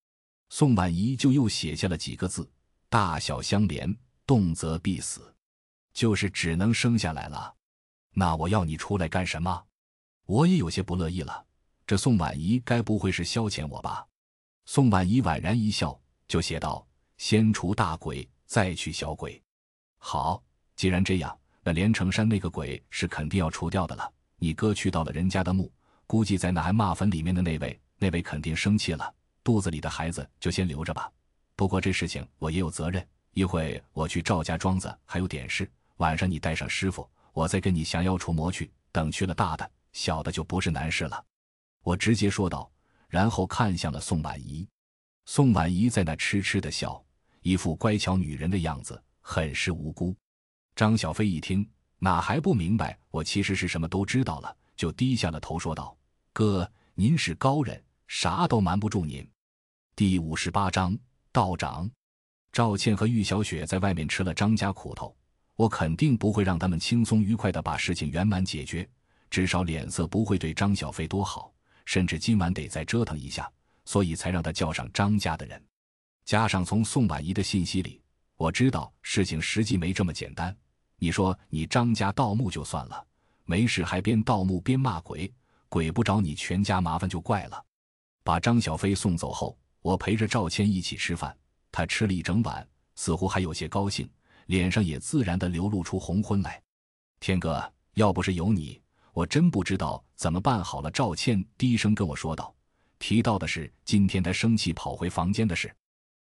[0.49, 2.49] 宋婉仪就又写下了几个字：
[2.89, 3.95] 大小相连，
[4.25, 5.35] 动则必死，
[5.93, 7.53] 就是只能生下来了。
[8.15, 9.65] 那我要你出来干什么？
[10.25, 11.45] 我也有些不乐意了，
[11.85, 14.03] 这宋婉仪该不会是消遣我吧？
[14.65, 16.83] 宋婉仪婉然一笑，就写道
[17.17, 19.39] ：“先除大鬼，再去小鬼。”
[19.99, 20.43] 好，
[20.75, 24.11] 既然这样，那连城山那个鬼是肯定要除掉的了。
[24.37, 25.71] 你哥去到了人家的墓，
[26.07, 29.15] 估计在那还骂坟里面的那位，那位肯定生气了。
[29.45, 31.09] 肚子里的孩子就先留着吧。
[31.55, 38.69] 不过这事情我也有责任，一会我去赵家庄子还有点事，晚上你带上师傅，我再跟你降妖除魔去。
[38.91, 39.71] 等去了大的。
[39.93, 41.23] 小的就不是难事了，
[41.83, 42.69] 我直接说道，
[43.07, 44.67] 然后看向了宋婉仪。
[45.25, 46.99] 宋婉仪在那痴痴的笑，
[47.41, 50.15] 一副乖巧女人的样子，很是无辜。
[50.75, 51.69] 张小飞一听，
[51.99, 55.95] 哪还不明白我其实是什么都知道了，就低下了头说道
[56.33, 59.27] ：“哥，您是高人，啥都瞒不住您。”
[59.95, 60.97] 第五十八章
[61.31, 61.89] 道长，
[62.51, 65.15] 赵倩和玉小雪在外面吃了张家苦头，
[65.55, 68.87] 我肯定不会让他们轻松愉快的把事情圆满解决。
[69.29, 71.51] 至少脸色不会对张小飞多好，
[71.85, 73.51] 甚至今晚得再折腾一下，
[73.85, 75.63] 所以才让他叫上张家的人。
[76.25, 78.01] 加上从宋婉仪的信息里，
[78.37, 80.55] 我知道事情实际没这么简单。
[80.97, 83.05] 你说你张家盗墓就算了，
[83.45, 85.31] 没事还边盗墓边骂鬼，
[85.67, 87.65] 鬼不找你全家麻烦就怪了。
[88.23, 91.35] 把张小飞送走后，我陪着赵谦一起吃饭，
[91.71, 94.09] 他吃了一整碗，似乎还有些高兴，
[94.45, 96.61] 脸上也自然的流露出红昏来。
[97.19, 98.81] 天哥，要不是有你。
[99.13, 100.89] 我真不知道怎么办好了。
[100.89, 102.51] 赵倩低声跟我说道
[102.97, 105.71] ：“提到的是今天他生气跑回房间的事。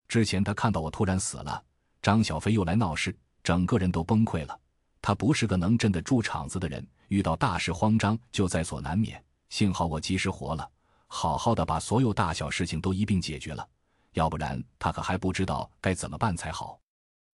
[0.08, 1.62] 之前他看到我突然死了，
[2.02, 3.14] 张小飞又来闹事，
[3.44, 4.58] 整个人都崩溃了。
[5.02, 9.22] 他不是个能镇得住场子的人，遇到大事慌张就在所难免。
[9.50, 10.70] 幸好我及时活了，
[11.08, 13.68] 好好的把所有大小事情都一并解决了，
[14.14, 16.80] 要不然他可还不知道该怎么办才好。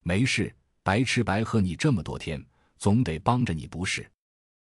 [0.03, 2.43] 没事，白吃白喝你这么多天，
[2.77, 4.09] 总得帮着你不是？”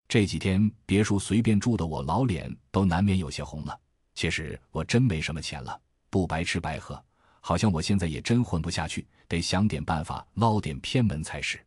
[0.08, 3.80] 这几天别墅随便住的，我老脸都难免有些红了。
[4.14, 5.80] 其实我真没什么钱了，
[6.10, 7.02] 不白吃白喝，
[7.40, 11.60] 好像我现在也真混不下去，得想点办法捞点偏门才是。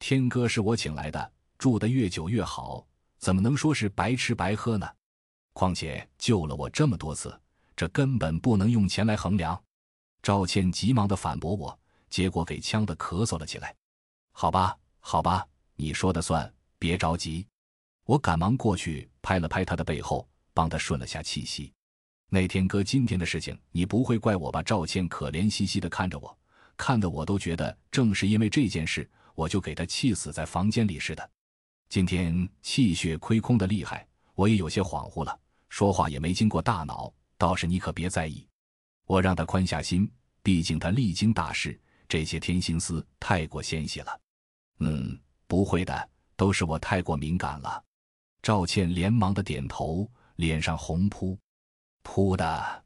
[0.00, 2.84] 天哥是我请来的，住得越久越好，
[3.18, 4.88] 怎么能说是白吃白喝呢？
[5.56, 7.34] 况且救了我这么多次，
[7.74, 9.58] 这根本不能用钱来衡量。
[10.22, 11.80] 赵倩急忙的反驳我，
[12.10, 13.74] 结果给呛得咳嗽了起来。
[14.32, 17.46] 好吧，好吧，你说的算，别着急。
[18.04, 21.72] 我赶忙过去拍了拍他的背后，帮他顺了下气息。
[22.28, 24.62] 那天哥今天的事情，你不会怪我吧？
[24.62, 26.38] 赵倩可怜兮兮的看着我，
[26.76, 31.30] 看得我都觉得正是因为这件事，我就给他气死在房间里似的。
[31.88, 35.40] 今天气血亏空的厉害，我也有些恍惚了，
[35.76, 37.12] 说话也没经过大脑。
[37.36, 38.48] 倒是你可别在意，
[39.04, 40.10] 我让他宽下心，
[40.42, 41.78] 毕竟他历经大事，
[42.08, 44.20] 这些天心思太过纤细了。
[44.78, 47.84] 嗯，不会的，都是我太过敏感了。
[48.40, 51.38] 赵倩连忙的点头，脸上红扑
[52.02, 52.84] 扑的。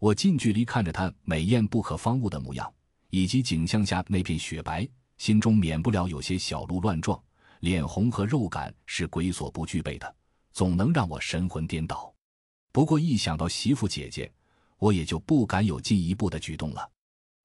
[0.00, 2.68] 我近距离看着她美艳不可方物的模样，
[3.10, 4.88] 以及景象下那片雪白，
[5.18, 7.16] 心中免不了有些小鹿乱撞。
[7.60, 10.16] 脸红和肉感是鬼所不具备的，
[10.50, 12.12] 总能让我神魂颠倒。
[12.74, 14.28] 不过一想到媳妇姐姐，
[14.78, 16.90] 我也就不敢有进一步的举动了。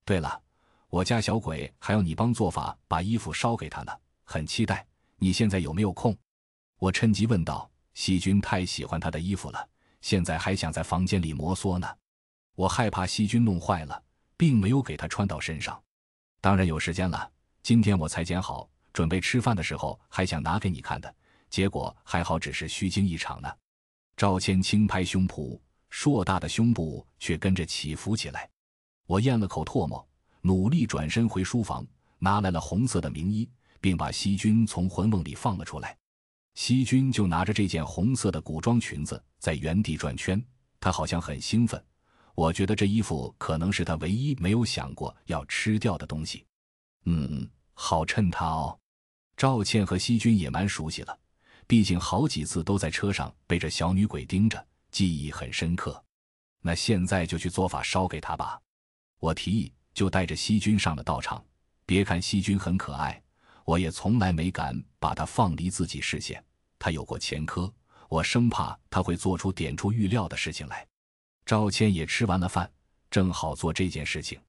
[0.04, 0.42] 对了，
[0.90, 3.92] 我家小鬼还要你帮做法把衣服烧给他呢，
[4.24, 4.84] 很期待。
[5.20, 6.18] 你现在有没有空？
[6.80, 7.70] 我趁机问道。
[7.94, 9.70] 细菌太喜欢他的衣服了，
[10.02, 11.88] 现在还想在房间里摩挲呢。
[12.56, 14.02] 我害怕细菌弄坏了，
[14.36, 15.80] 并没有给他穿到身上。
[16.42, 17.30] 当然有时间了，
[17.62, 21.14] 今天我才剪好，准备吃饭的时候还想拿给你看的，
[21.52, 23.54] 结果还好只是虚惊一场呢。
[24.20, 25.58] 赵谦轻拍胸脯，
[25.90, 28.50] 硕大的胸部却跟着起伏起来。
[29.08, 30.06] 我咽了口唾沫，
[30.42, 31.88] 努力转身回书房，
[32.18, 35.98] 拿来了红色的名衣，并把细菌从魂梦里放了出来。
[36.56, 40.44] 西君就拿着这件红色的古装裙子在原地转圈，
[40.82, 41.82] 他好像很兴奋。
[42.36, 46.46] 我觉得这衣服可能是他唯一没有想过要吃掉的东西。
[47.06, 48.78] 嗯，好衬他哦。
[49.38, 51.19] 赵倩和西君也蛮熟悉了，
[51.70, 56.04] 毕竟好几次都在车上被这小女鬼盯着，记忆很深刻。
[56.62, 58.60] 那现在就去做法烧给她吧。
[59.20, 61.46] 我提议，就带着西君上了道场。
[61.86, 63.22] 别看西君很可爱。
[63.66, 66.44] 我也从来没敢把他放离自己视线，
[66.80, 67.72] 他有过前科，
[68.10, 70.84] 我生怕他会做出点出预料的事情来。
[71.46, 72.68] 赵谦也吃完了饭，
[73.12, 74.42] 正好做这件事情。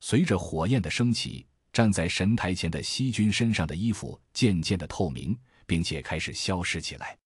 [0.00, 7.18] 随着火焰的升起，站在神台前的西君身上的衣服渐渐的透明，并且开始消失起来。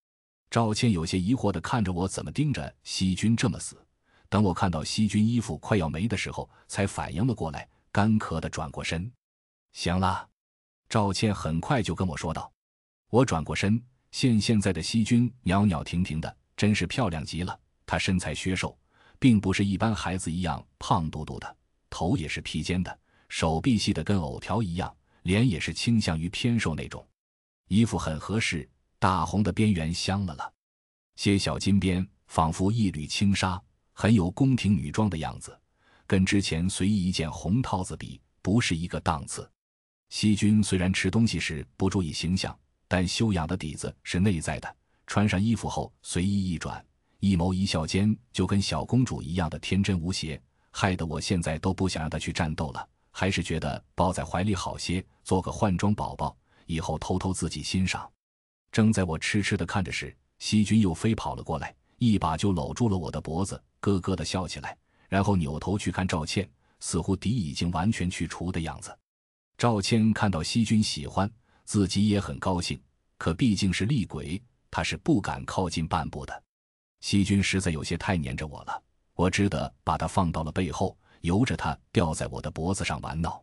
[0.51, 3.77] 赵倩有些疑惑的看着我，怎么盯着西君这么死？
[4.29, 9.11] 等我看到西君衣服快要没的时候，才反应了过来，干咳的转过身。
[9.73, 10.29] 行了。
[10.89, 12.53] 赵倩很快就跟我说道
[13.11, 13.81] ：“我转过身，
[14.11, 17.57] 现现在的西君袅袅婷婷的，真是漂亮极了。
[17.87, 18.77] 她身材削瘦，
[19.21, 21.57] 并不是一般孩子一样胖嘟嘟的，
[21.89, 22.99] 头也是披肩的，
[23.29, 24.93] 手臂细的跟藕条一样，
[25.23, 27.07] 脸也是倾向于偏瘦那种。
[27.71, 28.69] 衣服很合适，
[28.99, 30.53] 大红的边缘镶了了
[31.15, 35.57] 些小金边，仿佛一缕轻纱，很有宫廷女装的样子，
[36.05, 39.49] 跟之前随意一件红套子比，不是一个档次。”
[40.11, 44.77] 西君虽然吃东西时不注意形象，但修养的底子是内在的。
[45.07, 46.85] 穿上衣服后随意一转，
[47.21, 50.43] 一眸一笑间就跟小公主一样的天真无邪，
[50.73, 56.37] 害得我现在都不想让她去战斗了，还是觉得抱在怀里好些，做个换装宝宝，
[56.71, 58.09] 以后偷偷自己欣赏。
[58.71, 64.77] 正在我痴痴的看着时，细菌又飞跑了过来，一把就搂住了我的脖子，咯咯的笑起来，
[65.09, 66.49] 然后扭头去看赵倩，
[66.79, 68.97] 似乎敌已经完全去除的样子。
[69.59, 71.29] 赵倩看到西君喜欢
[71.65, 72.81] 自己也很高兴，
[73.19, 74.41] 可毕竟是厉鬼，
[74.71, 76.43] 他是不敢靠近半步的。
[77.01, 78.83] 西君实在有些太黏着我了，
[79.15, 83.43] 我只得把他放到了背后，由着他吊在我的脖子上玩闹。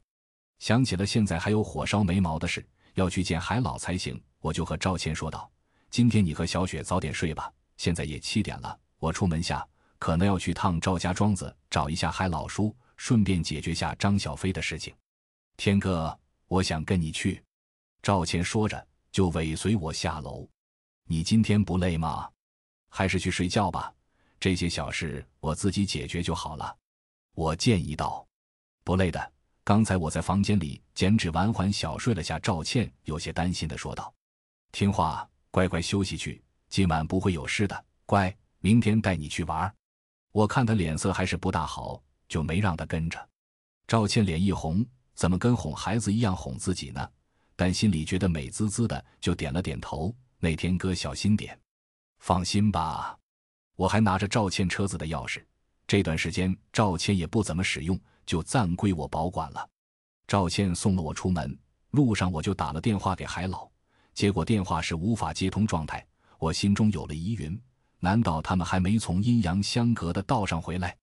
[0.60, 2.66] 想起了现在还有火烧眉毛的事，
[2.98, 5.48] 要去见海老才行，我就和赵谦说道
[5.92, 9.66] ：“今天你和小雪早点睡吧，现在也七点了，我出门下
[10.00, 14.96] 可能要去趟赵家庄子找一下海老叔，顺便解决下张小飞的事情。”
[15.58, 17.40] 天哥，我想跟你去。”
[18.02, 20.50] 赵倩说着，就尾随我下楼。
[21.06, 22.28] 你今天不累吗？
[22.90, 23.94] 还是去睡觉吧，
[24.40, 26.76] 这些小事我自己解决就好了。”
[27.38, 28.26] 我建议道。
[28.84, 29.32] “不累的，
[29.68, 34.14] 刚才我在房间里剪纸完，还小睡了下。”赵倩有些担心的说道。
[34.72, 37.86] “听话，乖乖休息去，今晚不会有事的。
[38.06, 39.70] 乖，明天带你去玩。”
[40.32, 43.20] 我看他脸色还是不大好，就没让他跟着。
[43.88, 44.86] 赵倩脸一红。
[45.16, 47.06] 怎么跟哄孩子一样哄自己呢？
[47.58, 50.16] 但心里觉得美滋滋的，就点了点头。
[50.40, 51.60] 那天哥小心点，
[52.20, 53.18] 放心吧，
[53.76, 55.44] 我还拿着赵倩车子的钥匙。
[55.86, 59.68] 这段时间赵倩也不怎么使用，就暂归我保管了。
[60.28, 61.58] 赵倩送了我出门，
[61.92, 63.68] 路上我就打了电话给海老，
[64.14, 66.06] 结果电话是无法接通状态。
[66.38, 67.60] 我心中有了疑云：
[68.00, 70.96] 难道他们还没从阴阳相隔的道上回来？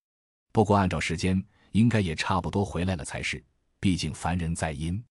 [0.52, 3.42] 不过按照时间，应该也差不多回来了才是。
[3.80, 5.02] 毕竟凡人在阴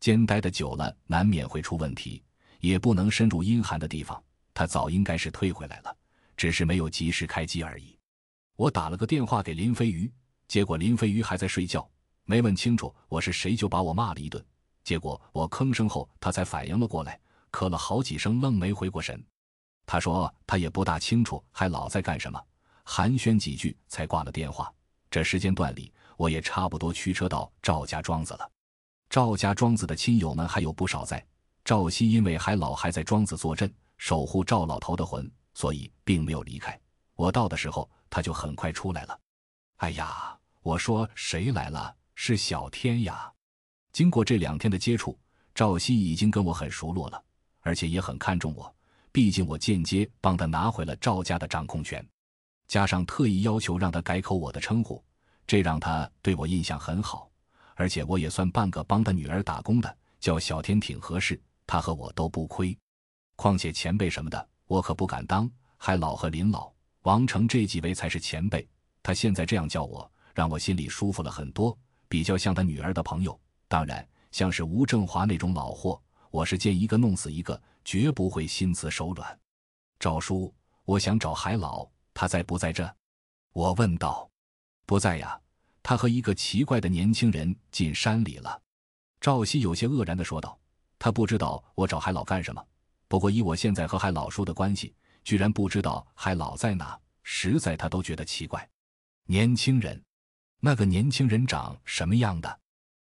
[0.00, 2.22] 间待的久了，难免会出问题，
[2.60, 4.22] 也不能深入阴寒的地方。
[4.52, 5.96] 他早应该是退回来了，
[6.36, 7.98] 只是没有及时开机而已。
[8.56, 10.12] 我打了个电话给林飞鱼，
[10.48, 11.88] 结果林飞鱼还在睡觉，
[12.24, 14.44] 没问清楚我是谁就把我骂了一顿。
[14.82, 19.24] 结果我吭声后，他才反应了过来，咳了好几声，愣没回过神。
[19.86, 22.40] 他说他也不大清楚还老在干什么，
[22.84, 24.72] 寒暄几句才挂了电话。
[25.10, 25.92] 这时间段里。
[26.16, 28.48] 我也差不多驱车到赵家庄子了。
[29.10, 31.20] 赵家庄子的亲友们还有不少在。
[31.64, 33.68] 赵熙因为还老还在庄子坐镇，
[33.98, 36.78] 守护赵老头的魂，所以并没有离开。
[37.16, 39.18] 我到的时候，他就很快出来了。
[39.84, 41.94] 哎呀，我说谁来了？
[42.14, 43.30] 是小天呀！
[43.92, 45.18] 经过这两天的接触，
[45.54, 47.22] 赵熙已经跟我很熟络了，
[47.60, 48.74] 而且也很看重我。
[49.12, 52.02] 毕竟我间接帮他拿回了赵家的掌控权，
[52.66, 55.04] 加上特意要求让他改口我的称呼。
[55.46, 57.30] 这让他对我印象很好，
[57.74, 62.74] 而且我也算半个帮他女儿打工的，叫小天挺合适，他和我都不亏。
[63.36, 65.46] 况且前辈什么的，我可不敢当。
[65.76, 68.66] 还老和林老、王成这几位才是前辈。
[69.04, 71.78] 他现在这样叫我，让我心里舒服了很多，
[72.08, 73.38] 比较像他女儿的朋友。
[73.68, 79.38] 当然，像是吴正华那种老货，我是见一个弄死一个，绝不会心慈手软。
[80.00, 80.52] 赵叔，
[80.86, 82.90] 我想找海老，他在不在这？
[83.52, 84.26] 我问道。
[84.86, 85.38] 不在呀，
[85.82, 88.58] 他和一个奇怪的年轻人进山里了。
[89.20, 90.58] 赵熙有些愕然的说道
[90.98, 92.66] ：“他不知道我找海老干什么。”
[93.06, 98.66] 不过，以我现在和海老叔的关系，居然不知道海老在哪，实在他都觉得奇怪。
[99.26, 99.98] 年轻人，
[100.60, 102.60] 那个年轻人长什么样的？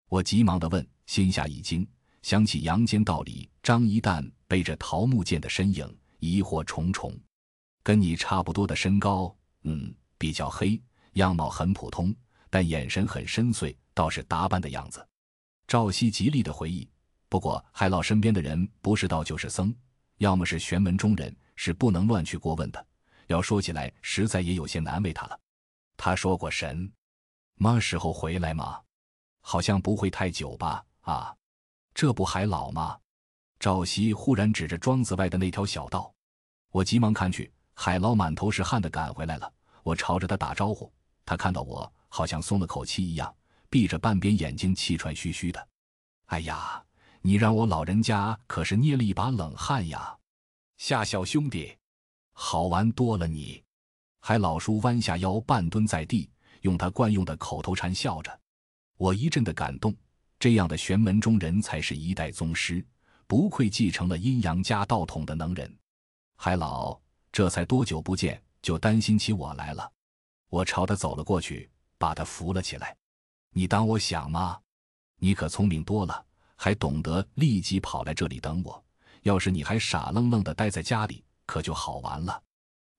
[0.08, 1.86] 我急忙的问，心下一惊，
[2.22, 7.12] 想起阳间道里张一蛋背着桃木剑的身影，疑惑重重。
[7.82, 10.80] 跟你差不多的身高，嗯，比较黑，
[11.12, 12.14] 样貌很普通，
[12.48, 15.06] 但眼神很深邃，倒是打扮的样子。
[15.68, 16.88] 赵熙极力的回忆，
[17.28, 19.74] 不过海老身边的人不是道就是僧。
[20.16, 22.86] 要么是玄门中人，是不能乱去过问的。
[23.26, 25.38] 要说起来，实在也有些难为他了。
[25.96, 26.92] 他说过神，
[27.54, 28.80] 么时候回来吗？
[29.40, 30.84] 好像不会太久吧？
[31.00, 31.34] 啊，
[31.94, 32.98] 这不还老吗？
[33.58, 36.12] 赵熙忽然指着庄子外的那条小道，
[36.70, 39.52] 我急忙看去，海老满头是汗的赶回来了。
[39.82, 40.92] 我朝着他打招呼，
[41.24, 43.34] 他看到我，好像松了口气一样，
[43.70, 45.68] 闭着半边眼睛，气喘吁吁的。
[46.26, 46.82] 哎呀！
[47.22, 50.16] 你让我老人家可是捏了一把冷汗呀，
[50.76, 51.76] 夏小兄弟，
[52.32, 53.64] 好玩多了你。
[54.28, 56.28] 海老叔弯下腰，半蹲在地，
[56.62, 58.40] 用他惯用的口头禅笑着。
[58.96, 59.94] 我一阵的感动，
[60.36, 62.84] 这样的玄门中人才是一代宗师，
[63.28, 65.72] 不愧继承了阴阳家道统的能人。
[66.34, 67.00] 海老
[67.30, 69.88] 这才多久不见，就担心起我来了。
[70.48, 72.96] 我朝他走了过去，把他扶了起来。
[73.52, 74.58] 你当我想吗？
[75.20, 76.26] 你可聪明多了。
[76.56, 78.84] 还懂得立即跑来这里等我，
[79.22, 82.42] 要是你还傻愣愣的待在家里，可就好玩了。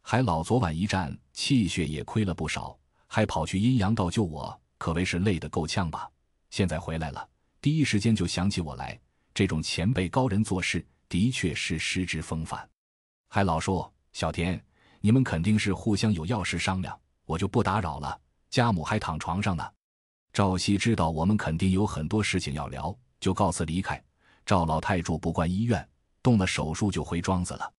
[0.10, 6.10] 海老昨晚一战，气血也亏了不少，还跑去阴阳道救我，可谓是累得够呛吧？
[6.50, 7.28] 现在回来了，
[7.60, 8.98] 第一时间就想起我来。
[9.34, 12.66] 这种前辈高人做事，的确是失之风范。
[13.28, 14.64] 海老说：“小天，
[15.02, 18.18] 你们肯定是互相有要事商量，我就不打扰了。
[18.50, 19.72] 家母还躺床上呢。”
[20.32, 22.98] 赵熙知道我们肯定有很多事情要聊。
[23.20, 24.02] 就告辞离开。
[24.46, 25.86] 赵老太住不惯医院，
[26.24, 27.74] 动了手术就回庄子了。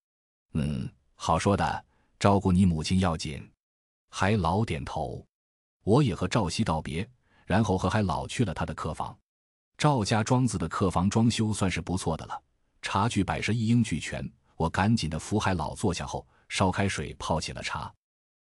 [0.52, 1.84] 嗯，好说的，
[2.18, 3.48] 照顾你母亲要紧。
[4.10, 5.24] 海老点头。
[5.84, 7.08] 我也和赵熙道别，
[7.46, 9.16] 然后和海老去了他的客房。
[9.76, 12.42] 赵家庄子的客房装修算是不错的了，
[12.82, 14.28] 茶具摆设一应俱全。
[14.56, 17.92] 我赶紧的扶海老坐下后，烧开水泡起了茶。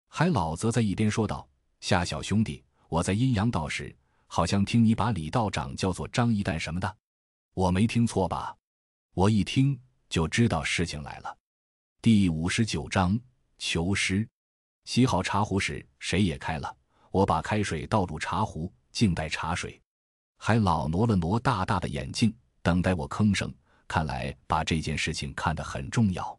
[0.09, 1.47] 海老则在一边说道
[1.81, 3.95] ：“夏小兄弟，我在阴阳道时。”
[4.29, 6.97] 好像听你把李道长叫做张一蛋什么的，
[7.55, 8.57] 我没听错吧？
[9.15, 9.79] 我一听
[10.09, 11.39] 就知道事情来了。
[12.03, 13.17] 第五十九章
[13.59, 14.29] 求师。
[14.85, 16.77] 洗好茶壶时，水也开了。
[17.11, 19.81] 我把开水倒入茶壶，静待茶水。
[20.39, 23.53] 还老挪了挪大大的眼镜，等待我吭声。
[23.89, 26.39] 看来把这件事情看得很重要。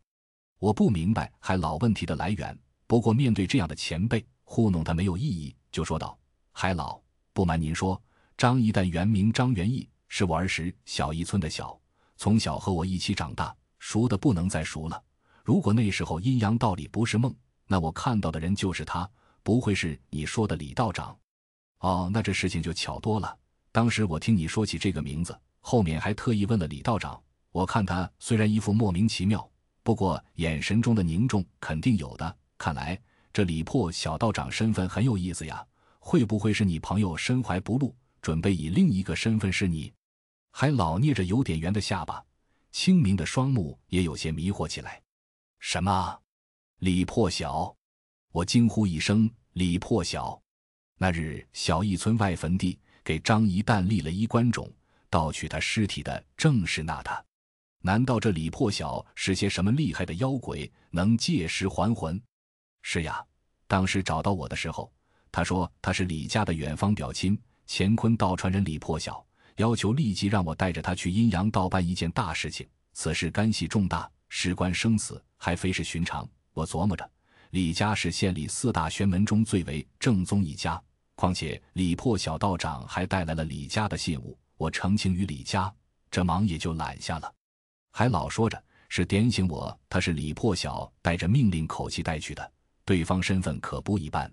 [0.59, 6.17] 我不明白还老问题的来源，不过面对这样的前辈，糊弄他没有意义，就说道
[6.51, 6.99] ：“还老。”
[7.33, 8.01] 不瞒您说，
[8.37, 11.79] 张一蛋原名张元义，是我儿时小一村的小，
[12.15, 15.03] 从小和我一起长大，熟的不能再熟了。
[15.47, 17.33] 如果那时候阴阳道里不是梦，
[17.67, 19.09] 那我看到的人就是他，
[19.43, 21.17] 不会是你说的李道长。
[21.79, 23.33] 哦，那这事情就巧多了。
[23.71, 27.17] 当时我听你说起这个名字，后面还特意问了李道长。
[27.53, 29.49] 我看他虽然一副莫名其妙，
[29.83, 32.37] 不过眼神中的凝重肯定有的。
[32.57, 32.99] 看来
[33.31, 35.65] 这李破小道长身份很有意思呀。
[36.01, 39.93] 会不会是你朋友身怀不露，准备以另一个身份是你？
[40.51, 42.21] 还老捏着有点圆的下巴，
[42.73, 45.01] 清明的双目也有些迷惑起来。
[45.59, 46.19] 什么？
[46.79, 47.75] 李破晓！
[48.31, 50.39] 我惊呼一声：“李破晓！”
[50.97, 54.71] 那日小义村外坟地给张一蛋立了衣冠冢，
[55.09, 57.23] 盗取他尸体的正是那他。
[57.81, 62.21] 难道这李破晓是些什么厉害的妖鬼，能借尸还魂？
[62.81, 63.25] 是呀，
[63.67, 64.91] 当时找到我的时候。
[65.31, 69.25] 他说他是李家的远方表亲，乾坤道传人李破晓，
[69.57, 72.67] 要求立即让我带着他去阴阳道办一件大事情。
[72.93, 76.27] 此事干系重大，事关生死，还非是寻常。
[76.53, 77.09] 我琢磨着，
[77.51, 80.81] 李家是县里四大玄门中最为正宗一家，
[81.15, 85.73] 况且李破晓道长还带来了李家的信物，我澄清于李家，
[86.11, 87.33] 这忙也就揽下了。
[87.91, 92.51] 还老说着是点醒我，他是李破晓带着命令口气带去的，
[92.83, 94.31] 对方身份可不一般。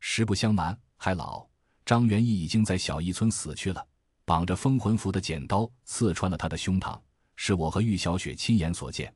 [0.00, 1.46] 实不相瞒，还老
[1.84, 3.86] 张元义已经在小义村死去了。
[4.26, 6.98] 绑着封魂符的剪刀刺穿了他的胸膛，
[7.36, 9.14] 是我和玉小雪亲眼所见。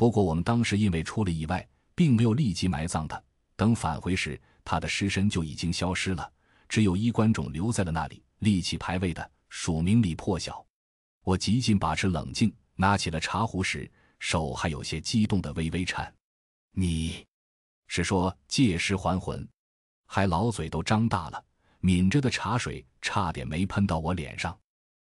[0.00, 3.22] 不过我们当时因为出了意外，并没有立即埋葬他。
[3.54, 6.32] 等返回时，他的尸身就已经消失了，
[6.70, 10.64] 只有衣冠冢留在了那里，立起牌位的署名李破晓。
[11.22, 16.10] 我极尽把持冷静，拿起了茶壶时，手还有些激动的微微颤。
[16.72, 17.26] 你，
[17.86, 19.46] 是说借尸还魂？
[20.06, 21.44] 还老嘴都张大了。
[21.80, 24.58] 抿着的茶水差点没喷到我脸上。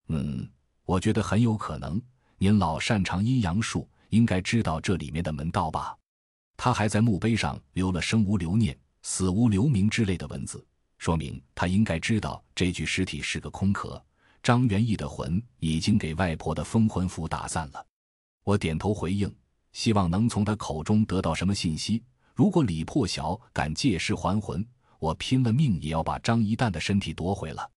[0.08, 0.50] 嗯，
[0.84, 2.02] 我觉得很有可能。
[2.40, 5.98] 您老擅长阴阳术，应该知道这里面的门道吧？
[6.58, 10.66] 他还在墓碑上留了“生无留念，死无留名”之类的文字，
[10.98, 14.04] 说明他应该知道这具尸体是个空壳。
[14.44, 17.86] 张元义的魂已经给外婆的封魂符打散了。
[18.44, 19.34] 我点头回应，
[19.74, 22.04] 希望能从他口中得到什么信息。
[22.34, 24.66] 如果李破晓敢借尸还魂，
[24.98, 27.70] 我拼了命也要把张一蛋的身体夺回了。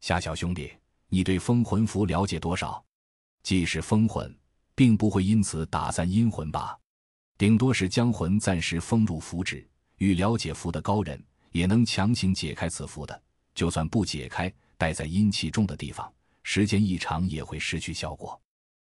[0.00, 0.72] 夏小兄弟，
[1.08, 2.84] 你对封魂符了解多少？
[3.42, 4.36] 既是封魂，
[4.80, 6.74] 并不会因此打散阴魂吧？
[7.36, 9.68] 顶多是将魂暂时封入符纸。
[9.98, 13.22] 欲了解符的高人，也能强行解开此符的。
[13.54, 16.10] 就算不解开，待在阴气重的地方，
[16.42, 18.40] 时间一长也会失去效果。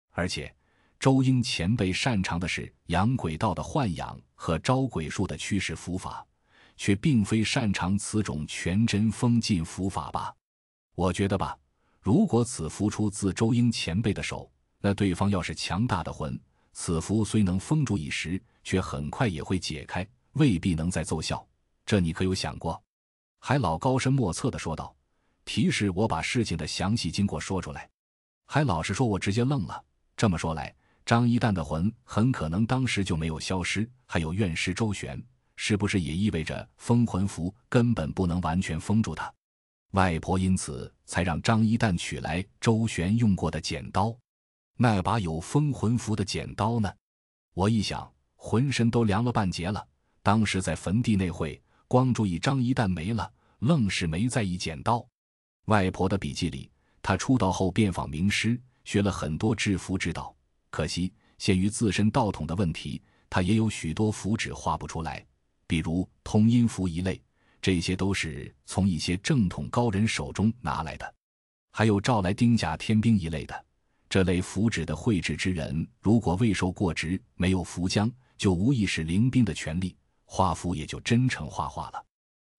[0.10, 0.52] 而且，
[1.00, 6.26] 周英前辈擅长的是养鬼道的幻养和招鬼术的驱使符法。
[6.76, 10.34] 却并非擅长此种全真封禁符法吧？
[10.96, 11.56] 我觉得吧，
[12.02, 14.52] 如果此符出自周英前辈的手，
[14.86, 16.38] 那对方要是强大的魂，
[16.74, 21.48] 此符虽能封住一时，却很快也会解开，未必能再奏效。
[21.86, 22.84] 这你可有想过？
[23.40, 24.94] 海老高深莫测的说道，
[25.46, 27.90] 提示我把事情的详细经过说出来。
[28.46, 29.82] 海老实说，我直接愣了。
[30.18, 35.18] 这么说来，张一蛋的魂很可能当时就没有消失，还有怨尸周旋。
[35.56, 39.34] 是不是也意味着封魂符根本不能完全封住他？
[39.92, 44.14] 外婆因此才让张一蛋取来周旋用过的剪刀，
[44.78, 46.92] 那把有封魂符的剪刀呢？
[47.54, 49.86] 我一想，浑身都凉了半截了。
[50.22, 55.06] 当时在坟地那会，光注意张一蛋没了，愣是没在意剪刀。
[55.66, 56.72] 外婆的笔记里，
[57.02, 60.36] 他出道后遍访名师，学了很多制符之道。
[60.70, 65.24] 可惜，限于自身道统的问题，他也有许多符纸画不出来。
[65.68, 67.22] 比如通阴符一类，
[67.62, 71.06] 这些都是从一些正统高人手中拿来的；
[71.72, 73.66] 还有召来丁甲天兵一类的，
[74.14, 82.06] 这类符纸的绘制之人，如果未受过职，没有符浆，就无意识灵兵的权利，画符也就真成画画了。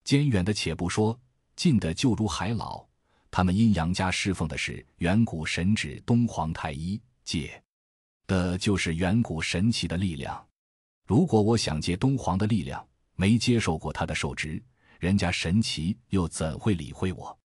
[0.02, 1.16] 兼远的且不说，
[1.54, 2.84] 近的就如海老，
[3.30, 7.62] 他们阴阳家侍奉的是远古神指东皇太一，借
[8.26, 10.44] 的就是远古神奇的力量。
[11.06, 14.60] 如果我想借东皇的力量，没接受过他的受职，
[14.98, 17.38] 人家神奇又怎会理会我？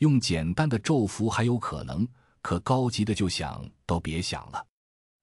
[0.00, 2.06] 用简单的咒符还有可能，
[2.46, 4.64] 可高级的就想都别想了。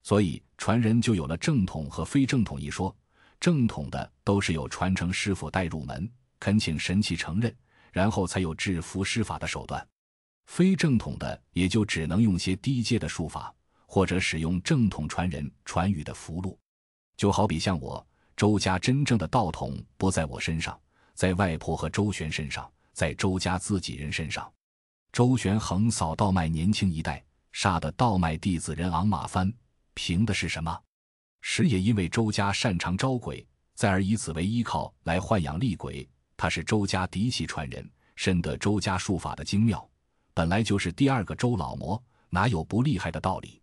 [0.02, 2.94] 所以传人就有了正统和非正统一说。
[3.40, 6.06] 正统的都是有传承师傅带入门，
[6.38, 7.56] 恳请神奇承认，
[7.92, 9.86] 然后才有制服施法的手段。
[10.44, 13.54] 非正统的也就只能用些低阶的术法，
[13.86, 16.54] 或者使用正统传人传语的符箓。
[17.16, 18.06] 就好比像我。
[18.36, 20.78] 周家真正的道统不在我身上，
[21.14, 24.52] 在外婆和周旋身上，在周家自己人身上。
[25.14, 29.54] 周旋横扫道脉年轻一代，杀的道脉弟子人仰马翻，
[29.94, 30.76] 凭的是什么？
[31.40, 33.46] 时也因为周家擅长招鬼，
[33.76, 36.04] 再而以此为依靠来豢养厉鬼。
[36.36, 39.88] 他是周家嫡系传人，深得周家术法的精妙，
[40.34, 43.62] 本来就是第二个周老魔，哪有不厉害的道理？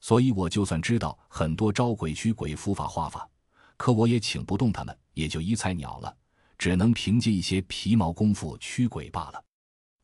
[0.00, 3.28] 所以我就算知道很多招鬼驱鬼符法画法。
[3.76, 6.16] 可我也请不动他们，也就一菜鸟了，
[6.56, 9.44] 只能凭借一些皮毛功夫驱鬼罢了。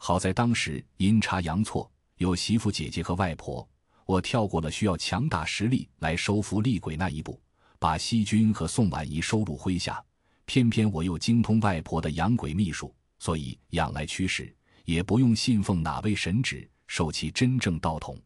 [0.04, 3.66] 好在当时阴差阳错，有媳妇姐姐和外婆，
[4.04, 7.40] 我跳过了需要强大实力来收服厉鬼那一步，
[7.78, 10.04] 把西君和宋婉仪收入麾下。
[10.44, 14.52] 偏偏我又精通外婆的养鬼秘术，所以养来驱使，
[14.86, 18.18] 也不用信奉哪位神旨，受其真正道统。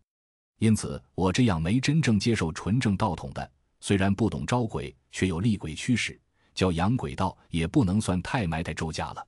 [0.59, 3.51] 因此，我这样没真正接受纯正道统的。
[3.81, 6.19] 虽然不懂招鬼，却有厉鬼驱使，
[6.55, 9.23] 叫养鬼道也不能算太埋汰周家了。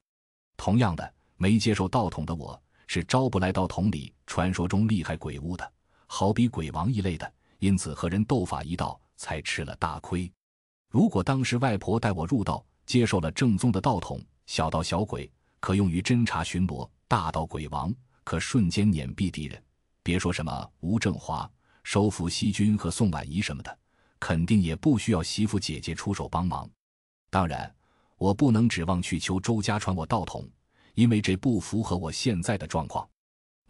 [0.56, 5.72] 同样的，没接受道统的我，是招不来道统里传说中厉害鬼物的，
[6.06, 7.32] 好比鬼王一类的。
[7.60, 10.30] 因此和人斗法一道，才吃了大亏。
[10.90, 19.62] 如果当时外婆带我入道，接受了正宗的道统，小道小鬼可用于侦查巡逻，大道鬼王可瞬间碾毙敌人。
[20.02, 21.50] 别说什么吴正华
[21.82, 23.78] 收服西军和宋婉仪什么的。
[24.20, 26.68] 肯定也不需要媳妇姐姐出手帮忙。
[27.30, 27.72] 当然，
[28.16, 30.44] 我不能指望去求周家传我道统，
[30.98, 33.08] 因为这不符合我现在的状况。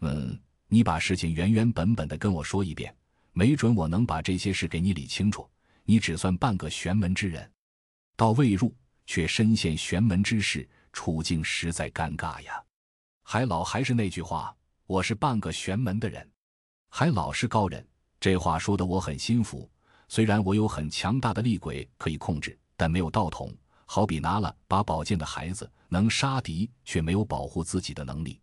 [0.01, 0.35] 嗯，
[0.67, 2.91] 你把事情原原本本的跟我说一遍，
[3.33, 5.47] 没准我能把这些事给你理清楚。
[5.83, 7.47] 你只算半个玄门之人，
[8.15, 8.75] 到未入
[9.05, 12.63] 却深陷玄门之事，处境实在尴尬呀。
[13.21, 14.51] 海老还是那句话，
[14.87, 16.27] 我是半个玄门的人。
[16.89, 17.87] 海老是高人，
[18.19, 19.69] 这话说的我很心服。
[20.07, 23.55] 虽然我有很强大的厉鬼可以控制，但没有道统。
[23.85, 28.39] 好比拿了把宝剑的孩子，能杀敌却没有保护自己的能力。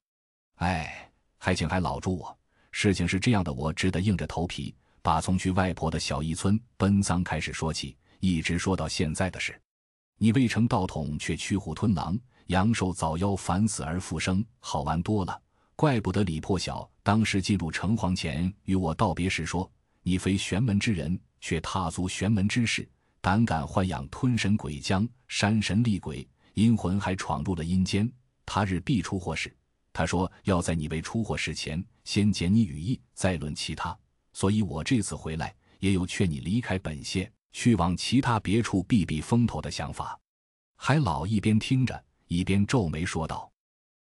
[0.56, 2.38] 哎，还请还老助我。
[2.70, 4.74] 事情是这样的，我只得硬着头皮。
[5.00, 9.58] 把从去外婆的小义村奔丧开始说起，一直说到现在的事。
[10.18, 12.18] 你未成道统，却驱虎吞狼，
[12.48, 15.40] 阳寿早夭，反死而复生，好玩多了。
[15.76, 19.70] 怪不得李破晓当时进入城隍前与我道别时说
[20.02, 22.88] ：“你非玄门之人，却踏足玄门之事，
[23.20, 28.10] 胆敢豢养吞神鬼将、山神厉鬼，阴魂还闯入了阴间，
[28.46, 29.54] 他日必出祸事。”
[29.92, 33.96] 他说要在你未出祸事前，先解你羽翼，再论其他。
[34.32, 40.18] 所以，我这次回来也有劝你离开本县，去往其他别处避避风头的想法。
[40.76, 43.50] 海老一边听着，一边皱眉说道：“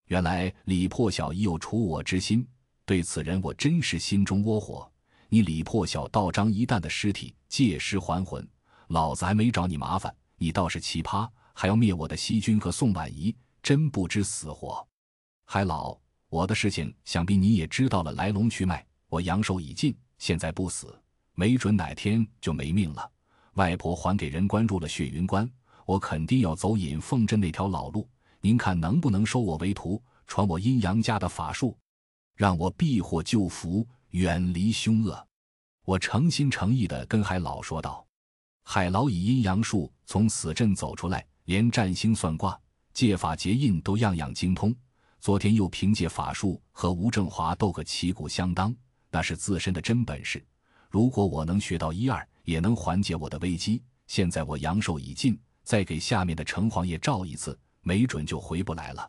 [0.06, 2.46] 原来李破晓已有除我之心，
[2.84, 4.88] 对此人我真是心中窝火。
[5.28, 8.46] 你李破晓盗张一旦的尸体，借尸还魂，
[8.88, 14.86] 老子还没找你麻烦，你倒是奇葩，还要灭我的西君和宋婉仪，真不知死活。
[15.46, 15.96] 海老，
[16.28, 20.96] 我的事情想必你也知道了来龙去脉，我阳寿已尽。”现在不死，
[21.34, 23.10] 没准哪天就没命了。
[23.54, 25.50] 外婆还给人关入了血云关，
[25.84, 28.08] 我肯定要走引凤镇那条老路。
[28.40, 31.76] 您看能不能收我为徒，传我阴阳家的法术，
[32.36, 35.26] 让我避祸救福，远离凶恶？
[35.84, 38.06] 我诚心诚意地跟海老说道。
[38.62, 42.58] 海老以阴阳术从死阵走出来，连占星算卦、
[42.92, 44.74] 借法结印都样样精通。
[45.20, 48.74] 昨天又凭借法术和吴正华斗个旗鼓相当。
[49.10, 50.44] 那是自身的真本事。
[50.90, 53.80] 如果我能学到一二，也能缓解我的危机。
[54.08, 59.08] 现在我阳寿已尽，再给下面的城隍爷照一次，没准就回不来了。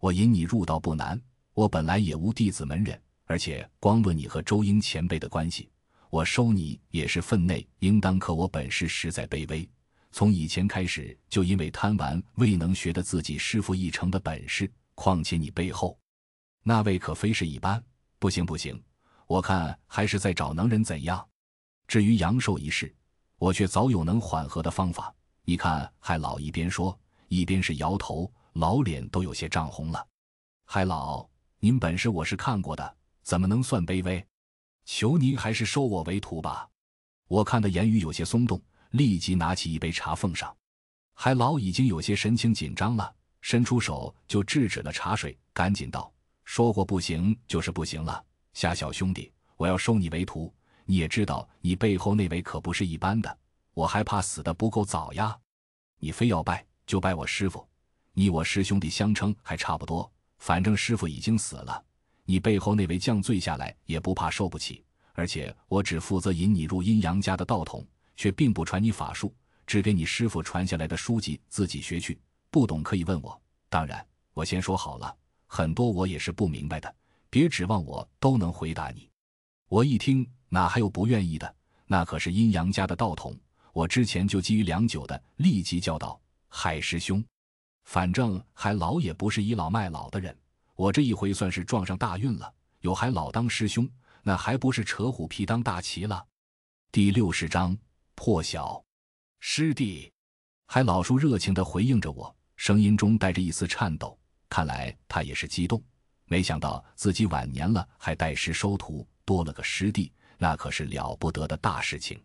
[0.00, 1.20] 我引你入道不难，
[1.52, 5.70] 我本来也无弟子门人，而且光论你和周英前辈的关系，
[6.08, 8.18] 我收你也是分内应当。
[8.18, 9.68] 可我本事实在卑微，
[10.14, 14.72] 从以前开始就因为贪玩，未能学得自己师傅一成的本事。
[14.94, 15.98] 况且你背后
[16.62, 17.82] 那位可非是一般，
[18.20, 18.80] 不行不行。
[19.26, 21.28] 我看还是再找能人怎样？
[21.88, 22.94] 至于阳寿一事，
[23.38, 25.12] 我却早有能缓和的方法。
[25.44, 26.96] 你看，海老一边说，
[27.26, 30.06] 一边是摇头，老脸都有些涨红了。
[30.64, 31.28] 海老，
[31.58, 34.24] 您本事我是看过的，怎么能算卑微？
[34.84, 36.68] 求您还是收我为徒吧。
[37.26, 38.62] 我看的言语有些松动，
[38.94, 40.54] 立即拿起一杯茶奉上。
[41.14, 46.12] 海老已经有些神情紧张了，伸出手就制止了茶水，赶紧道
[46.44, 50.52] ：“说过不行就是不行了。”夏小兄弟，我要收你为徒。
[50.84, 53.38] 你也知道，你背后那位可不是一般的，
[53.72, 55.36] 我还怕死的不够早呀。
[55.98, 57.66] 你非要拜，就拜我师傅。
[58.12, 60.08] 你我师兄弟相称还差不多，
[60.38, 61.84] 反正师傅已经死了。
[62.24, 64.84] 你背后那位降罪下来也不怕受不起。
[65.14, 69.34] 而且我只负责引你入阴阳家的道统，却并不传你法术，
[69.66, 72.18] 只给你师傅传下来的书籍自己学去。
[72.50, 73.40] 不懂可以问我。
[73.68, 75.16] 当然，我先说好了，
[75.46, 76.94] 很多我也是不明白的。
[77.28, 79.10] 别指望我都能回答你。
[79.68, 81.54] 我一听，哪还有不愿意的？
[81.86, 83.36] 那可是阴阳家的道统，
[83.72, 87.24] 我之前就基于良久的，立即叫道：“海师兄，
[87.84, 90.36] 反正海老也不是倚老卖老的人，
[90.76, 93.88] 我这一回算是撞上大运了，有海老当师兄，
[94.22, 96.24] 那还不是扯虎皮当大旗了？”
[96.92, 97.76] 第六十章
[98.14, 98.82] 破晓，
[99.40, 100.12] 师弟，
[100.66, 104.18] 海老叔热情地回应着我，声音中带着一丝颤抖，
[104.48, 105.82] 看来他也是激动。
[106.26, 112.18] 没想到自己晚年了还拜师收徒，多了个师弟，那可是了不得的大事情。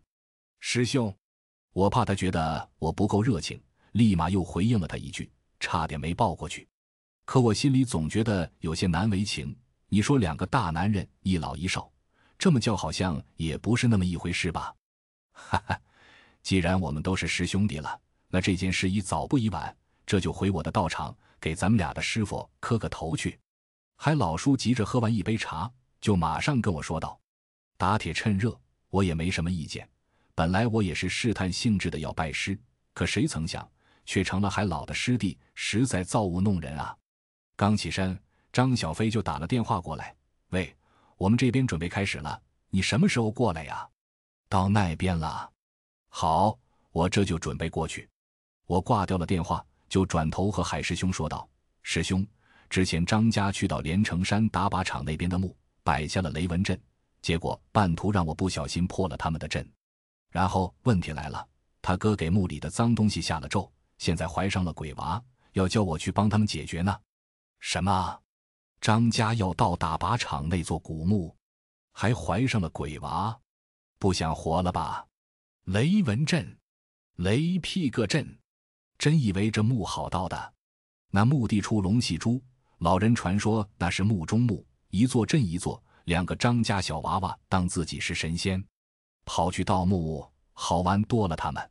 [0.59, 1.13] 师兄，
[1.73, 3.61] 我怕他觉得我不够热情，
[3.93, 5.29] 立马又回应了他一句，
[5.59, 6.67] 差点没抱过去。
[7.25, 9.55] 可我心里总觉得有些难为情。
[9.89, 11.91] 你说两个大男人，一老一少，
[12.37, 14.73] 这么叫好像也不是那么一回事吧？
[15.47, 15.81] 哈哈，
[16.41, 19.75] 既然我们都是师兄弟了，那这件事宜早不宜晚，
[20.05, 23.39] 这就回我的道场，给咱们俩的师傅磕个头去。
[23.95, 27.19] 海老叔急着喝完一杯茶，就马上跟我说道
[27.77, 28.59] ：“打铁趁热，
[28.89, 29.89] 我也没什么意见。
[30.35, 32.57] 本来我也是试探性质的要拜师，
[32.93, 33.69] 可谁曾想，
[34.05, 36.95] 却成了海老的师弟，实在造物弄人啊！”
[37.57, 38.17] 刚起身，
[38.53, 40.15] 张小飞就打了电话过来
[40.51, 40.73] ：“喂，
[41.17, 43.85] 我们这边准备开始了，你什么时候过来呀
[44.49, 45.49] ？”“到那边了。
[46.09, 46.57] ”“好，
[46.91, 48.09] 我这就准备过去。”
[48.67, 51.47] 我挂掉了电话，就转头和海师兄说道
[51.81, 52.25] ：“师兄。”
[52.69, 56.79] 之前张家去到连城山打靶场那边的墓，摆下了雷文阵，
[57.19, 59.67] 结果半途让我不小心破了他们的阵。
[60.29, 61.43] 然后问题来了，
[61.81, 65.19] 他哥给墓里的脏东西下了咒，现在怀上了鬼娃，
[65.53, 66.95] 要叫我去帮他们解决呢。
[67.59, 68.19] 什么？
[68.79, 71.35] 张家要到打靶场那座古墓，
[71.91, 73.35] 还怀上了鬼娃，
[73.99, 75.05] 不想活了吧？
[75.65, 76.57] 雷文阵，
[77.17, 78.39] 雷屁个阵！
[78.97, 80.53] 真以为这墓好盗的？
[81.11, 82.41] 那墓地出龙戏珠，
[82.77, 88.63] 老人传说那是墓中墓，一座镇一座，两个张家小娃娃当自己是神仙，
[89.25, 91.35] 跑去盗墓，好玩多了。
[91.35, 91.69] 他们，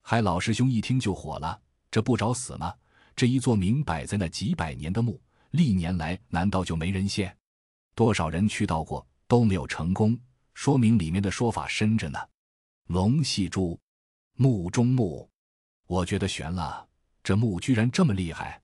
[0.00, 1.60] 还老师兄一听就火了，
[1.90, 2.72] 这不找死吗？
[3.16, 5.20] 这一座明摆在那几百年的墓。
[5.50, 7.36] 历年来，难道就没人现？
[7.96, 10.16] 多少人去到过都没有成功，
[10.54, 12.18] 说明里面的说法深着呢。
[12.86, 13.78] 龙戏珠，
[14.34, 15.28] 墓中墓，
[15.86, 16.88] 我觉得悬了。
[17.22, 18.60] 这墓居然这么厉害！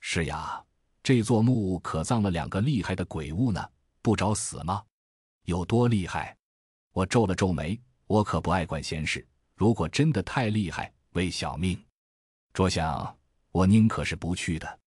[0.00, 0.64] 是呀，
[1.02, 3.68] 这座墓可葬了两个厉害的鬼物呢，
[4.02, 4.82] 不找死吗？
[5.42, 6.36] 有多厉害？
[6.92, 9.26] 我皱了皱眉，我可不爱管闲事。
[9.54, 11.80] 如果真的太厉害，为小命
[12.52, 13.16] 着想，
[13.50, 14.78] 我宁可是不去的。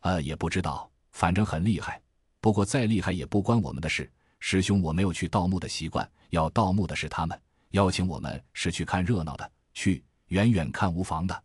[0.00, 0.90] 呃，也不知道。
[1.10, 2.00] 反正很厉害，
[2.40, 4.10] 不过再厉害也不关我们的事。
[4.40, 7.40] 师兄，我没有去盗墓的习惯，要盗墓的是他们，
[7.70, 11.44] 邀请我们是去看热闹的，去远远看无妨的。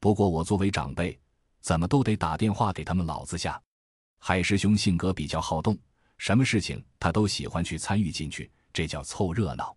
[0.00, 1.18] 不过我作为长辈，
[1.60, 3.60] 怎么都得打电话给他们老子下。
[4.18, 5.76] 海师兄性格比较好动，
[6.16, 9.76] 什么事情他都喜欢去参与进去，这叫凑热闹。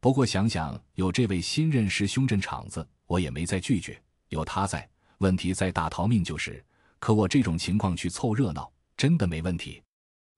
[0.00, 4.00] 不过想想有这位新任师兄镇场子，我也没再拒绝。
[4.28, 6.62] 有他在，问题再大逃命就是。
[6.98, 9.82] 可我这种情况去凑热闹真的没问题。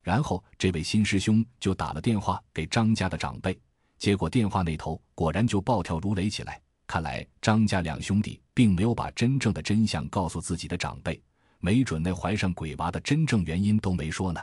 [0.07, 3.61] 然后这位新师兄就打了电话给张家的长辈，
[3.99, 6.63] 结果电话那头果然就暴跳如雷起来。
[6.87, 11.21] 看来张家两兄弟并没有把真正的真相告诉自己的长辈，
[11.59, 14.41] 没准那怀上鬼娃的真正原因都没说呢。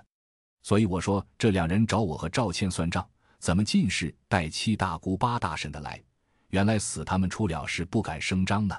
[0.64, 3.08] 所以我说这两人找我和赵倩算账，
[3.40, 5.98] 怎么尽是带七大姑八大婶的来？
[6.50, 8.78] 原来死他们出了事不敢声张呢。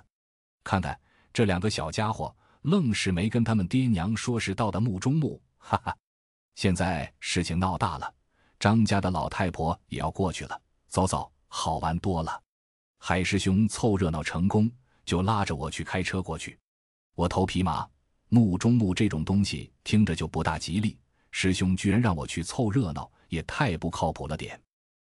[0.63, 1.01] 看看
[1.33, 2.37] 这两个小家伙。
[2.65, 5.95] 愣是没跟他们爹娘说是到的墓中墓，哈哈！
[6.55, 8.15] 现在事情闹大了，
[8.59, 10.61] 张家的老太婆也要过去了。
[10.89, 12.41] 走走，好玩多了。
[12.99, 14.71] 海师兄凑热闹成功，
[15.05, 16.59] 就拉着我去开车过去。
[17.15, 17.87] 我头皮麻，
[18.29, 20.99] 墓中墓这种东西听着就不大吉利。
[21.31, 24.61] 师兄居然让我去凑热闹，也太不靠谱了点。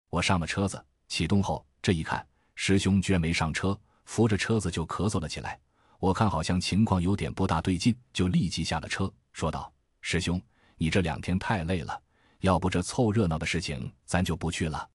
[0.10, 2.26] 我上了车子，启动后这一看，
[2.56, 5.60] 师兄居然没上车，扶着车子就咳嗽了起来。
[6.00, 9.72] 我看好像情况有点不大对劲，就立即下了车，说道
[10.02, 10.42] ：“师兄，
[10.84, 11.98] 你这两天太累了，
[12.42, 14.90] 要不这凑热闹的事情咱就不去了。”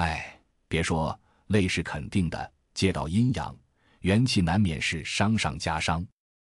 [0.00, 3.54] 哎，别说累是肯定的，借到阴阳，
[4.00, 6.02] 元气难免是伤上加伤。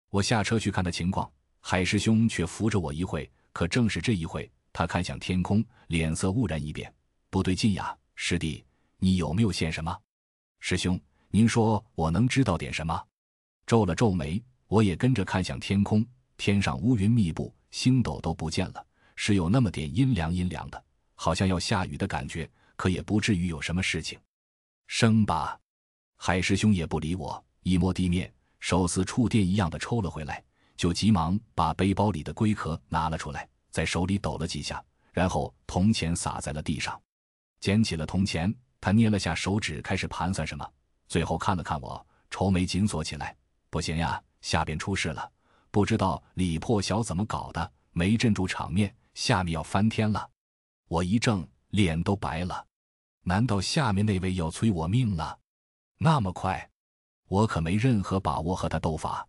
[0.09, 1.29] 我下车去看的情况，
[1.59, 6.93] 海师兄却扶着我一会，可正是这一会，他看向天空，脸色忽然一变，
[7.29, 7.93] 不对劲呀！
[8.15, 8.63] 师弟，
[8.99, 9.93] 你有没有现什么？
[10.61, 10.97] 师兄，
[11.29, 13.05] 您说我能知道点什么？
[13.65, 16.05] 皱了皱眉，我也跟着看向天空。
[16.37, 18.85] 天上乌云密布，星斗都不见了，
[19.15, 20.83] 是有那么点阴凉阴凉的，
[21.15, 22.49] 好像要下雨的感觉。
[22.75, 24.19] 可也不至于有什么事情。
[24.87, 25.59] 生吧，
[26.15, 30.43] 海师兄也不理我，一摸地面，手似触电一样的抽了回来，
[30.75, 36.99] 就急忙把背包里的龟壳拿了出来，在手里抖了几下，然后铜钱撒在了地上，
[37.59, 40.67] 捡起了铜钱，他捏了下手指，开始盘算什么，
[41.07, 43.37] 最后看了看我，愁眉紧锁起来。
[43.69, 45.31] 不行呀，下边出事了，
[45.71, 50.29] 不知道李破晓怎么搞的，没镇住场面，下面要翻天了。
[50.89, 52.65] 我一怔，脸都白了。
[53.23, 55.39] 难道下面那位要催我命了？
[55.97, 56.69] 那么快，
[57.29, 59.25] 我可没任何把握和他斗法。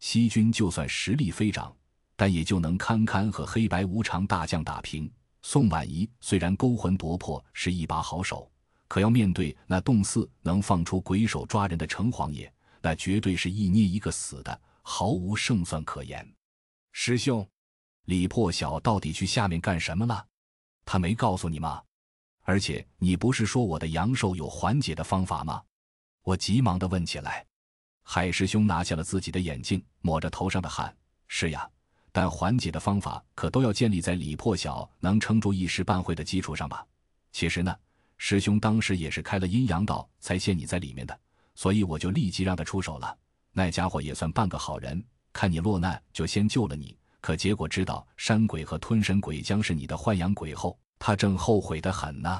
[0.00, 1.74] 西军就算实力飞涨，
[2.16, 5.08] 但也就能堪堪和黑白无常大将打平。
[5.42, 8.50] 宋婉仪虽然勾魂夺魄是一把好手，
[8.88, 12.52] 可要面对那洞四能放出鬼手抓人的城隍爷。
[12.82, 16.24] 那绝对是一捏一个死的，毫无胜算可言。
[16.92, 17.46] 师兄，
[18.04, 20.24] 李破晓到底去下面干什么了？
[20.84, 21.82] 他没告诉你吗？
[22.44, 25.60] 而且你不是说我的阳寿有缓解的方法吗？
[26.22, 27.44] 我急忙的问起来。
[28.04, 30.96] 海师兄拿下了自己的眼镜，抹着头上的汗。
[31.26, 31.68] 是呀，
[32.12, 36.86] 但缓解的方法可都要建立在李破晓能撑住一时半会的基础上吧？
[37.32, 37.76] 其实呢，
[38.18, 41.20] 师兄当时也是开了阴阳道才陷你在里面的。
[41.56, 43.18] 所以我就立即让他出手了。
[43.58, 45.02] 那家伙也算半个好人，
[45.32, 46.94] 看你落难，就先救了你。
[47.22, 52.38] 可结果知道山鬼和吞神鬼将是你的豢养鬼后，他正后悔的很呢。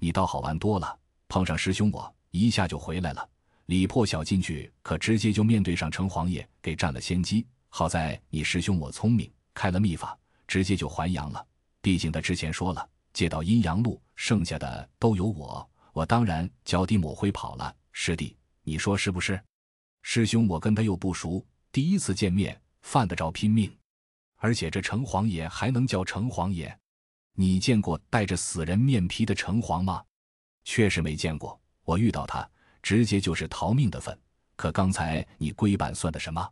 [0.00, 0.98] 你倒好玩多了，
[1.28, 3.28] 碰上师兄我一下就回来了。
[3.66, 7.46] 李破晓进去可直接就面对上城隍爷，给占了先机。
[7.68, 10.18] 好在你师兄我聪明，开了秘法，
[10.48, 11.46] 直接就还阳了。
[11.80, 15.64] 毕竟他之前说了，借到阴阳路，剩下的都有我。
[15.92, 17.72] 我当然脚底抹灰跑了。
[17.92, 19.40] 师弟，你说是不是？
[20.02, 23.74] 师兄，我跟他又不熟，第一次见面，犯得着拼命？
[24.36, 26.76] 而且这城隍爷还能叫城隍爷？
[27.34, 30.04] 你见过带着死人面皮的城隍吗？
[30.64, 31.58] 确实没见过。
[31.84, 32.48] 我遇到他，
[32.82, 34.18] 直接就是逃命的份。
[34.56, 36.50] 可刚才你龟板算的什么？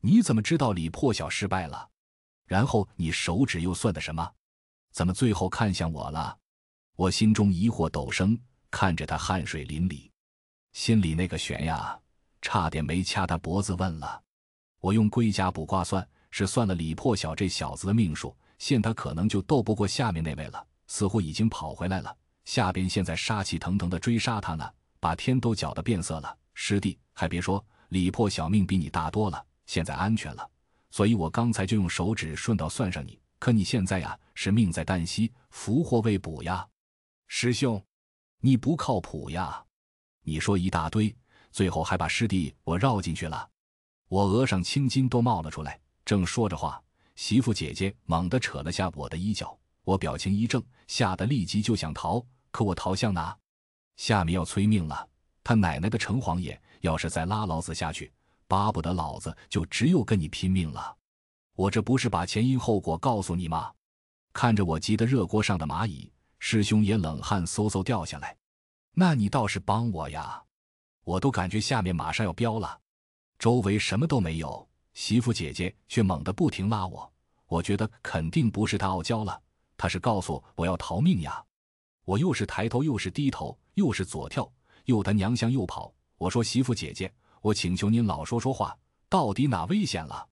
[0.00, 1.88] 你怎么知道李破晓失败了？
[2.46, 4.32] 然后你手指又算的什么？
[4.92, 6.36] 怎么最后看向我了？
[6.96, 8.38] 我心中疑惑陡生，
[8.70, 10.10] 看着他汗水淋漓，
[10.72, 11.98] 心里那个悬呀，
[12.42, 14.22] 差点没掐他脖子问了。
[14.80, 22.16] 我用龟甲卜卦算，是算了李破晓这小子的命数，现他可能就斗不过下面那位了，似乎已经跑回来了。
[22.44, 24.68] 下边现在杀气腾腾的追杀他呢，
[24.98, 26.36] 把天都搅得变色了。
[26.54, 30.50] 师弟，还别说，李破晓命比你大多了，现在安全了。
[30.90, 33.20] 所以我刚才就用手指顺道算上你。
[33.38, 36.66] 可你现在呀，是命在旦夕，福祸未卜呀。
[37.28, 37.82] 师兄，
[38.40, 39.64] 你不靠谱呀！
[40.22, 41.14] 你说一大堆，
[41.50, 43.48] 最后还把师弟我绕进去了。
[44.08, 45.78] 我额上青筋都冒了出来。
[46.04, 46.82] 正说着话，
[47.14, 52.24] 媳妇姐姐猛地扯了下我的衣角，我表情一怔，吓得立即就想逃。
[52.50, 53.36] 可我逃向哪？
[53.96, 55.08] 下面要催命了。
[55.44, 58.12] 他奶奶的城隍爷，要是再拉老子下去，
[58.48, 60.96] 巴不得老子就只有跟你拼命了。
[61.54, 63.70] 我这不是把前因后果告诉你吗？
[64.32, 68.36] 看着我急得热锅上的蚂蚁，师兄也冷汗嗖嗖掉下来。
[68.94, 70.42] 那你倒是帮我呀！
[71.04, 72.78] 我都感觉下面马上要飙了，
[73.38, 77.10] 周围什么都没有，媳妇姐姐却猛地不停拉我。
[77.46, 79.40] 我觉得肯定不是她傲娇了，
[79.76, 81.42] 她是告诉我要逃命呀。
[82.04, 84.50] 我又是抬头又是低头，又是左跳。
[84.86, 87.12] 又他娘向右跑，我说媳妇姐姐，
[87.42, 88.76] 我请求您老说说话，
[89.08, 90.26] 到底哪危险了？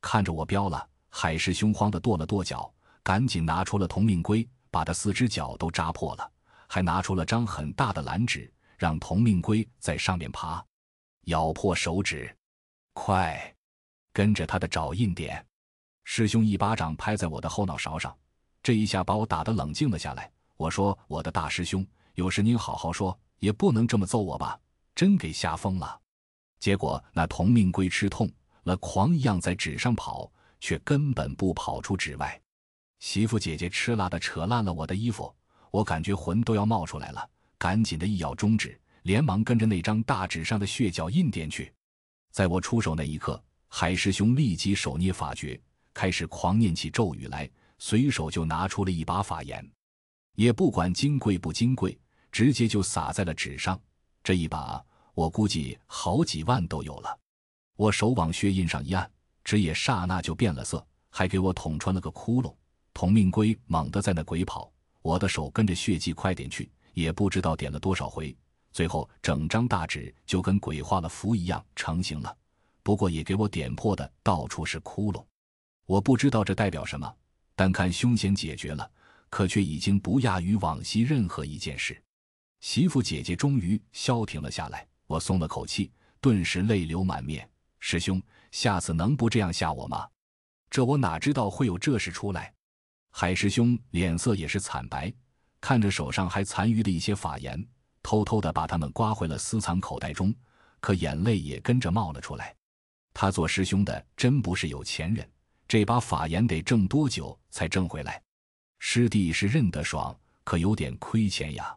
[0.00, 2.70] 看着我飙了，海师兄慌的跺了跺脚，
[3.02, 6.30] 赶紧拿出了铜命龟，把他四只脚都扎破了，
[6.68, 8.52] 还拿出了张很大的蓝纸，
[8.84, 10.62] 让铜命龟在上面爬，
[11.22, 12.36] 咬破手指，
[12.92, 13.56] 快，
[14.12, 15.42] 跟着他的爪印点。
[16.04, 18.14] 师兄一巴掌拍在我的后脑勺上，
[18.62, 20.30] 这一下把我打得冷静了下来。
[20.58, 23.18] 我说我的大师兄，有事您好好说。
[23.38, 24.60] 也不能这么揍我吧，
[24.94, 25.98] 真给吓疯了。
[26.60, 28.30] 结果那同命龟吃痛
[28.64, 30.30] 了，狂一样在纸上跑，
[30.60, 32.38] 却根本不跑出纸外。
[32.98, 35.34] 媳妇姐姐吃辣的扯烂了我的衣服，
[35.70, 37.30] 我感觉魂都要冒出来了，
[37.64, 41.72] 赶紧的一咬中指，连忙跟着那张大纸上的血脚印点去。
[42.30, 45.58] 在我出手那一刻，海师兄立即手捏法诀，
[45.94, 49.66] 开始狂念起咒语来，随手就拿出了一把法眼，
[50.34, 51.98] 也不管金贵不金贵。
[52.30, 53.80] 直接就撒在了纸上，
[54.22, 54.84] 这一把
[55.14, 57.18] 我估计好几万都有了。
[57.76, 59.10] 我手往血印上一按，
[59.42, 62.54] 纸也刹那就变了色，还给我捅穿了个窟窿。
[62.92, 64.70] 同命龟猛地在那鬼跑，
[65.00, 68.34] 我的手跟着血迹快点去，也不知道点了多少回，
[68.72, 72.34] 最后整张大纸就跟鬼画了符一样成型了。
[72.82, 75.24] 不过也给我点破的到处是窟窿，
[75.86, 77.14] 我不知道这代表什么，
[77.54, 78.90] 但看凶险解决了，
[79.28, 82.00] 可却已经不亚于往昔任何一件事。
[82.60, 85.90] 媳妇姐姐终于消停了下来，我松了口气，
[86.20, 87.48] 顿时泪流满面。
[87.78, 90.08] 师兄，下次能不这样吓我吗？
[90.70, 92.52] 这我哪知道会有这事出来。
[93.10, 95.12] 海师兄脸色也是惨白，
[95.64, 97.66] 看着手上还残余的一些法盐，
[98.02, 100.34] 偷偷的把它们刮回了私藏口袋中，
[100.78, 102.54] 可眼泪也跟着冒了出来。
[103.14, 105.26] 他做师兄的真不是有钱人，
[105.66, 108.20] 这把法盐得挣多久才挣回来？
[108.78, 110.14] 师弟是认得爽，
[110.44, 111.74] 可有点亏钱呀。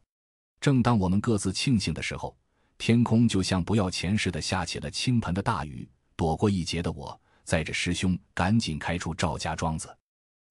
[0.60, 2.38] 正当我们各自庆幸的时候，
[2.78, 5.90] 天空就像不要钱似的下起了倾盆的大雨。
[6.18, 9.98] 躲过一劫的我，载着师兄赶紧开出赵家庄子，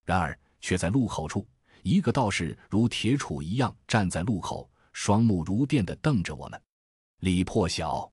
[0.06, 1.46] 然而却在路口处，
[1.82, 6.60] 一个道士如铁杵一样站在路口，双目如电的瞪着我们。
[7.20, 8.10] 李破晓，